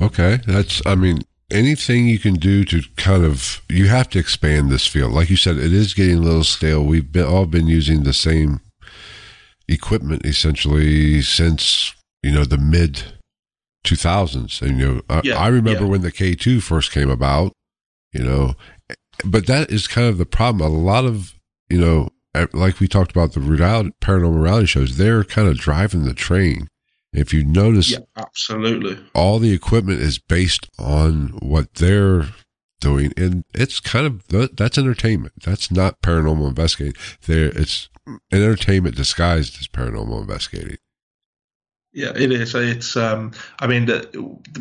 Okay, 0.00 0.40
that's 0.46 0.82
I 0.84 0.94
mean 0.96 1.22
anything 1.50 2.08
you 2.08 2.18
can 2.18 2.34
do 2.34 2.64
to 2.64 2.82
kind 2.96 3.24
of 3.24 3.62
you 3.68 3.88
have 3.88 4.08
to 4.10 4.18
expand 4.18 4.70
this 4.70 4.86
field. 4.86 5.12
Like 5.12 5.30
you 5.30 5.36
said, 5.36 5.56
it 5.56 5.72
is 5.72 5.94
getting 5.94 6.18
a 6.18 6.22
little 6.22 6.44
stale. 6.44 6.82
We've 6.82 7.10
been, 7.10 7.26
all 7.26 7.46
been 7.46 7.68
using 7.68 8.02
the 8.02 8.12
same 8.12 8.60
equipment 9.68 10.26
essentially 10.26 11.22
since 11.22 11.94
you 12.22 12.30
know, 12.30 12.44
the 12.44 12.58
mid 12.58 13.02
2000s. 13.84 14.62
And, 14.62 14.78
you 14.78 14.94
know, 14.94 15.02
I, 15.08 15.20
yeah, 15.24 15.36
I 15.36 15.48
remember 15.48 15.84
yeah. 15.84 15.90
when 15.90 16.02
the 16.02 16.12
K2 16.12 16.62
first 16.62 16.92
came 16.92 17.10
about, 17.10 17.52
you 18.12 18.22
know, 18.22 18.54
but 19.24 19.46
that 19.46 19.70
is 19.70 19.86
kind 19.86 20.08
of 20.08 20.18
the 20.18 20.26
problem. 20.26 20.70
A 20.70 20.74
lot 20.74 21.04
of, 21.04 21.34
you 21.68 21.80
know, 21.80 22.08
like 22.52 22.80
we 22.80 22.88
talked 22.88 23.10
about 23.10 23.32
the 23.32 23.40
reality, 23.40 23.90
paranormal 24.00 24.42
reality 24.42 24.66
shows, 24.66 24.96
they're 24.96 25.24
kind 25.24 25.48
of 25.48 25.58
driving 25.58 26.04
the 26.04 26.14
train. 26.14 26.68
If 27.12 27.34
you 27.34 27.44
notice, 27.44 27.90
yeah, 27.90 27.98
absolutely, 28.16 28.98
all 29.14 29.38
the 29.38 29.52
equipment 29.52 30.00
is 30.00 30.18
based 30.18 30.70
on 30.78 31.28
what 31.40 31.74
they're 31.74 32.28
doing, 32.80 33.12
and 33.18 33.44
it's 33.52 33.80
kind 33.80 34.06
of 34.06 34.26
that's 34.28 34.78
entertainment. 34.78 35.34
That's 35.44 35.70
not 35.70 36.00
paranormal 36.00 36.48
investigating. 36.48 36.94
There, 37.26 37.52
it's 37.54 37.90
an 38.06 38.18
entertainment 38.32 38.96
disguised 38.96 39.58
as 39.60 39.68
paranormal 39.68 40.22
investigating. 40.22 40.78
Yeah, 41.92 42.12
it 42.16 42.32
is. 42.32 42.54
It's. 42.54 42.96
Um, 42.96 43.32
I 43.58 43.66
mean, 43.66 43.86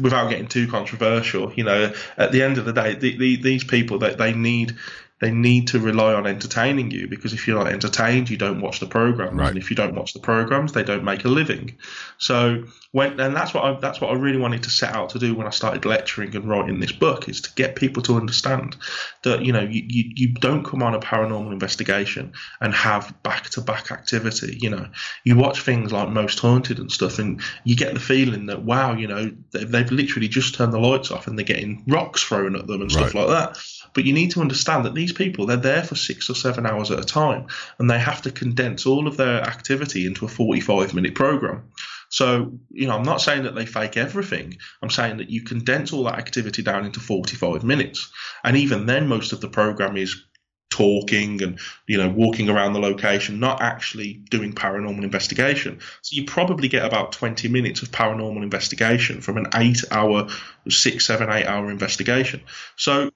without 0.02 0.30
getting 0.30 0.48
too 0.48 0.68
controversial, 0.68 1.54
you 1.54 1.64
know, 1.64 1.94
at 2.18 2.34
the 2.34 2.44
end 2.44 2.58
of 2.58 2.66
the 2.66 2.74
day, 2.74 2.96
the, 2.96 3.18
the, 3.18 3.36
these 3.38 3.64
people 3.64 4.00
that 4.00 4.18
they, 4.18 4.34
they 4.34 4.38
need 4.38 4.76
they 5.22 5.32
need 5.32 5.68
to 5.70 5.80
rely 5.80 6.14
on 6.14 6.26
entertaining 6.28 6.92
you 6.92 7.08
because 7.08 7.32
if 7.34 7.48
you're 7.48 7.58
not 7.64 7.72
entertained, 7.72 8.30
you 8.30 8.38
don't 8.38 8.60
watch 8.60 8.80
the 8.80 8.88
programs, 8.88 9.38
Right. 9.38 9.50
and 9.50 9.58
if 9.58 9.70
you 9.70 9.76
don't 9.76 9.96
watch 9.96 10.14
the 10.14 10.20
programs, 10.20 10.74
they 10.74 10.84
don't 10.84 11.04
make 11.04 11.24
a 11.24 11.30
living. 11.30 11.78
So 12.18 12.66
when 12.92 13.20
and 13.20 13.36
that's 13.36 13.54
what 13.54 13.64
I, 13.64 13.80
that's 13.80 14.02
what 14.02 14.12
I 14.12 14.16
really 14.16 14.38
wanted 14.40 14.64
to 14.64 14.70
set 14.70 14.94
out 14.94 15.12
to 15.12 15.20
do 15.20 15.34
when 15.36 15.48
I 15.48 15.52
started 15.52 15.86
lecturing 15.86 16.36
and 16.36 16.50
writing 16.50 16.80
this 16.80 16.92
book 16.92 17.30
is 17.30 17.40
to 17.42 17.54
get 17.56 17.76
people 17.76 18.04
to 18.04 18.16
understand 18.18 18.76
that 19.24 19.46
you 19.46 19.54
know 19.54 19.62
you, 19.62 19.84
you, 19.88 20.12
you 20.16 20.34
don't 20.34 20.64
come 20.66 20.84
on 20.84 20.94
a 20.96 21.00
paranormal 21.00 21.52
investigation 21.54 22.34
and 22.60 22.74
have 22.74 23.14
back 23.24 23.50
to 23.52 23.62
back 23.62 23.92
activity. 23.92 24.58
You 24.60 24.72
know, 24.72 24.88
you 25.24 25.36
watch 25.38 25.62
things 25.62 25.92
like 25.94 26.10
Most 26.10 26.40
Haunted 26.40 26.80
and 26.80 26.92
stuff, 26.92 27.20
and 27.20 27.42
you 27.64 27.76
get 27.76 27.94
the 27.94 28.00
feeling 28.00 28.48
that 28.48 28.64
wow, 28.64 28.94
you 28.94 29.08
know, 29.08 29.32
they- 29.52 29.64
they've 29.66 29.92
literally 29.92 30.28
just 30.28 30.56
turned 30.56 30.74
the 30.74 30.80
lights 30.80 31.12
off 31.12 31.28
and 31.28 31.38
they're 31.38 31.46
getting 31.46 31.84
rocks 31.88 32.24
thrown 32.24 32.56
at 32.56 32.68
them 32.68 32.82
and 32.82 32.92
stuff 32.92 33.14
Right. 33.14 33.28
like 33.28 33.54
that. 33.54 33.58
But 33.94 34.06
you 34.06 34.14
need 34.14 34.32
to 34.32 34.42
understand 34.42 34.86
that 34.86 34.96
these 34.96 35.14
people 35.14 35.46
they're 35.46 35.58
there 35.58 35.84
for 35.84 35.96
six 35.96 36.30
or 36.30 36.36
seven 36.36 36.66
hours 36.66 36.92
at 36.92 37.00
a 37.00 37.04
time, 37.04 37.48
and 37.78 37.90
they 37.90 38.00
have 38.00 38.22
to 38.24 38.32
condense 38.32 38.86
all 38.86 39.08
of 39.08 39.18
their 39.18 39.42
activity 39.42 40.06
into 40.06 40.26
a 40.26 40.30
forty-five 40.30 40.94
minute 40.94 41.16
program. 41.16 41.72
So, 42.12 42.60
you 42.70 42.88
know, 42.88 42.98
I'm 42.98 43.04
not 43.04 43.22
saying 43.22 43.44
that 43.44 43.56
they 43.56 43.66
fake 43.66 43.96
everything. 43.96 44.58
I'm 44.82 44.90
saying 44.90 45.18
that 45.18 45.30
you 45.30 45.44
condense 45.44 45.94
all 45.94 46.04
that 46.04 46.20
activity 46.20 46.62
down 46.62 46.86
into 46.86 47.00
45 47.00 47.64
minutes. 47.64 48.12
And 48.44 48.58
even 48.58 48.86
then, 48.86 49.08
most 49.08 49.32
of 49.32 49.40
the 49.40 49.48
program 49.48 49.96
is 49.96 50.22
talking 50.70 51.42
and, 51.42 51.60
you 51.88 51.98
know, 51.98 52.10
walking 52.10 52.50
around 52.50 52.74
the 52.74 52.80
location, 52.80 53.40
not 53.40 53.62
actually 53.62 54.14
doing 54.30 54.54
paranormal 54.54 55.04
investigation. 55.04 55.80
So 56.02 56.16
you 56.16 56.26
probably 56.26 56.68
get 56.68 56.84
about 56.84 57.14
20 57.14 57.48
minutes 57.48 57.82
of 57.82 57.92
paranormal 57.92 58.44
investigation 58.44 59.22
from 59.22 59.38
an 59.38 59.48
eight 59.56 59.84
hour, 59.90 60.28
six, 60.70 61.08
seven, 61.08 61.30
eight 61.32 61.46
hour 61.46 61.72
investigation. 61.72 62.42
So 62.76 63.12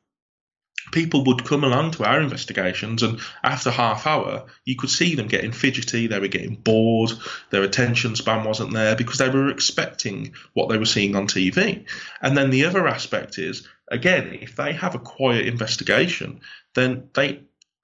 people 0.92 1.24
would 1.26 1.46
come 1.46 1.64
along 1.64 1.92
to 1.92 2.04
our 2.04 2.22
investigations 2.22 3.04
and 3.04 3.20
after 3.44 3.72
half 3.72 4.06
hour 4.06 4.46
you 4.66 4.76
could 4.76 4.90
see 4.90 5.16
them 5.16 5.28
getting 5.28 5.52
fidgety 5.52 6.08
they 6.08 6.20
were 6.20 6.28
getting 6.28 6.56
bored 6.56 7.12
their 7.50 7.64
attention 7.64 8.16
span 8.16 8.44
wasn't 8.46 8.72
there 8.74 8.96
because 8.96 9.18
they 9.18 9.30
were 9.30 9.50
expecting 9.50 10.34
what 10.54 10.70
they 10.70 10.78
were 10.78 10.86
seeing 10.86 11.16
on 11.16 11.28
tv 11.28 11.86
and 12.22 12.38
then 12.38 12.50
the 12.50 12.66
other 12.66 12.88
aspect 12.88 13.38
is 13.38 13.68
again 13.90 14.38
if 14.42 14.56
they 14.56 14.74
have 14.74 14.96
a 14.96 15.00
quiet 15.00 15.48
investigation 15.48 16.40
then 16.74 17.10
they 17.14 17.42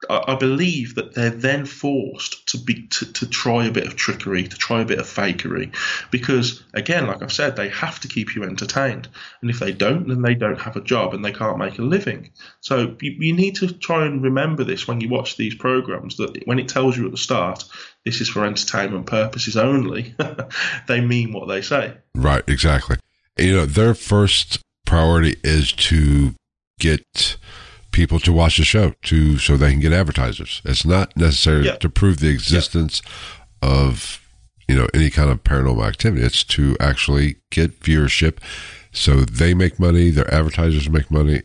I 0.10 0.36
believe 0.36 0.96
that 0.96 1.14
they're 1.14 1.30
then 1.30 1.66
forced 1.66 2.48
to 2.50 2.58
be 2.58 2.88
to, 2.88 3.14
to 3.14 3.28
try 3.28 3.66
a 3.66 3.72
bit 3.72 3.86
of 3.86 3.96
trickery, 3.96 4.48
to 4.48 4.58
try 4.58 4.82
a 4.82 4.86
bit 4.86 5.00
of 5.00 5.06
fakery, 5.06 5.76
because 6.10 6.64
again, 6.74 7.08
like 7.08 7.22
I've 7.22 7.32
said, 7.32 7.56
they 7.56 7.70
have 7.70 8.00
to 8.00 8.08
keep 8.08 8.36
you 8.36 8.44
entertained, 8.44 9.08
and 9.42 9.50
if 9.52 9.60
they 9.60 9.72
don't, 9.72 10.08
then 10.08 10.22
they 10.22 10.34
don't 10.34 10.60
have 10.60 10.76
a 10.76 10.82
job 10.82 11.14
and 11.14 11.24
they 11.24 11.32
can't 11.32 11.60
make 11.60 11.78
a 11.78 11.84
living. 11.84 12.32
So 12.62 12.96
you, 13.00 13.12
you 13.20 13.34
need 13.34 13.56
to 13.58 13.72
try 13.72 14.06
and 14.06 14.24
remember 14.24 14.64
this 14.64 14.88
when 14.88 15.02
you 15.02 15.10
watch 15.10 15.38
these 15.38 15.56
programs 15.56 16.18
that 16.18 16.42
when 16.46 16.60
it 16.60 16.68
tells 16.68 16.98
you 16.98 17.06
at 17.06 17.12
the 17.12 17.18
start 17.18 17.64
this 18.06 18.22
is 18.22 18.30
for 18.30 18.46
entertainment 18.46 19.06
purposes 19.06 19.56
only, 19.56 20.16
they 20.88 21.02
mean 21.02 21.34
what 21.34 21.48
they 21.48 21.62
say. 21.62 21.94
Right, 22.16 22.44
exactly. 22.48 22.98
You 23.38 23.56
know, 23.56 23.66
their 23.66 23.94
first 23.94 24.60
priority 24.86 25.36
is 25.44 25.72
to 25.72 26.34
get 26.80 27.38
people 27.92 28.20
to 28.22 28.32
watch 28.34 28.58
the 28.58 28.64
show 28.64 28.94
to 29.04 29.38
so 29.38 29.58
they 29.58 29.72
can 29.72 29.80
get 29.80 29.94
advertisers. 29.94 30.62
It's 30.66 30.86
not 30.86 31.16
necessarily 31.18 31.68
Yeah. 31.68 31.76
to 31.78 31.90
prove 31.90 32.20
the 32.20 32.30
existence 32.30 33.02
of 33.62 34.20
you 34.68 34.76
know 34.76 34.88
any 34.94 35.10
kind 35.10 35.30
of 35.30 35.44
paranormal 35.44 35.86
activity. 35.88 36.24
It's 36.26 36.44
to 36.46 36.78
actually 36.80 37.38
get 37.52 37.80
viewership 37.82 38.38
so 38.94 39.22
they 39.22 39.54
make 39.54 39.80
money, 39.80 40.10
their 40.10 40.32
advertisers 40.34 40.90
make 40.90 41.10
money. 41.12 41.42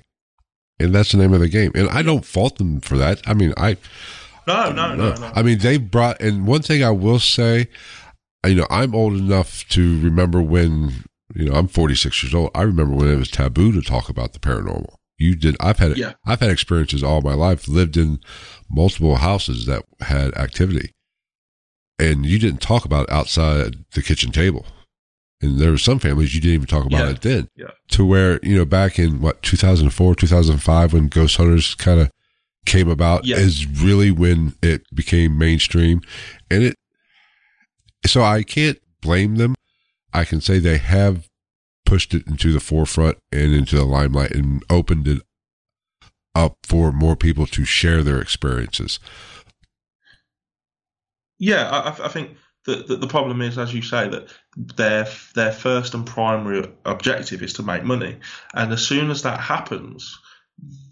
And 0.78 0.94
that's 0.94 1.12
the 1.12 1.18
name 1.18 1.32
of 1.32 1.40
the 1.40 1.48
game. 1.48 1.72
And 1.74 1.88
I 1.88 2.02
don't 2.02 2.24
fault 2.24 2.58
them 2.58 2.80
for 2.80 2.98
that. 2.98 3.22
I 3.26 3.34
mean, 3.34 3.54
I 3.56 3.76
No, 4.46 4.70
no, 4.72 4.94
no, 4.94 5.14
no. 5.14 5.32
I 5.34 5.42
mean, 5.42 5.58
they 5.58 5.76
brought, 5.78 6.20
and 6.20 6.46
one 6.46 6.62
thing 6.62 6.84
I 6.84 6.90
will 6.90 7.18
say, 7.18 7.68
you 8.46 8.54
know, 8.54 8.66
I'm 8.70 8.94
old 8.94 9.14
enough 9.14 9.66
to 9.70 10.00
remember 10.00 10.40
when, 10.42 11.04
you 11.34 11.46
know, 11.46 11.54
I'm 11.56 11.66
46 11.66 12.22
years 12.22 12.34
old. 12.34 12.50
I 12.54 12.62
remember 12.62 12.94
when 12.94 13.08
it 13.08 13.16
was 13.16 13.30
taboo 13.30 13.72
to 13.72 13.80
talk 13.80 14.08
about 14.08 14.34
the 14.34 14.38
paranormal. 14.38 14.94
You 15.18 15.34
did. 15.34 15.56
I've 15.60 15.78
had, 15.78 15.96
Yeah. 15.96 16.14
I've 16.24 16.40
had 16.40 16.50
experiences 16.50 17.02
all 17.02 17.22
my 17.22 17.34
life. 17.34 17.68
Lived 17.68 17.96
in 17.96 18.20
multiple 18.68 19.16
houses 19.16 19.66
that 19.66 19.84
had 20.00 20.34
activity, 20.34 20.92
and 21.98 22.26
you 22.26 22.38
didn't 22.38 22.60
talk 22.60 22.84
about 22.84 23.04
it 23.04 23.12
outside 23.12 23.84
the 23.92 24.02
kitchen 24.02 24.30
table. 24.32 24.66
And 25.42 25.58
there 25.58 25.70
were 25.70 25.78
some 25.78 25.98
families 25.98 26.34
you 26.34 26.40
didn't 26.40 26.54
even 26.54 26.66
talk 26.66 26.86
about 26.86 27.04
Yeah. 27.04 27.10
it 27.10 27.20
then. 27.22 27.48
Yeah. 27.56 27.70
To 27.90 28.04
where 28.04 28.40
you 28.42 28.56
know, 28.56 28.64
back 28.64 28.98
in 28.98 29.20
what 29.20 29.42
2004, 29.42 30.14
2005, 30.14 30.92
when 30.92 31.08
ghost 31.08 31.36
hunters 31.36 31.74
kind 31.74 32.00
of 32.00 32.10
came 32.66 32.88
about, 32.88 33.24
Yeah. 33.24 33.36
is 33.36 33.66
really 33.66 34.10
when 34.10 34.54
it 34.62 34.82
became 34.94 35.38
mainstream, 35.38 36.00
and 36.50 36.62
it. 36.62 36.74
So 38.06 38.22
I 38.22 38.42
can't 38.42 38.78
blame 39.00 39.36
them. 39.36 39.54
I 40.12 40.24
can 40.24 40.40
say 40.40 40.58
they 40.58 40.78
have 40.78 41.28
pushed 41.86 42.12
it 42.14 42.26
into 42.26 42.52
the 42.52 42.60
forefront 42.60 43.16
and 43.32 43.54
into 43.54 43.76
the 43.76 43.84
limelight 43.84 44.32
and 44.32 44.62
opened 44.68 45.08
it 45.08 45.22
up 46.34 46.58
for 46.64 46.92
more 46.92 47.16
people 47.16 47.46
to 47.46 47.64
share 47.64 48.02
their 48.02 48.20
experiences. 48.20 48.98
Yeah, 51.38 51.68
I, 51.70 52.04
I- 52.04 52.08
think 52.08 52.36
that, 52.66 52.88
that 52.88 53.00
the 53.00 53.06
problem 53.06 53.40
is, 53.40 53.58
as 53.58 53.72
you 53.72 53.82
say, 53.82 54.08
that 54.08 54.28
their 54.56 55.06
their 55.34 55.52
first 55.52 55.94
and 55.94 56.04
primary 56.06 56.68
objective 56.84 57.42
is 57.42 57.52
to 57.54 57.62
make 57.62 57.84
money, 57.84 58.18
and 58.54 58.72
as 58.72 58.86
soon 58.86 59.10
as 59.10 59.22
that 59.22 59.40
happens, 59.40 60.18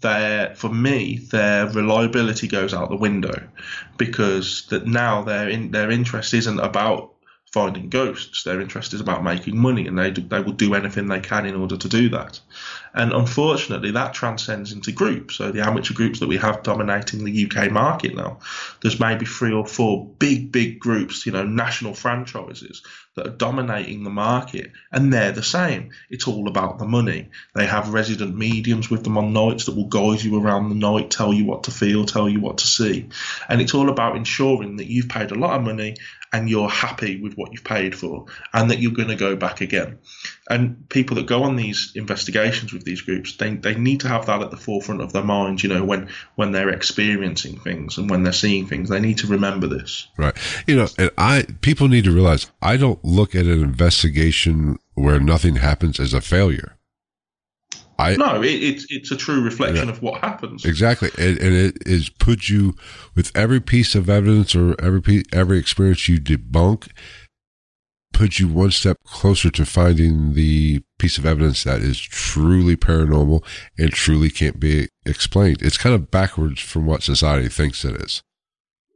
their 0.01 0.55
for 0.55 0.69
me 0.69 1.17
their 1.31 1.67
reliability 1.71 2.47
goes 2.47 2.73
out 2.73 2.89
the 2.89 2.95
window 2.95 3.47
because 3.97 4.67
that 4.69 4.85
now 4.85 5.23
their 5.23 5.49
in, 5.49 5.71
their 5.71 5.89
interest 5.91 6.33
isn't 6.33 6.59
about 6.59 7.14
finding 7.55 7.87
ghosts. 7.87 8.43
Their 8.43 8.59
interest 8.59 8.93
is 8.93 8.99
about 8.99 9.23
making 9.23 9.57
money, 9.57 9.87
and 9.87 9.97
they 9.97 10.11
do, 10.11 10.21
they 10.21 10.41
will 10.41 10.51
do 10.51 10.73
anything 10.73 11.07
they 11.07 11.21
can 11.21 11.45
in 11.45 11.55
order 11.55 11.77
to 11.77 11.87
do 11.87 12.09
that. 12.09 12.37
And 12.93 13.13
unfortunately, 13.13 13.91
that 13.91 14.13
transcends 14.13 14.73
into 14.73 14.91
groups. 14.91 15.35
So 15.35 15.53
the 15.53 15.61
amateur 15.61 15.93
groups 15.93 16.19
that 16.19 16.27
we 16.27 16.35
have 16.35 16.63
dominating 16.63 17.23
the 17.23 17.45
UK 17.45 17.71
market 17.71 18.13
now, 18.13 18.39
there's 18.81 18.99
maybe 18.99 19.25
three 19.25 19.53
or 19.53 19.65
four 19.65 20.05
big, 20.05 20.51
big 20.51 20.81
groups, 20.81 21.25
you 21.25 21.31
know, 21.31 21.45
national 21.45 21.93
franchises 21.93 22.81
that 23.15 23.27
are 23.27 23.37
dominating 23.37 24.03
the 24.03 24.09
market, 24.09 24.73
and 24.91 25.13
they're 25.13 25.31
the 25.31 25.41
same. 25.41 25.91
It's 26.09 26.27
all 26.27 26.49
about 26.49 26.77
the 26.77 26.85
money. 26.85 27.29
They 27.53 27.65
have 27.65 27.93
resident 27.93 28.35
mediums 28.35 28.89
with 28.89 29.05
them 29.05 29.17
on 29.17 29.31
nights 29.31 29.65
that 29.65 29.75
will 29.75 29.87
guide 29.87 30.21
you 30.21 30.41
around 30.41 30.67
the 30.67 30.75
night, 30.75 31.09
tell 31.09 31.33
you 31.33 31.45
what 31.45 31.63
to 31.63 31.71
feel, 31.71 32.05
tell 32.05 32.27
you 32.27 32.41
what 32.41 32.57
to 32.57 32.67
see, 32.67 33.07
and 33.47 33.61
it's 33.61 33.73
all 33.73 33.89
about 33.89 34.17
ensuring 34.17 34.75
that 34.77 34.91
you've 34.91 35.07
paid 35.07 35.31
a 35.31 35.35
lot 35.35 35.55
of 35.55 35.63
money 35.63 35.95
and 36.35 36.49
you're 36.49 36.69
happy 36.69 37.21
with 37.21 37.35
what 37.35 37.53
you've 37.53 37.63
paid 37.63 37.95
for, 37.95 38.25
and 38.53 38.69
that 38.69 38.79
you're 38.79 38.91
going 38.91 39.07
to 39.07 39.15
go 39.15 39.37
back 39.37 39.61
again. 39.61 39.97
And 40.49 40.87
people 40.89 41.15
that 41.15 41.27
go 41.27 41.43
on 41.43 41.55
these 41.55 41.93
investigations 41.95 42.73
with 42.73 42.83
these 42.83 43.01
groups, 43.01 43.37
they, 43.37 43.55
they 43.55 43.75
need 43.75 44.01
to 44.01 44.09
have 44.09 44.25
that 44.25 44.41
at 44.41 44.51
the 44.51 44.57
forefront 44.57 45.01
of 45.01 45.13
their 45.13 45.23
mind. 45.23 45.63
You 45.63 45.69
know, 45.69 45.85
when 45.85 46.09
when 46.35 46.51
they're 46.51 46.69
experiencing 46.69 47.57
things 47.59 47.97
and 47.97 48.09
when 48.09 48.23
they're 48.23 48.33
seeing 48.33 48.67
things, 48.67 48.89
they 48.89 48.99
need 48.99 49.19
to 49.19 49.27
remember 49.27 49.67
this. 49.67 50.07
Right. 50.17 50.35
You 50.67 50.75
know, 50.75 50.87
and 50.97 51.09
I 51.17 51.45
people 51.61 51.87
need 51.87 52.03
to 52.03 52.11
realize 52.11 52.51
I 52.61 52.75
don't 52.75 53.03
look 53.03 53.33
at 53.33 53.45
an 53.45 53.63
investigation 53.63 54.77
where 54.95 55.21
nothing 55.21 55.55
happens 55.55 56.01
as 56.01 56.13
a 56.13 56.19
failure. 56.19 56.75
I 57.97 58.15
No, 58.15 58.41
it, 58.41 58.47
it's 58.63 58.85
it's 58.89 59.11
a 59.11 59.15
true 59.15 59.41
reflection 59.41 59.89
of 59.89 60.01
what 60.01 60.21
happens. 60.21 60.65
exactly, 60.65 61.09
and, 61.17 61.37
and 61.39 61.53
it 61.55 61.77
is 61.85 62.09
put 62.09 62.49
you 62.49 62.75
with 63.15 63.31
every 63.35 63.61
piece 63.61 63.95
of 63.95 64.09
evidence 64.09 64.55
or 64.55 64.75
every 64.81 65.01
pe- 65.01 65.23
every 65.31 65.57
experience 65.57 66.09
you 66.09 66.19
debunk, 66.19 66.89
puts 68.13 68.39
you 68.39 68.47
one 68.47 68.71
step 68.71 68.97
closer 69.05 69.49
to 69.51 69.65
finding 69.65 70.33
the 70.33 70.81
piece 70.99 71.17
of 71.17 71.25
evidence 71.25 71.63
that 71.63 71.81
is 71.81 71.99
truly 71.99 72.75
paranormal 72.75 73.43
and 73.77 73.91
truly 73.91 74.29
can't 74.29 74.59
be 74.59 74.87
explained. 75.05 75.61
It's 75.61 75.77
kind 75.77 75.93
of 75.93 76.11
backwards 76.11 76.61
from 76.61 76.85
what 76.85 77.03
society 77.03 77.49
thinks 77.49 77.83
it 77.83 77.95
is. 78.01 78.21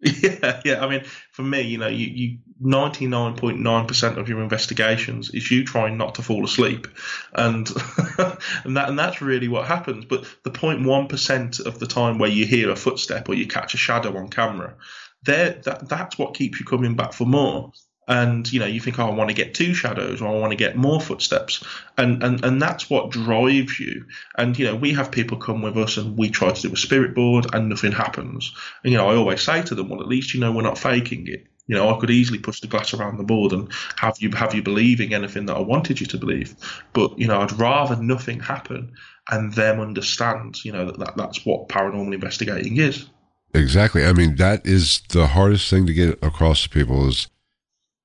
Yeah, 0.21 0.61
yeah. 0.63 0.83
I 0.83 0.89
mean, 0.89 1.03
for 1.31 1.43
me, 1.43 1.61
you 1.61 1.77
know, 1.77 1.87
you, 1.87 2.07
you 2.07 2.37
99.9% 2.61 4.17
of 4.17 4.29
your 4.29 4.41
investigations 4.41 5.29
is 5.31 5.49
you 5.51 5.65
trying 5.65 5.97
not 5.97 6.15
to 6.15 6.21
fall 6.21 6.45
asleep. 6.45 6.87
And 7.33 7.69
and 8.17 8.77
that 8.77 8.89
and 8.89 8.99
that's 8.99 9.21
really 9.21 9.47
what 9.47 9.67
happens. 9.67 10.05
But 10.05 10.25
the 10.43 10.51
0.1% 10.51 11.65
of 11.65 11.79
the 11.79 11.87
time 11.87 12.17
where 12.17 12.29
you 12.29 12.45
hear 12.45 12.69
a 12.69 12.75
footstep 12.75 13.29
or 13.29 13.35
you 13.35 13.47
catch 13.47 13.73
a 13.73 13.77
shadow 13.77 14.17
on 14.17 14.29
camera, 14.29 14.75
there 15.23 15.61
that 15.65 15.89
that's 15.89 16.17
what 16.17 16.33
keeps 16.35 16.59
you 16.59 16.65
coming 16.65 16.95
back 16.95 17.13
for 17.13 17.25
more. 17.25 17.71
And 18.09 18.51
you 18.51 18.59
know, 18.59 18.65
you 18.65 18.81
think, 18.81 18.99
oh, 18.99 19.07
I 19.07 19.11
want 19.11 19.29
to 19.29 19.35
get 19.35 19.53
two 19.53 19.73
shadows, 19.73 20.21
or 20.21 20.27
I 20.27 20.39
want 20.39 20.51
to 20.51 20.57
get 20.57 20.75
more 20.75 20.99
footsteps, 20.99 21.63
and 21.97 22.21
and 22.23 22.43
and 22.43 22.61
that's 22.61 22.89
what 22.89 23.11
drives 23.11 23.79
you. 23.79 24.05
And 24.35 24.57
you 24.57 24.65
know, 24.65 24.75
we 24.75 24.91
have 24.93 25.11
people 25.11 25.37
come 25.37 25.61
with 25.61 25.77
us, 25.77 25.95
and 25.97 26.17
we 26.17 26.29
try 26.29 26.51
to 26.51 26.61
do 26.61 26.73
a 26.73 26.77
spirit 26.77 27.13
board, 27.13 27.45
and 27.53 27.69
nothing 27.69 27.91
happens. 27.91 28.53
And 28.83 28.91
you 28.91 28.97
know, 28.97 29.09
I 29.09 29.15
always 29.15 29.41
say 29.41 29.61
to 29.61 29.75
them, 29.75 29.89
well, 29.89 30.01
at 30.01 30.07
least 30.07 30.33
you 30.33 30.39
know 30.39 30.51
we're 30.51 30.63
not 30.63 30.77
faking 30.77 31.27
it. 31.27 31.45
You 31.67 31.75
know, 31.75 31.95
I 31.95 31.99
could 31.99 32.09
easily 32.09 32.39
push 32.39 32.61
the 32.61 32.67
glass 32.67 32.95
around 32.95 33.17
the 33.17 33.23
board 33.23 33.53
and 33.53 33.71
have 33.95 34.17
you 34.19 34.31
have 34.31 34.55
you 34.55 34.63
believing 34.63 35.13
anything 35.13 35.45
that 35.45 35.55
I 35.55 35.61
wanted 35.61 36.01
you 36.01 36.07
to 36.07 36.17
believe. 36.17 36.55
But 36.93 37.19
you 37.19 37.27
know, 37.27 37.41
I'd 37.41 37.51
rather 37.51 37.95
nothing 37.95 38.39
happen 38.39 38.93
and 39.29 39.53
them 39.53 39.79
understand, 39.79 40.65
you 40.65 40.71
know, 40.71 40.85
that, 40.85 40.97
that 40.97 41.15
that's 41.15 41.45
what 41.45 41.69
paranormal 41.69 42.13
investigating 42.13 42.77
is. 42.77 43.07
Exactly. 43.53 44.05
I 44.05 44.13
mean, 44.13 44.35
that 44.37 44.65
is 44.65 45.01
the 45.09 45.27
hardest 45.27 45.69
thing 45.69 45.85
to 45.85 45.93
get 45.93 46.23
across 46.23 46.63
to 46.63 46.69
people 46.69 47.07
is, 47.07 47.27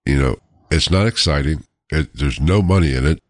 you 0.07 0.21
know, 0.21 0.37
it's 0.71 0.91
not 0.91 1.07
exciting. 1.07 1.65
It, 1.91 2.15
there's 2.15 2.41
no 2.41 2.63
money 2.63 2.95
in 2.95 3.07
it. 3.07 3.23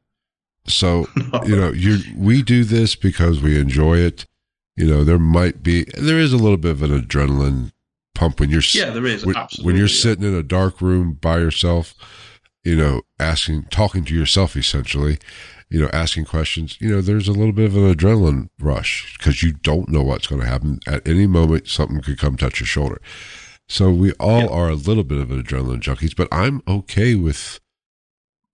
So, 0.66 1.06
you 1.46 1.56
know, 1.56 1.72
you 1.72 1.98
we 2.16 2.42
do 2.42 2.64
this 2.64 2.94
because 2.94 3.40
we 3.40 3.58
enjoy 3.58 3.98
it. 3.98 4.26
You 4.76 4.86
know, 4.86 5.04
there 5.04 5.18
might 5.18 5.62
be 5.62 5.84
there 5.96 6.18
is 6.18 6.32
a 6.32 6.38
little 6.38 6.56
bit 6.56 6.72
of 6.72 6.82
an 6.82 6.90
adrenaline 6.90 7.72
pump 8.14 8.38
when 8.38 8.48
you're 8.48 8.62
yeah 8.72 8.90
there 8.90 9.06
is 9.06 9.26
when, 9.26 9.36
absolutely 9.36 9.66
when 9.66 9.76
you're 9.76 9.88
yeah. 9.88 10.02
sitting 10.02 10.24
in 10.24 10.34
a 10.34 10.42
dark 10.42 10.80
room 10.80 11.14
by 11.14 11.38
yourself. 11.38 11.94
You 12.64 12.76
know, 12.76 13.02
asking 13.20 13.64
talking 13.64 14.04
to 14.06 14.14
yourself 14.14 14.56
essentially. 14.56 15.18
You 15.70 15.80
know, 15.80 15.90
asking 15.92 16.26
questions. 16.26 16.80
You 16.80 16.90
know, 16.90 17.00
there's 17.00 17.26
a 17.26 17.32
little 17.32 17.52
bit 17.52 17.66
of 17.66 17.76
an 17.76 17.92
adrenaline 17.92 18.48
rush 18.60 19.16
because 19.18 19.42
you 19.42 19.52
don't 19.52 19.88
know 19.88 20.02
what's 20.02 20.26
going 20.26 20.40
to 20.40 20.46
happen 20.46 20.78
at 20.86 21.06
any 21.06 21.26
moment. 21.26 21.68
Something 21.68 22.00
could 22.00 22.18
come 22.18 22.36
touch 22.36 22.60
your 22.60 22.66
shoulder. 22.66 23.00
So 23.68 23.90
we 23.90 24.12
all 24.12 24.42
Yeah. 24.42 24.46
are 24.48 24.68
a 24.68 24.74
little 24.74 25.04
bit 25.04 25.18
of 25.18 25.28
adrenaline 25.28 25.80
junkies, 25.80 26.14
but 26.14 26.28
I'm 26.32 26.62
okay 26.68 27.14
with 27.14 27.60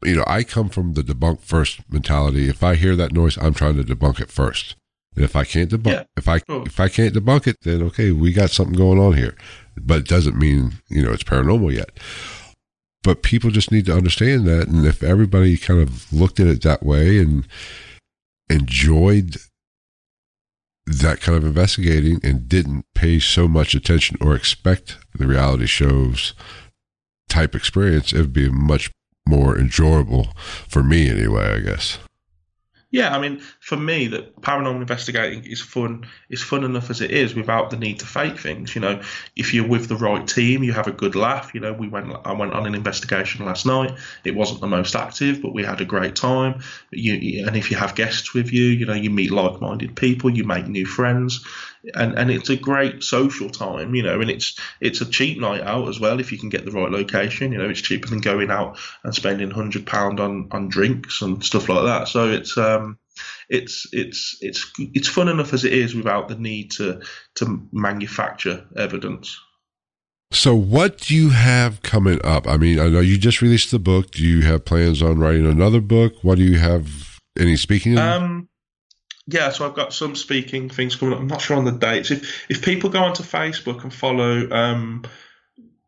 you 0.02 0.16
know, 0.16 0.24
I 0.26 0.44
come 0.44 0.70
from 0.70 0.94
the 0.94 1.02
debunk 1.02 1.42
first 1.42 1.80
mentality. 1.92 2.48
If 2.48 2.62
I 2.62 2.74
hear 2.76 2.96
that 2.96 3.12
noise, 3.12 3.36
I'm 3.36 3.52
trying 3.52 3.76
to 3.76 3.82
debunk 3.84 4.18
it 4.18 4.30
first. 4.30 4.74
And 5.14 5.22
if 5.22 5.36
I 5.36 5.44
can't 5.44 5.70
debunk, 5.70 5.92
Yeah, 5.92 6.04
if 6.16 6.26
I 6.26 6.38
sure. 6.48 6.62
if 6.66 6.80
I 6.80 6.88
can't 6.88 7.14
debunk 7.14 7.46
it, 7.46 7.56
then 7.62 7.82
okay, 7.82 8.10
we 8.12 8.32
got 8.32 8.50
something 8.50 8.76
going 8.76 8.98
on 8.98 9.12
here. 9.14 9.36
But 9.78 9.98
it 9.98 10.08
doesn't 10.08 10.38
mean 10.38 10.74
you 10.88 11.02
know 11.02 11.12
it's 11.12 11.22
paranormal 11.24 11.74
yet. 11.74 11.90
But 13.02 13.22
people 13.22 13.50
just 13.50 13.70
need 13.72 13.86
to 13.86 13.94
understand 13.96 14.46
that, 14.46 14.68
and 14.68 14.86
if 14.86 15.02
everybody 15.02 15.56
kind 15.58 15.80
of 15.80 16.10
looked 16.12 16.38
at 16.40 16.46
it 16.46 16.62
that 16.62 16.82
way 16.82 17.18
and 17.18 17.46
enjoyed 18.48 19.36
that 20.90 21.20
kind 21.20 21.38
of 21.38 21.44
investigating 21.44 22.20
and 22.22 22.48
didn't 22.48 22.84
pay 22.94 23.20
so 23.20 23.46
much 23.46 23.74
attention 23.74 24.16
or 24.20 24.34
expect 24.34 24.98
the 25.14 25.26
reality 25.26 25.66
shows 25.66 26.34
type 27.28 27.54
experience, 27.54 28.12
it 28.12 28.18
would 28.18 28.32
be 28.32 28.50
much 28.50 28.90
more 29.26 29.56
enjoyable 29.56 30.32
for 30.68 30.82
me 30.82 31.08
anyway, 31.08 31.54
I 31.54 31.60
guess. 31.60 31.98
Yeah, 32.92 33.14
I 33.16 33.20
mean, 33.20 33.40
for 33.60 33.76
me, 33.76 34.08
that 34.08 34.40
paranormal 34.40 34.80
investigating 34.80 35.44
is 35.44 35.60
fun. 35.60 36.08
Is 36.28 36.42
fun 36.42 36.64
enough 36.64 36.90
as 36.90 37.00
it 37.00 37.12
is 37.12 37.36
without 37.36 37.70
the 37.70 37.76
need 37.76 38.00
to 38.00 38.06
fake 38.06 38.36
things. 38.36 38.74
You 38.74 38.80
know, 38.80 39.00
if 39.36 39.54
you're 39.54 39.68
with 39.68 39.88
the 39.88 39.94
right 39.94 40.26
team, 40.26 40.64
you 40.64 40.72
have 40.72 40.88
a 40.88 40.92
good 40.92 41.14
laugh. 41.14 41.54
You 41.54 41.60
know, 41.60 41.72
we 41.72 41.86
went. 41.86 42.12
I 42.24 42.32
went 42.32 42.52
on 42.52 42.66
an 42.66 42.74
investigation 42.74 43.46
last 43.46 43.64
night. 43.64 43.96
It 44.24 44.34
wasn't 44.34 44.60
the 44.60 44.66
most 44.66 44.96
active, 44.96 45.40
but 45.40 45.54
we 45.54 45.62
had 45.64 45.80
a 45.80 45.84
great 45.84 46.16
time. 46.16 46.62
You 46.90 47.46
and 47.46 47.56
if 47.56 47.70
you 47.70 47.76
have 47.76 47.94
guests 47.94 48.34
with 48.34 48.52
you, 48.52 48.64
you 48.64 48.86
know, 48.86 48.94
you 48.94 49.10
meet 49.10 49.30
like-minded 49.30 49.94
people, 49.94 50.28
you 50.28 50.42
make 50.42 50.66
new 50.66 50.86
friends, 50.86 51.46
and 51.94 52.18
and 52.18 52.30
it's 52.30 52.50
a 52.50 52.56
great 52.56 53.02
social 53.02 53.50
time. 53.50 53.94
You 53.94 54.02
know, 54.02 54.20
and 54.20 54.30
it's 54.30 54.58
it's 54.80 55.00
a 55.00 55.06
cheap 55.06 55.38
night 55.38 55.62
out 55.62 55.88
as 55.88 56.00
well 56.00 56.20
if 56.20 56.32
you 56.32 56.38
can 56.38 56.48
get 56.48 56.64
the 56.64 56.72
right 56.72 56.90
location. 56.90 57.52
You 57.52 57.58
know, 57.58 57.68
it's 57.68 57.80
cheaper 57.80 58.08
than 58.08 58.20
going 58.20 58.50
out 58.50 58.78
and 59.04 59.14
spending 59.14 59.50
hundred 59.50 59.86
pound 59.86 60.20
on 60.20 60.48
on 60.50 60.68
drinks 60.68 61.22
and 61.22 61.44
stuff 61.44 61.68
like 61.68 61.84
that. 61.84 62.08
So 62.08 62.30
it's 62.30 62.56
um 62.56 62.98
it's 63.48 63.86
it's 63.92 64.36
it's 64.40 64.70
it's 64.78 65.08
fun 65.08 65.28
enough 65.28 65.52
as 65.52 65.64
it 65.64 65.72
is 65.72 65.94
without 65.94 66.28
the 66.28 66.36
need 66.36 66.72
to 66.72 67.02
to 67.36 67.68
manufacture 67.72 68.66
evidence. 68.76 69.38
So, 70.32 70.54
what 70.54 70.98
do 70.98 71.16
you 71.16 71.30
have 71.30 71.82
coming 71.82 72.20
up? 72.24 72.46
I 72.46 72.56
mean, 72.56 72.78
I 72.78 72.88
know 72.88 73.00
you 73.00 73.18
just 73.18 73.42
released 73.42 73.72
the 73.72 73.80
book. 73.80 74.12
Do 74.12 74.24
you 74.24 74.42
have 74.42 74.64
plans 74.64 75.02
on 75.02 75.18
writing 75.18 75.44
another 75.46 75.80
book? 75.80 76.14
What 76.22 76.38
do 76.38 76.44
you 76.44 76.58
have? 76.58 77.18
Any 77.38 77.56
speaking? 77.56 77.96
Um, 77.96 78.48
yeah, 79.32 79.50
so 79.50 79.66
I've 79.66 79.74
got 79.74 79.92
some 79.92 80.16
speaking 80.16 80.68
things 80.68 80.96
coming 80.96 81.14
up. 81.14 81.20
I'm 81.20 81.28
not 81.28 81.40
sure 81.40 81.56
on 81.56 81.64
the 81.64 81.72
dates. 81.72 82.10
If 82.10 82.44
if 82.48 82.62
people 82.62 82.90
go 82.90 83.00
onto 83.00 83.22
Facebook 83.22 83.82
and 83.82 83.92
follow 83.94 84.50
um, 84.50 85.04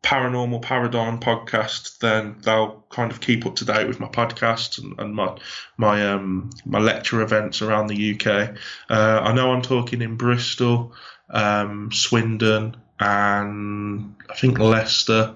Paranormal 0.03 0.63
Paradigm 0.63 1.19
podcast, 1.19 1.99
then 1.99 2.37
they'll 2.43 2.85
kind 2.91 3.11
of 3.11 3.21
keep 3.21 3.47
up 3.47 3.57
to 3.57 3.65
date 3.65 3.89
with 3.89 4.01
my 4.01 4.09
podcast 4.09 4.79
and, 4.79 4.99
and 4.99 5.15
my 5.15 5.37
my 5.77 6.07
um 6.09 6.51
my 6.65 6.79
lecture 6.79 7.21
events 7.21 7.63
around 7.63 7.89
the 7.89 8.15
UK. 8.15 8.57
Uh, 8.89 9.21
I 9.23 9.33
know 9.33 9.53
I'm 9.53 9.63
talking 9.63 10.03
in 10.03 10.17
Bristol, 10.17 10.95
um, 11.31 11.91
Swindon, 11.93 12.77
and 13.01 14.15
I 14.31 14.35
think 14.35 14.59
Leicester 14.59 15.35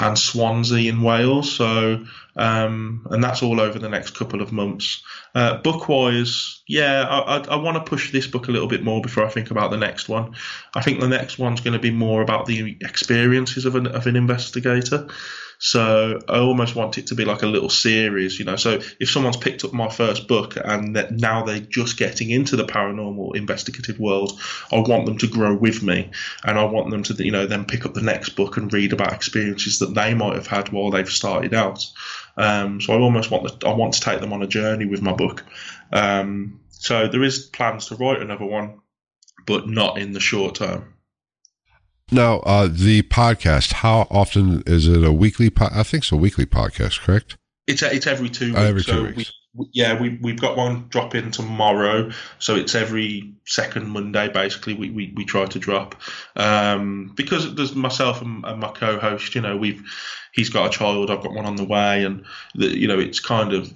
and 0.00 0.18
Swansea 0.18 0.90
in 0.90 1.02
Wales. 1.02 1.52
So, 1.52 2.04
um, 2.36 3.06
and 3.10 3.22
that's 3.22 3.42
all 3.42 3.60
over 3.60 3.78
the 3.78 3.88
next 3.88 4.16
couple 4.16 4.42
of 4.42 4.52
months. 4.52 5.02
Uh, 5.34 5.58
book 5.58 5.88
wise, 5.88 6.62
yeah, 6.66 7.06
I, 7.08 7.36
I, 7.36 7.44
I 7.50 7.56
want 7.56 7.76
to 7.76 7.88
push 7.88 8.12
this 8.12 8.26
book 8.26 8.48
a 8.48 8.50
little 8.50 8.68
bit 8.68 8.82
more 8.82 9.00
before 9.00 9.24
I 9.24 9.30
think 9.30 9.50
about 9.50 9.70
the 9.70 9.76
next 9.76 10.08
one. 10.08 10.34
I 10.74 10.82
think 10.82 11.00
the 11.00 11.08
next 11.08 11.38
one's 11.38 11.60
going 11.60 11.74
to 11.74 11.78
be 11.78 11.90
more 11.90 12.22
about 12.22 12.46
the 12.46 12.76
experiences 12.80 13.64
of 13.64 13.76
an, 13.76 13.86
of 13.86 14.06
an 14.06 14.16
investigator. 14.16 15.08
So 15.66 16.20
I 16.28 16.40
almost 16.40 16.76
want 16.76 16.98
it 16.98 17.06
to 17.06 17.14
be 17.14 17.24
like 17.24 17.42
a 17.42 17.46
little 17.46 17.70
series, 17.70 18.38
you 18.38 18.44
know. 18.44 18.56
So 18.56 18.82
if 19.00 19.10
someone's 19.10 19.38
picked 19.38 19.64
up 19.64 19.72
my 19.72 19.88
first 19.88 20.28
book 20.28 20.58
and 20.62 20.94
that 20.94 21.12
now 21.12 21.42
they're 21.42 21.58
just 21.58 21.96
getting 21.96 22.28
into 22.28 22.54
the 22.56 22.66
paranormal 22.66 23.34
investigative 23.34 23.98
world, 23.98 24.38
I 24.70 24.80
want 24.80 25.06
them 25.06 25.16
to 25.16 25.26
grow 25.26 25.56
with 25.56 25.82
me, 25.82 26.10
and 26.44 26.58
I 26.58 26.64
want 26.64 26.90
them 26.90 27.02
to, 27.04 27.14
you 27.24 27.30
know, 27.30 27.46
then 27.46 27.64
pick 27.64 27.86
up 27.86 27.94
the 27.94 28.02
next 28.02 28.36
book 28.36 28.58
and 28.58 28.70
read 28.70 28.92
about 28.92 29.14
experiences 29.14 29.78
that 29.78 29.94
they 29.94 30.12
might 30.12 30.34
have 30.34 30.46
had 30.46 30.68
while 30.68 30.90
they've 30.90 31.08
started 31.08 31.54
out. 31.54 31.82
Um, 32.36 32.82
so 32.82 32.92
I 32.92 32.98
almost 33.00 33.30
want 33.30 33.44
the, 33.44 33.66
I 33.66 33.72
want 33.72 33.94
to 33.94 34.00
take 34.00 34.20
them 34.20 34.34
on 34.34 34.42
a 34.42 34.46
journey 34.46 34.84
with 34.84 35.00
my 35.00 35.14
book. 35.14 35.46
Um, 35.90 36.60
so 36.68 37.08
there 37.08 37.22
is 37.22 37.46
plans 37.46 37.86
to 37.86 37.94
write 37.94 38.20
another 38.20 38.44
one, 38.44 38.82
but 39.46 39.66
not 39.66 39.96
in 39.96 40.12
the 40.12 40.20
short 40.20 40.56
term. 40.56 40.93
Now, 42.14 42.38
uh, 42.46 42.68
the 42.70 43.02
podcast. 43.02 43.72
How 43.72 44.06
often 44.08 44.62
is 44.66 44.86
it 44.86 45.02
a 45.02 45.12
weekly? 45.12 45.50
Po- 45.50 45.70
I 45.72 45.82
think 45.82 46.04
it's 46.04 46.12
a 46.12 46.16
weekly 46.16 46.46
podcast, 46.46 47.00
correct? 47.00 47.36
It's 47.66 47.82
it's 47.82 48.06
every 48.06 48.28
two 48.28 48.50
weeks. 48.50 48.60
Oh, 48.60 48.62
every 48.62 48.82
two 48.84 48.92
so 48.92 49.02
weeks. 49.02 49.32
We, 49.52 49.66
yeah, 49.72 50.00
we 50.00 50.18
we've 50.22 50.40
got 50.40 50.56
one 50.56 50.86
drop 50.90 51.16
in 51.16 51.32
tomorrow, 51.32 52.12
so 52.38 52.54
it's 52.54 52.76
every 52.76 53.34
second 53.46 53.88
Monday. 53.88 54.28
Basically, 54.28 54.74
we, 54.74 54.90
we, 54.90 55.12
we 55.16 55.24
try 55.24 55.46
to 55.46 55.58
drop 55.58 55.96
um, 56.36 57.10
because 57.16 57.52
there's 57.56 57.74
myself 57.74 58.22
and, 58.22 58.44
and 58.44 58.60
my 58.60 58.70
co-host. 58.70 59.34
You 59.34 59.40
know, 59.40 59.56
we've 59.56 59.82
he's 60.32 60.50
got 60.50 60.66
a 60.66 60.70
child, 60.70 61.10
I've 61.10 61.20
got 61.20 61.32
one 61.32 61.46
on 61.46 61.56
the 61.56 61.64
way, 61.64 62.04
and 62.04 62.24
the, 62.54 62.68
you 62.68 62.86
know, 62.86 63.00
it's 63.00 63.18
kind 63.18 63.52
of 63.52 63.74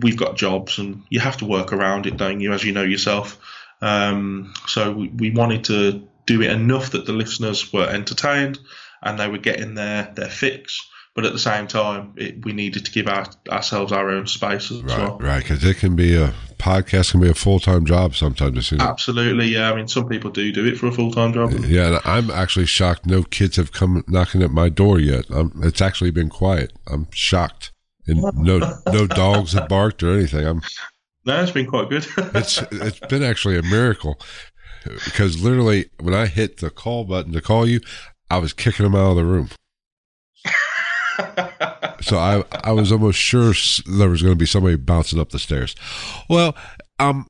we've 0.00 0.16
got 0.16 0.36
jobs, 0.38 0.78
and 0.78 1.02
you 1.10 1.20
have 1.20 1.36
to 1.36 1.44
work 1.44 1.70
around 1.74 2.06
it, 2.06 2.16
don't 2.16 2.40
you? 2.40 2.54
As 2.54 2.64
you 2.64 2.72
know 2.72 2.82
yourself. 2.82 3.38
Um, 3.82 4.54
so 4.66 4.90
we, 4.92 5.08
we 5.08 5.30
wanted 5.32 5.64
to 5.64 6.08
do 6.26 6.42
it 6.42 6.50
enough 6.50 6.90
that 6.90 7.06
the 7.06 7.12
listeners 7.12 7.72
were 7.72 7.88
entertained 7.88 8.58
and 9.02 9.18
they 9.18 9.28
were 9.28 9.38
getting 9.38 9.74
their 9.74 10.12
their 10.14 10.28
fix 10.28 10.80
but 11.14 11.24
at 11.24 11.32
the 11.32 11.38
same 11.38 11.68
time, 11.68 12.12
it, 12.16 12.44
we 12.44 12.52
needed 12.52 12.86
to 12.86 12.90
give 12.90 13.06
our, 13.06 13.24
ourselves 13.48 13.92
our 13.92 14.10
own 14.10 14.26
space 14.26 14.72
as 14.72 14.82
Right, 14.82 14.98
well. 14.98 15.18
right. 15.18 15.42
Because 15.42 15.64
it 15.64 15.76
can 15.76 15.94
be 15.94 16.16
a 16.16 16.34
podcast 16.58 17.12
can 17.12 17.20
be 17.20 17.28
a 17.30 17.34
full 17.34 17.60
time 17.60 17.86
job 17.86 18.16
sometimes. 18.16 18.72
Absolutely, 18.72 19.46
yeah. 19.46 19.70
I 19.70 19.76
mean, 19.76 19.86
some 19.86 20.08
people 20.08 20.30
do 20.30 20.50
do 20.50 20.66
it 20.66 20.76
for 20.76 20.88
a 20.88 20.92
full 20.92 21.12
time 21.12 21.32
job. 21.32 21.52
Yeah, 21.66 21.86
and 21.86 22.00
I'm 22.04 22.30
actually 22.32 22.66
shocked. 22.66 23.06
No 23.06 23.22
kids 23.22 23.56
have 23.56 23.70
come 23.70 24.02
knocking 24.08 24.42
at 24.42 24.50
my 24.50 24.68
door 24.68 24.98
yet. 24.98 25.26
i 25.30 25.44
it's 25.62 25.80
actually 25.80 26.10
been 26.10 26.30
quiet. 26.30 26.72
I'm 26.88 27.06
shocked, 27.12 27.72
and 28.08 28.20
no 28.34 28.80
no 28.92 29.06
dogs 29.06 29.52
have 29.52 29.68
barked 29.68 30.02
or 30.02 30.12
anything. 30.12 30.44
I'm. 30.44 30.62
No, 31.26 31.40
it's 31.40 31.52
been 31.52 31.66
quite 31.66 31.88
good. 31.88 32.06
It's 32.34 32.60
it's 32.72 33.00
been 33.00 33.22
actually 33.22 33.56
a 33.56 33.62
miracle 33.62 34.20
because 34.84 35.42
literally 35.42 35.90
when 36.00 36.14
I 36.14 36.26
hit 36.26 36.58
the 36.58 36.70
call 36.70 37.04
button 37.04 37.32
to 37.32 37.40
call 37.40 37.66
you, 37.66 37.80
I 38.30 38.38
was 38.38 38.52
kicking 38.52 38.84
them 38.84 38.94
out 38.94 39.10
of 39.10 39.16
the 39.16 39.24
room. 39.24 39.48
So 42.04 42.18
I 42.18 42.44
I 42.62 42.72
was 42.72 42.92
almost 42.92 43.18
sure 43.18 43.54
there 43.86 44.10
was 44.10 44.20
going 44.20 44.34
to 44.34 44.38
be 44.38 44.46
somebody 44.46 44.76
bouncing 44.76 45.18
up 45.18 45.30
the 45.30 45.38
stairs. 45.38 45.74
Well, 46.28 46.54
um, 46.98 47.26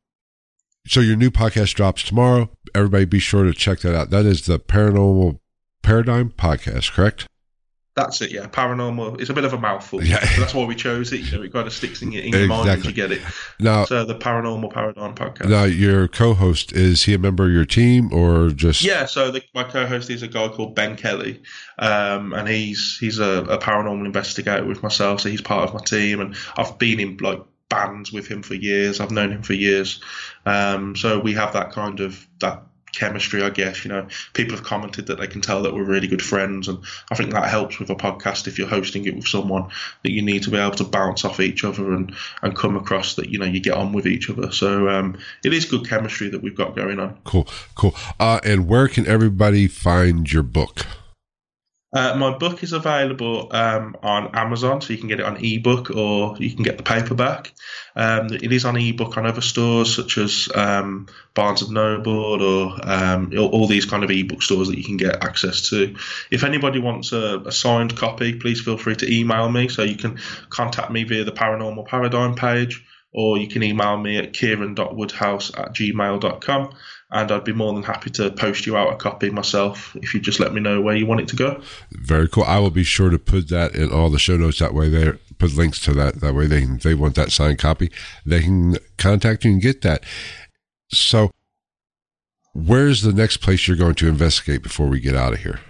so 0.87 1.01
your 1.01 1.17
new 1.17 1.31
podcast 1.31 1.75
drops 1.75 2.03
tomorrow. 2.03 2.51
Everybody, 2.75 3.05
be 3.05 3.21
sure 3.21 3.45
to 3.45 3.53
check 3.53 3.81
that 3.81 3.95
out. 3.95 4.11
That 4.11 4.27
is 4.27 4.47
the 4.47 4.59
Paranormal 4.59 5.39
Paradigm 5.83 6.31
podcast, 6.31 6.93
correct? 6.93 7.29
That's 7.97 8.21
it, 8.23 8.33
yeah. 8.33 8.47
Paranormal. 8.47 9.21
It's 9.21 9.31
a 9.31 9.35
bit 9.35 9.45
of 9.45 9.53
a 9.53 9.59
mouthful. 9.59 10.03
Yeah. 10.03 10.19
but 10.21 10.31
that's 10.39 10.53
why 10.55 10.65
we 10.65 10.75
chose 10.75 11.13
it. 11.13 11.21
You 11.21 11.39
know, 11.39 11.45
it 11.45 11.53
kind 11.53 11.67
of 11.67 11.73
sticks 11.73 12.03
in 12.03 12.11
your, 12.11 12.25
in 12.25 12.33
your 12.33 12.49
mind 12.49 12.69
once 12.69 12.85
you 12.85 12.93
get 12.93 13.13
it. 13.13 13.23
Now, 13.61 13.85
So 13.85 14.05
the 14.05 14.17
Paranormal 14.17 14.73
Paradigm 14.73 15.15
podcast. 15.15 15.49
now 15.49 15.63
your 15.63 16.09
co-host 16.09 16.73
is 16.73 17.05
he 17.05 17.15
a 17.15 17.19
member 17.19 17.47
of 17.47 17.53
your 17.53 17.65
team 17.65 18.13
or 18.13 18.51
just? 18.51 18.83
Yeah, 18.83 19.07
so 19.07 19.31
the, 19.31 19.43
my 19.55 19.63
co-host 19.63 20.11
is 20.11 20.23
a 20.25 20.29
guy 20.29 20.49
called 20.49 20.75
Ben 20.75 20.97
Kelly, 20.97 21.43
um, 21.79 22.33
and 22.33 22.49
he's 22.49 22.97
he's 22.99 23.21
a, 23.21 23.45
a 23.45 23.59
paranormal 23.59 24.05
investigator 24.05 24.65
with 24.65 24.83
myself. 24.83 25.21
So 25.21 25.29
he's 25.29 25.41
part 25.41 25.69
of 25.69 25.75
my 25.75 25.81
team, 25.85 26.21
and 26.21 26.35
I've 26.57 26.77
been 26.79 26.99
in 26.99 27.17
like 27.19 27.43
bands 27.69 28.13
with 28.13 28.27
him 28.27 28.43
for 28.43 28.55
years. 28.55 28.99
I've 28.99 29.13
known 29.13 29.31
him 29.31 29.43
for 29.43 29.53
years, 29.55 30.03
um, 30.47 30.97
so 30.97 31.21
we 31.21 31.35
have 31.35 31.53
that 31.53 31.71
kind 31.71 32.01
of 32.01 32.27
that 32.41 32.65
chemistry, 32.95 33.43
I 33.43 33.51
guess. 33.51 33.85
You 33.85 33.91
know, 33.91 34.07
people 34.33 34.57
have 34.57 34.65
commented 34.65 35.07
that 35.07 35.19
they 35.19 35.27
can 35.27 35.41
tell 35.41 35.63
that 35.63 35.75
we're 35.75 35.85
really 35.85 36.07
good 36.07 36.23
friends, 36.23 36.69
and 36.69 36.79
I 37.11 37.15
think 37.15 37.33
that 37.33 37.49
helps 37.49 37.79
with 37.79 37.91
a 37.91 37.95
podcast 37.95 38.47
if 38.47 38.59
you're 38.59 38.69
hosting 38.69 39.05
it 39.07 39.15
with 39.15 39.27
someone 39.27 39.71
that 40.03 40.13
you 40.13 40.23
need 40.23 40.43
to 40.45 40.51
be 40.51 40.57
able 40.57 40.77
to 40.77 40.85
bounce 40.85 41.25
off 41.25 41.41
each 41.41 41.65
other 41.65 41.93
and 41.93 42.15
and 42.43 42.57
come 42.57 42.77
across 42.77 43.15
that 43.15 43.29
you 43.29 43.39
know 43.39 43.47
you 43.47 43.61
get 43.61 43.75
on 43.75 43.93
with 43.93 44.07
each 44.07 44.31
other. 44.31 44.53
So 44.53 44.89
um, 44.89 45.19
it 45.45 45.53
is 45.53 45.65
good 45.65 45.89
chemistry 45.89 46.29
that 46.31 46.43
we've 46.43 46.57
got 46.57 46.77
going 46.77 47.01
on. 47.01 47.19
Cool, 47.25 47.49
cool. 47.75 47.95
Uh, 48.19 48.41
and 48.45 48.69
where 48.69 48.89
can 48.89 49.07
everybody 49.07 49.69
find 49.69 50.31
your 50.31 50.43
book? 50.43 50.87
Uh, 51.95 52.17
my 52.17 52.37
book 52.37 52.65
is 52.65 52.73
available 52.73 53.49
um, 53.53 53.97
on 54.03 54.35
Amazon, 54.35 54.81
so 54.81 54.93
you 54.93 54.99
can 54.99 55.07
get 55.07 55.21
it 55.21 55.27
on 55.27 55.37
ebook 55.37 55.91
or 55.91 56.37
you 56.39 56.53
can 56.53 56.65
get 56.65 56.77
the 56.77 56.83
paperback. 56.83 57.53
Um, 57.95 58.27
it 58.33 58.53
is 58.53 58.65
on 58.65 58.77
ebook 58.77 59.17
on 59.17 59.27
other 59.27 59.41
stores 59.41 59.95
such 59.95 60.19
as 60.19 60.49
um, 60.57 61.07
Barnes 61.35 61.63
and 61.63 61.71
Noble 61.71 62.43
or 62.43 62.79
um, 62.83 63.33
all, 63.39 63.69
these 63.69 63.87
kind 63.87 64.03
of 64.03 64.11
ebook 64.11 64.43
stores 64.43 64.69
that 64.69 64.77
you 64.77 64.83
can 64.83 64.97
get 64.97 65.23
access 65.25 65.71
to. 65.71 65.95
If 66.33 66.43
anybody 66.43 66.81
wants 66.81 67.13
a, 67.13 67.39
a, 67.47 67.53
signed 67.53 67.97
copy, 67.97 68.35
please 68.41 68.61
feel 68.61 68.77
free 68.77 68.97
to 68.97 69.13
email 69.13 69.49
me. 69.49 69.69
So 69.69 69.85
you 69.85 69.97
can 69.97 70.19
contact 70.51 70.91
me 70.91 71.05
via 71.05 71.23
the 71.23 71.33
Paranormal 71.33 71.87
Paradigm 71.87 72.35
page, 72.35 72.85
or 73.13 73.39
you 73.39 73.47
can 73.47 73.63
email 73.63 73.97
me 73.97 74.19
at 74.19 74.33
kieran.woodhouse 74.33 75.57
at 75.57 75.73
gmail.com 75.73 76.75
and 77.11 77.31
I'd 77.31 77.45
be 77.45 77.53
more 77.53 77.73
than 77.73 77.83
happy 77.83 78.11
to 78.11 78.31
post 78.31 78.67
you 78.67 78.77
out 78.77 78.93
a 78.93 78.97
copy 78.97 79.31
myself 79.31 79.95
if 79.97 80.15
you 80.15 80.21
just 80.21 80.41
let 80.41 80.53
me 80.53 80.61
know 80.61 80.81
where 80.81 80.97
you 80.97 81.07
want 81.07 81.21
it 81.21 81.29
to 81.29 81.37
go. 81.37 81.61
Very 81.93 82.29
cool. 82.29 82.45
I 82.45 82.59
will 82.59 82.71
be 82.71 82.85
sure 82.85 83.11
to 83.11 83.19
put 83.19 83.49
that 83.49 83.75
in 83.75 83.93
all 83.93 84.11
the 84.11 84.19
show 84.19 84.37
notes. 84.37 84.59
That 84.59 84.75
way, 84.75 84.89
they 84.89 85.13
put 85.39 85.55
links 85.55 85.81
to 85.83 85.95
that. 85.95 86.21
That 86.21 86.35
way, 86.35 86.47
they 86.47 86.65
they 86.65 86.95
want 86.95 87.15
that 87.15 87.33
signed 87.33 87.59
copy, 87.59 87.91
they 88.27 88.43
can 88.43 88.77
contact 88.99 89.45
you 89.45 89.53
and 89.53 89.63
get 89.63 89.83
that. 89.83 90.05
So, 90.91 91.31
where's 92.53 93.03
the 93.03 93.13
next 93.13 93.39
place 93.39 93.67
you're 93.67 93.77
going 93.77 93.97
to 93.97 94.09
investigate 94.09 94.63
before 94.63 94.89
we 94.89 95.01
get 95.01 95.15
out 95.15 95.33
of 95.33 95.41
here? 95.41 95.61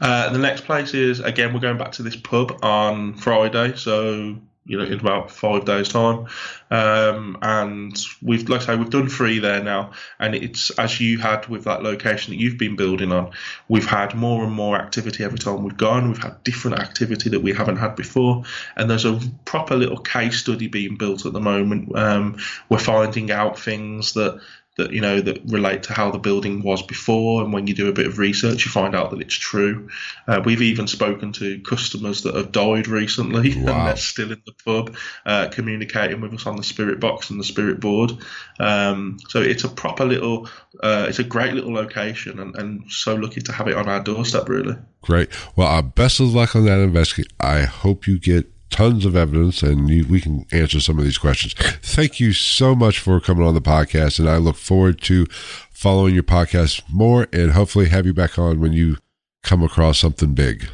Uh, 0.00 0.32
the 0.32 0.38
next 0.38 0.62
place 0.62 0.94
is 0.94 1.20
again 1.20 1.52
we're 1.52 1.60
going 1.60 1.78
back 1.78 1.92
to 1.92 2.02
this 2.02 2.16
pub 2.16 2.58
on 2.62 3.14
Friday, 3.14 3.76
so 3.76 4.36
you 4.66 4.78
know, 4.78 4.84
in 4.84 4.98
about 4.98 5.30
five 5.30 5.64
days' 5.64 5.88
time. 5.88 6.26
Um, 6.70 7.36
and 7.42 7.96
we've, 8.22 8.48
like 8.48 8.62
I 8.62 8.66
say, 8.66 8.76
we've 8.76 8.90
done 8.90 9.08
three 9.08 9.38
there 9.38 9.62
now. 9.62 9.92
And 10.18 10.34
it's 10.34 10.70
as 10.78 11.00
you 11.00 11.18
had 11.18 11.46
with 11.48 11.64
that 11.64 11.82
location 11.82 12.32
that 12.32 12.40
you've 12.40 12.58
been 12.58 12.76
building 12.76 13.12
on, 13.12 13.32
we've 13.68 13.86
had 13.86 14.14
more 14.14 14.42
and 14.42 14.52
more 14.52 14.76
activity 14.76 15.22
every 15.22 15.38
time 15.38 15.62
we've 15.62 15.76
gone. 15.76 16.08
We've 16.08 16.22
had 16.22 16.42
different 16.44 16.78
activity 16.78 17.30
that 17.30 17.40
we 17.40 17.52
haven't 17.52 17.76
had 17.76 17.94
before. 17.94 18.44
And 18.76 18.90
there's 18.90 19.04
a 19.04 19.20
proper 19.44 19.76
little 19.76 19.98
case 19.98 20.40
study 20.40 20.68
being 20.68 20.96
built 20.96 21.26
at 21.26 21.32
the 21.34 21.40
moment. 21.40 21.94
Um, 21.96 22.38
we're 22.68 22.78
finding 22.78 23.30
out 23.30 23.58
things 23.58 24.14
that 24.14 24.40
that 24.76 24.92
you 24.92 25.00
know 25.00 25.20
that 25.20 25.40
relate 25.46 25.84
to 25.84 25.92
how 25.92 26.10
the 26.10 26.18
building 26.18 26.62
was 26.62 26.82
before. 26.82 27.42
And 27.42 27.52
when 27.52 27.66
you 27.66 27.74
do 27.74 27.88
a 27.88 27.92
bit 27.92 28.06
of 28.06 28.18
research 28.18 28.64
you 28.64 28.70
find 28.70 28.94
out 28.94 29.10
that 29.10 29.20
it's 29.20 29.34
true. 29.34 29.88
Uh, 30.26 30.40
we've 30.44 30.62
even 30.62 30.86
spoken 30.86 31.32
to 31.32 31.60
customers 31.60 32.22
that 32.22 32.34
have 32.34 32.52
died 32.52 32.88
recently 32.88 33.54
wow. 33.54 33.56
and 33.72 33.88
they're 33.88 33.96
still 33.96 34.32
in 34.32 34.42
the 34.46 34.52
pub 34.64 34.96
uh, 35.26 35.48
communicating 35.48 36.20
with 36.20 36.34
us 36.34 36.46
on 36.46 36.56
the 36.56 36.64
spirit 36.64 37.00
box 37.00 37.30
and 37.30 37.38
the 37.38 37.44
spirit 37.44 37.80
board. 37.80 38.12
Um, 38.58 39.18
so 39.28 39.40
it's 39.40 39.64
a 39.64 39.68
proper 39.68 40.04
little 40.04 40.48
uh, 40.82 41.06
it's 41.08 41.18
a 41.18 41.24
great 41.24 41.54
little 41.54 41.72
location 41.72 42.40
and, 42.40 42.56
and 42.56 42.90
so 42.90 43.14
lucky 43.14 43.40
to 43.42 43.52
have 43.52 43.68
it 43.68 43.76
on 43.76 43.88
our 43.88 44.00
doorstep 44.00 44.48
really. 44.48 44.76
Great. 45.02 45.28
Well 45.56 45.68
uh, 45.68 45.82
best 45.82 46.20
of 46.20 46.34
luck 46.34 46.56
on 46.56 46.64
that 46.64 46.80
investigation. 46.80 47.30
I 47.40 47.62
hope 47.62 48.06
you 48.06 48.18
get 48.18 48.53
tons 48.70 49.04
of 49.04 49.14
evidence 49.14 49.62
and 49.62 49.88
you, 49.88 50.06
we 50.06 50.20
can 50.20 50.46
answer 50.52 50.80
some 50.80 50.98
of 50.98 51.04
these 51.04 51.18
questions. 51.18 51.54
Thank 51.82 52.18
you 52.18 52.32
so 52.32 52.74
much 52.74 52.98
for 52.98 53.20
coming 53.20 53.46
on 53.46 53.54
the 53.54 53.60
podcast. 53.60 54.18
And 54.18 54.28
I 54.28 54.36
look 54.36 54.56
forward 54.56 55.00
to 55.02 55.26
following 55.70 56.14
your 56.14 56.24
podcast 56.24 56.82
more 56.90 57.28
and 57.32 57.52
hopefully 57.52 57.88
have 57.88 58.06
you 58.06 58.12
back 58.12 58.38
on 58.38 58.60
when 58.60 58.72
you 58.72 58.96
come 59.42 59.62
across 59.62 59.98
something 59.98 60.34
big. 60.34 60.68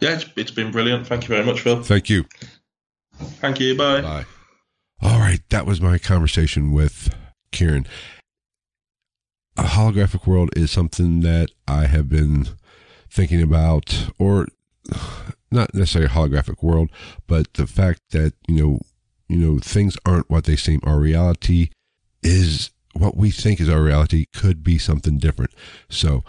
Yeah, 0.00 0.14
it's, 0.14 0.26
it's 0.36 0.50
been 0.50 0.70
brilliant. 0.70 1.06
Thank 1.06 1.24
you 1.24 1.28
very 1.28 1.44
much, 1.44 1.60
Phil. 1.60 1.82
Thank 1.82 2.08
you. 2.08 2.24
Thank 3.18 3.60
you. 3.60 3.76
Bye. 3.76 4.00
Bye. 4.00 4.24
All 5.02 5.18
right. 5.18 5.40
That 5.50 5.66
was 5.66 5.80
my 5.80 5.98
conversation 5.98 6.72
with 6.72 7.14
Kieran. 7.52 7.86
A 9.56 9.62
holographic 9.64 10.26
world 10.26 10.50
is 10.56 10.70
something 10.70 11.20
that 11.20 11.50
I 11.66 11.86
have 11.86 12.08
been 12.08 12.48
thinking 13.10 13.42
about, 13.42 14.10
or 14.18 14.46
not 15.50 15.74
necessarily 15.74 16.10
a 16.10 16.14
holographic 16.14 16.62
world, 16.62 16.90
but 17.26 17.52
the 17.54 17.66
fact 17.66 18.00
that, 18.10 18.34
you 18.46 18.62
know, 18.62 18.80
you 19.28 19.38
know, 19.38 19.58
things 19.58 19.96
aren't 20.04 20.30
what 20.30 20.44
they 20.44 20.56
seem. 20.56 20.80
Our 20.82 20.98
reality 20.98 21.70
is 22.22 22.70
what 22.94 23.16
we 23.16 23.30
think 23.30 23.60
is 23.60 23.68
our 23.68 23.82
reality 23.82 24.26
could 24.34 24.64
be 24.64 24.78
something 24.78 25.18
different. 25.18 25.52
So, 25.88 26.24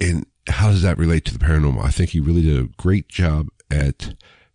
and 0.00 0.26
how 0.48 0.70
does 0.70 0.82
that 0.82 0.98
relate 0.98 1.24
to 1.26 1.36
the 1.36 1.44
paranormal? 1.44 1.84
I 1.84 1.90
think 1.90 2.10
he 2.10 2.20
really 2.20 2.42
did 2.42 2.58
a 2.58 2.68
great 2.76 3.08
job 3.08 3.48
at 3.70 4.14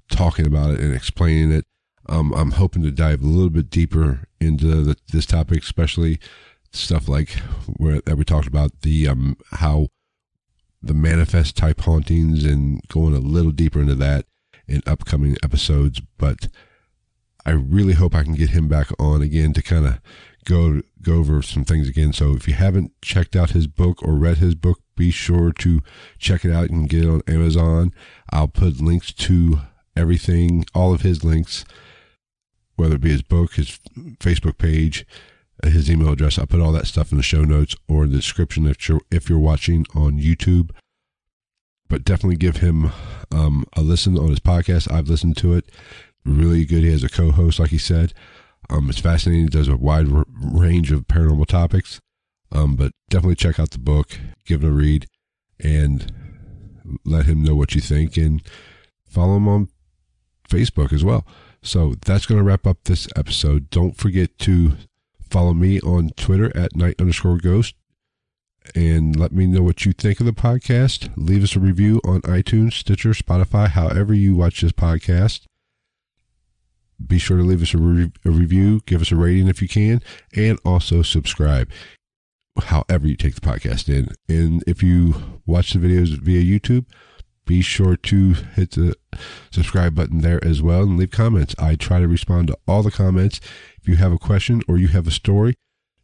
talking 0.10 0.46
about 0.46 0.72
it 0.72 0.80
and 0.80 0.94
explaining 0.94 1.52
it. 1.52 1.66
Um, 2.10 2.34
I'm 2.34 2.52
hoping 2.52 2.84
to 2.84 2.92
dive 2.92 3.22
a 3.22 3.28
little 3.28 3.50
bit 3.50 3.70
deeper 3.70 4.26
into 4.42 4.84
the, 4.84 4.98
this 5.12 5.26
topic, 5.26 5.64
especially 5.64 6.20
stuff 6.72 7.08
like 7.08 7.30
where 7.78 8.02
that 8.02 8.18
we 8.18 8.26
talked 8.26 8.48
about 8.48 8.82
the 8.82 9.08
um, 9.08 9.38
how 9.52 9.88
the 10.84 10.94
manifest 10.94 11.56
type 11.56 11.82
hauntings 11.82 12.44
and 12.44 12.82
going 12.90 13.16
a 13.16 13.20
little 13.20 13.52
deeper 13.52 13.82
into 13.82 13.96
that 13.96 14.26
in 14.68 14.82
upcoming 14.86 15.38
episodes. 15.42 16.02
But 16.18 16.50
I 17.46 17.52
really 17.52 17.94
hope 17.94 18.14
I 18.14 18.24
can 18.24 18.36
get 18.36 18.52
him 18.52 18.68
back 18.68 18.90
on 19.00 19.22
again 19.22 19.54
to 19.54 19.62
kind 19.62 19.86
of 19.86 20.02
go 20.46 20.82
go 21.02 21.16
over 21.16 21.42
some 21.42 21.64
things 21.64 21.88
again. 21.88 22.14
So 22.14 22.36
if 22.36 22.48
you 22.48 22.54
haven't 22.54 22.92
checked 23.02 23.36
out 23.36 23.52
his 23.52 23.68
book 23.68 24.04
or 24.04 24.14
read 24.14 24.38
his 24.38 24.56
book, 24.56 24.80
be 24.96 25.10
sure 25.10 25.52
to 25.54 25.82
check 26.18 26.46
it 26.46 26.52
out. 26.52 26.64
You 26.64 26.70
can 26.70 26.86
get 26.86 27.06
it 27.06 27.10
on 27.10 27.22
Amazon. 27.28 27.94
I'll 28.32 28.48
put 28.48 28.82
links 28.82 29.14
to 29.14 29.62
everything, 29.96 30.66
all 30.74 30.94
of 30.94 31.02
his 31.02 31.24
links, 31.24 31.66
whether 32.76 32.96
it 32.96 33.02
be 33.02 33.12
his 33.12 33.22
book, 33.22 33.54
his 33.54 33.80
Facebook 34.20 34.58
page, 34.58 35.06
his 35.64 35.90
email 35.90 36.12
address. 36.12 36.38
I'll 36.38 36.48
put 36.48 36.60
all 36.60 36.72
that 36.74 36.88
stuff 36.88 37.12
in 37.12 37.18
the 37.18 37.24
show 37.24 37.44
notes 37.44 37.76
or 37.88 38.06
in 38.06 38.12
the 38.12 38.18
description 38.18 38.68
if 38.68 38.88
you're, 38.90 39.02
if 39.12 39.30
you're 39.30 39.40
watching 39.40 39.86
on 39.96 40.20
YouTube. 40.20 40.72
But 41.90 42.04
definitely 42.04 42.38
give 42.38 42.58
him 42.58 42.92
um, 43.32 43.66
a 43.74 43.82
listen 43.82 44.18
on 44.18 44.30
his 44.30 44.40
podcast. 44.40 44.92
I've 44.92 45.10
listened 45.10 45.38
to 45.38 45.54
it. 45.54 45.70
Really 46.26 46.66
good. 46.66 46.84
He 46.84 46.92
has 46.92 47.04
a 47.04 47.10
co 47.10 47.32
host, 47.32 47.60
like 47.60 47.70
he 47.70 47.78
said. 47.78 48.14
Um, 48.70 48.90
it's 48.90 49.00
fascinating. 49.00 49.44
He 49.44 49.50
does 49.50 49.68
a 49.68 49.78
wide 49.78 50.12
r- 50.12 50.26
range 50.42 50.92
of 50.92 51.08
paranormal 51.08 51.48
topics. 51.48 52.00
Um, 52.52 52.76
but 52.76 52.92
definitely 53.10 53.36
check 53.36 53.60
out 53.60 53.72
the 53.72 53.80
book, 53.80 54.20
give 54.46 54.64
it 54.64 54.68
a 54.68 54.72
read, 54.72 55.08
and 55.60 56.12
let 57.04 57.26
him 57.26 57.44
know 57.44 57.56
what 57.56 57.76
you 57.76 57.82
think. 57.82 58.16
And 58.18 58.42
follow 59.06 59.38
him 59.38 59.48
on 59.48 59.70
Facebook 60.50 60.94
as 60.94 61.04
well. 61.04 61.26
So 61.62 61.96
that's 62.06 62.26
going 62.26 62.40
to 62.40 62.44
wrap 62.44 62.68
up 62.68 62.78
this 62.84 63.08
episode. 63.16 63.70
Don't 63.70 63.96
forget 63.98 64.38
to 64.40 64.74
Follow 65.34 65.56
me 65.56 65.82
on 65.82 66.12
Twitter 66.12 66.56
at 66.56 66.76
night 66.76 66.94
underscore 67.00 67.40
ghost 67.40 67.74
and 68.76 69.16
let 69.16 69.32
me 69.32 69.48
know 69.48 69.64
what 69.64 69.84
you 69.84 69.92
think 69.92 70.20
of 70.20 70.28
the 70.28 70.32
podcast. 70.32 71.12
Leave 71.16 71.42
us 71.42 71.56
a 71.56 71.60
review 71.60 72.00
on 72.06 72.22
iTunes, 72.22 72.74
Stitcher, 72.74 73.14
Spotify, 73.14 73.68
however 73.68 74.14
you 74.14 74.36
watch 74.36 74.62
this 74.62 74.72
podcast. 74.72 75.48
Be 77.04 77.18
sure 77.18 77.38
to 77.38 77.44
leave 77.44 77.64
us 77.64 77.74
a, 77.74 77.80
re- 77.80 78.12
a, 78.24 78.30
review, 78.30 78.82
give 78.86 79.02
us 79.02 79.12
a 79.12 79.16
rating 79.16 79.48
if 79.48 79.60
you 79.60 79.68
can, 79.68 80.04
and 80.36 80.60
also 80.64 81.02
subscribe, 81.02 81.68
however 82.66 83.08
you 83.08 83.16
take 83.16 83.34
the 83.34 83.42
podcast 83.42 83.90
in. 83.90 84.10
And 84.30 84.64
if 84.68 84.84
you 84.84 85.16
watch 85.48 85.74
the 85.74 85.80
videos 85.80 86.10
via 86.10 86.44
YouTube, 86.44 86.86
be 87.46 87.62
sure 87.62 87.96
to 87.96 88.34
hit 88.34 88.72
the 88.72 88.96
subscribe 89.52 89.96
button 89.96 90.22
there 90.22 90.44
as 90.44 90.62
well 90.62 90.84
and 90.84 90.98
leave 90.98 91.12
comments. 91.12 91.56
I 91.60 91.76
try 91.76 92.00
to 92.00 92.08
respond 92.08 92.48
to 92.48 92.58
all 92.68 92.84
the 92.84 92.92
comments. 92.92 93.40
If 93.82 93.88
you 93.88 93.96
have 93.98 94.12
a 94.12 94.18
question 94.18 94.62
or 94.68 94.78
you 94.78 94.88
have 94.90 95.08
a 95.08 95.12
story, 95.12 95.56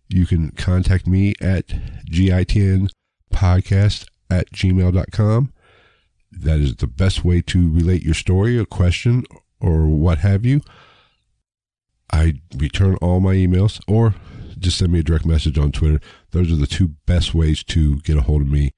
you 0.07 0.25
can 0.25 0.51
contact 0.51 1.07
me 1.07 1.33
at 1.39 1.67
gitnpodcast 2.11 2.89
at 4.29 4.51
gmail.com. 4.51 5.53
That 6.31 6.59
is 6.59 6.75
the 6.75 6.87
best 6.87 7.25
way 7.25 7.41
to 7.41 7.71
relate 7.71 8.03
your 8.03 8.13
story, 8.13 8.57
a 8.57 8.65
question, 8.65 9.23
or 9.59 9.87
what 9.87 10.19
have 10.19 10.45
you. 10.45 10.61
I 12.11 12.41
return 12.55 12.95
all 12.95 13.19
my 13.19 13.35
emails 13.35 13.79
or 13.87 14.15
just 14.57 14.77
send 14.77 14.91
me 14.91 14.99
a 14.99 15.03
direct 15.03 15.25
message 15.25 15.57
on 15.57 15.71
Twitter. 15.71 16.01
Those 16.31 16.51
are 16.51 16.55
the 16.55 16.67
two 16.67 16.89
best 17.05 17.33
ways 17.33 17.63
to 17.65 17.99
get 18.01 18.17
a 18.17 18.21
hold 18.21 18.41
of 18.41 18.47
me 18.47 18.71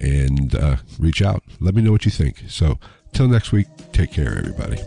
and 0.00 0.54
uh, 0.54 0.76
reach 0.98 1.22
out. 1.22 1.42
Let 1.60 1.74
me 1.74 1.82
know 1.82 1.92
what 1.92 2.04
you 2.04 2.10
think. 2.10 2.44
So, 2.48 2.78
till 3.12 3.28
next 3.28 3.52
week, 3.52 3.66
take 3.92 4.12
care, 4.12 4.38
everybody. 4.38 4.78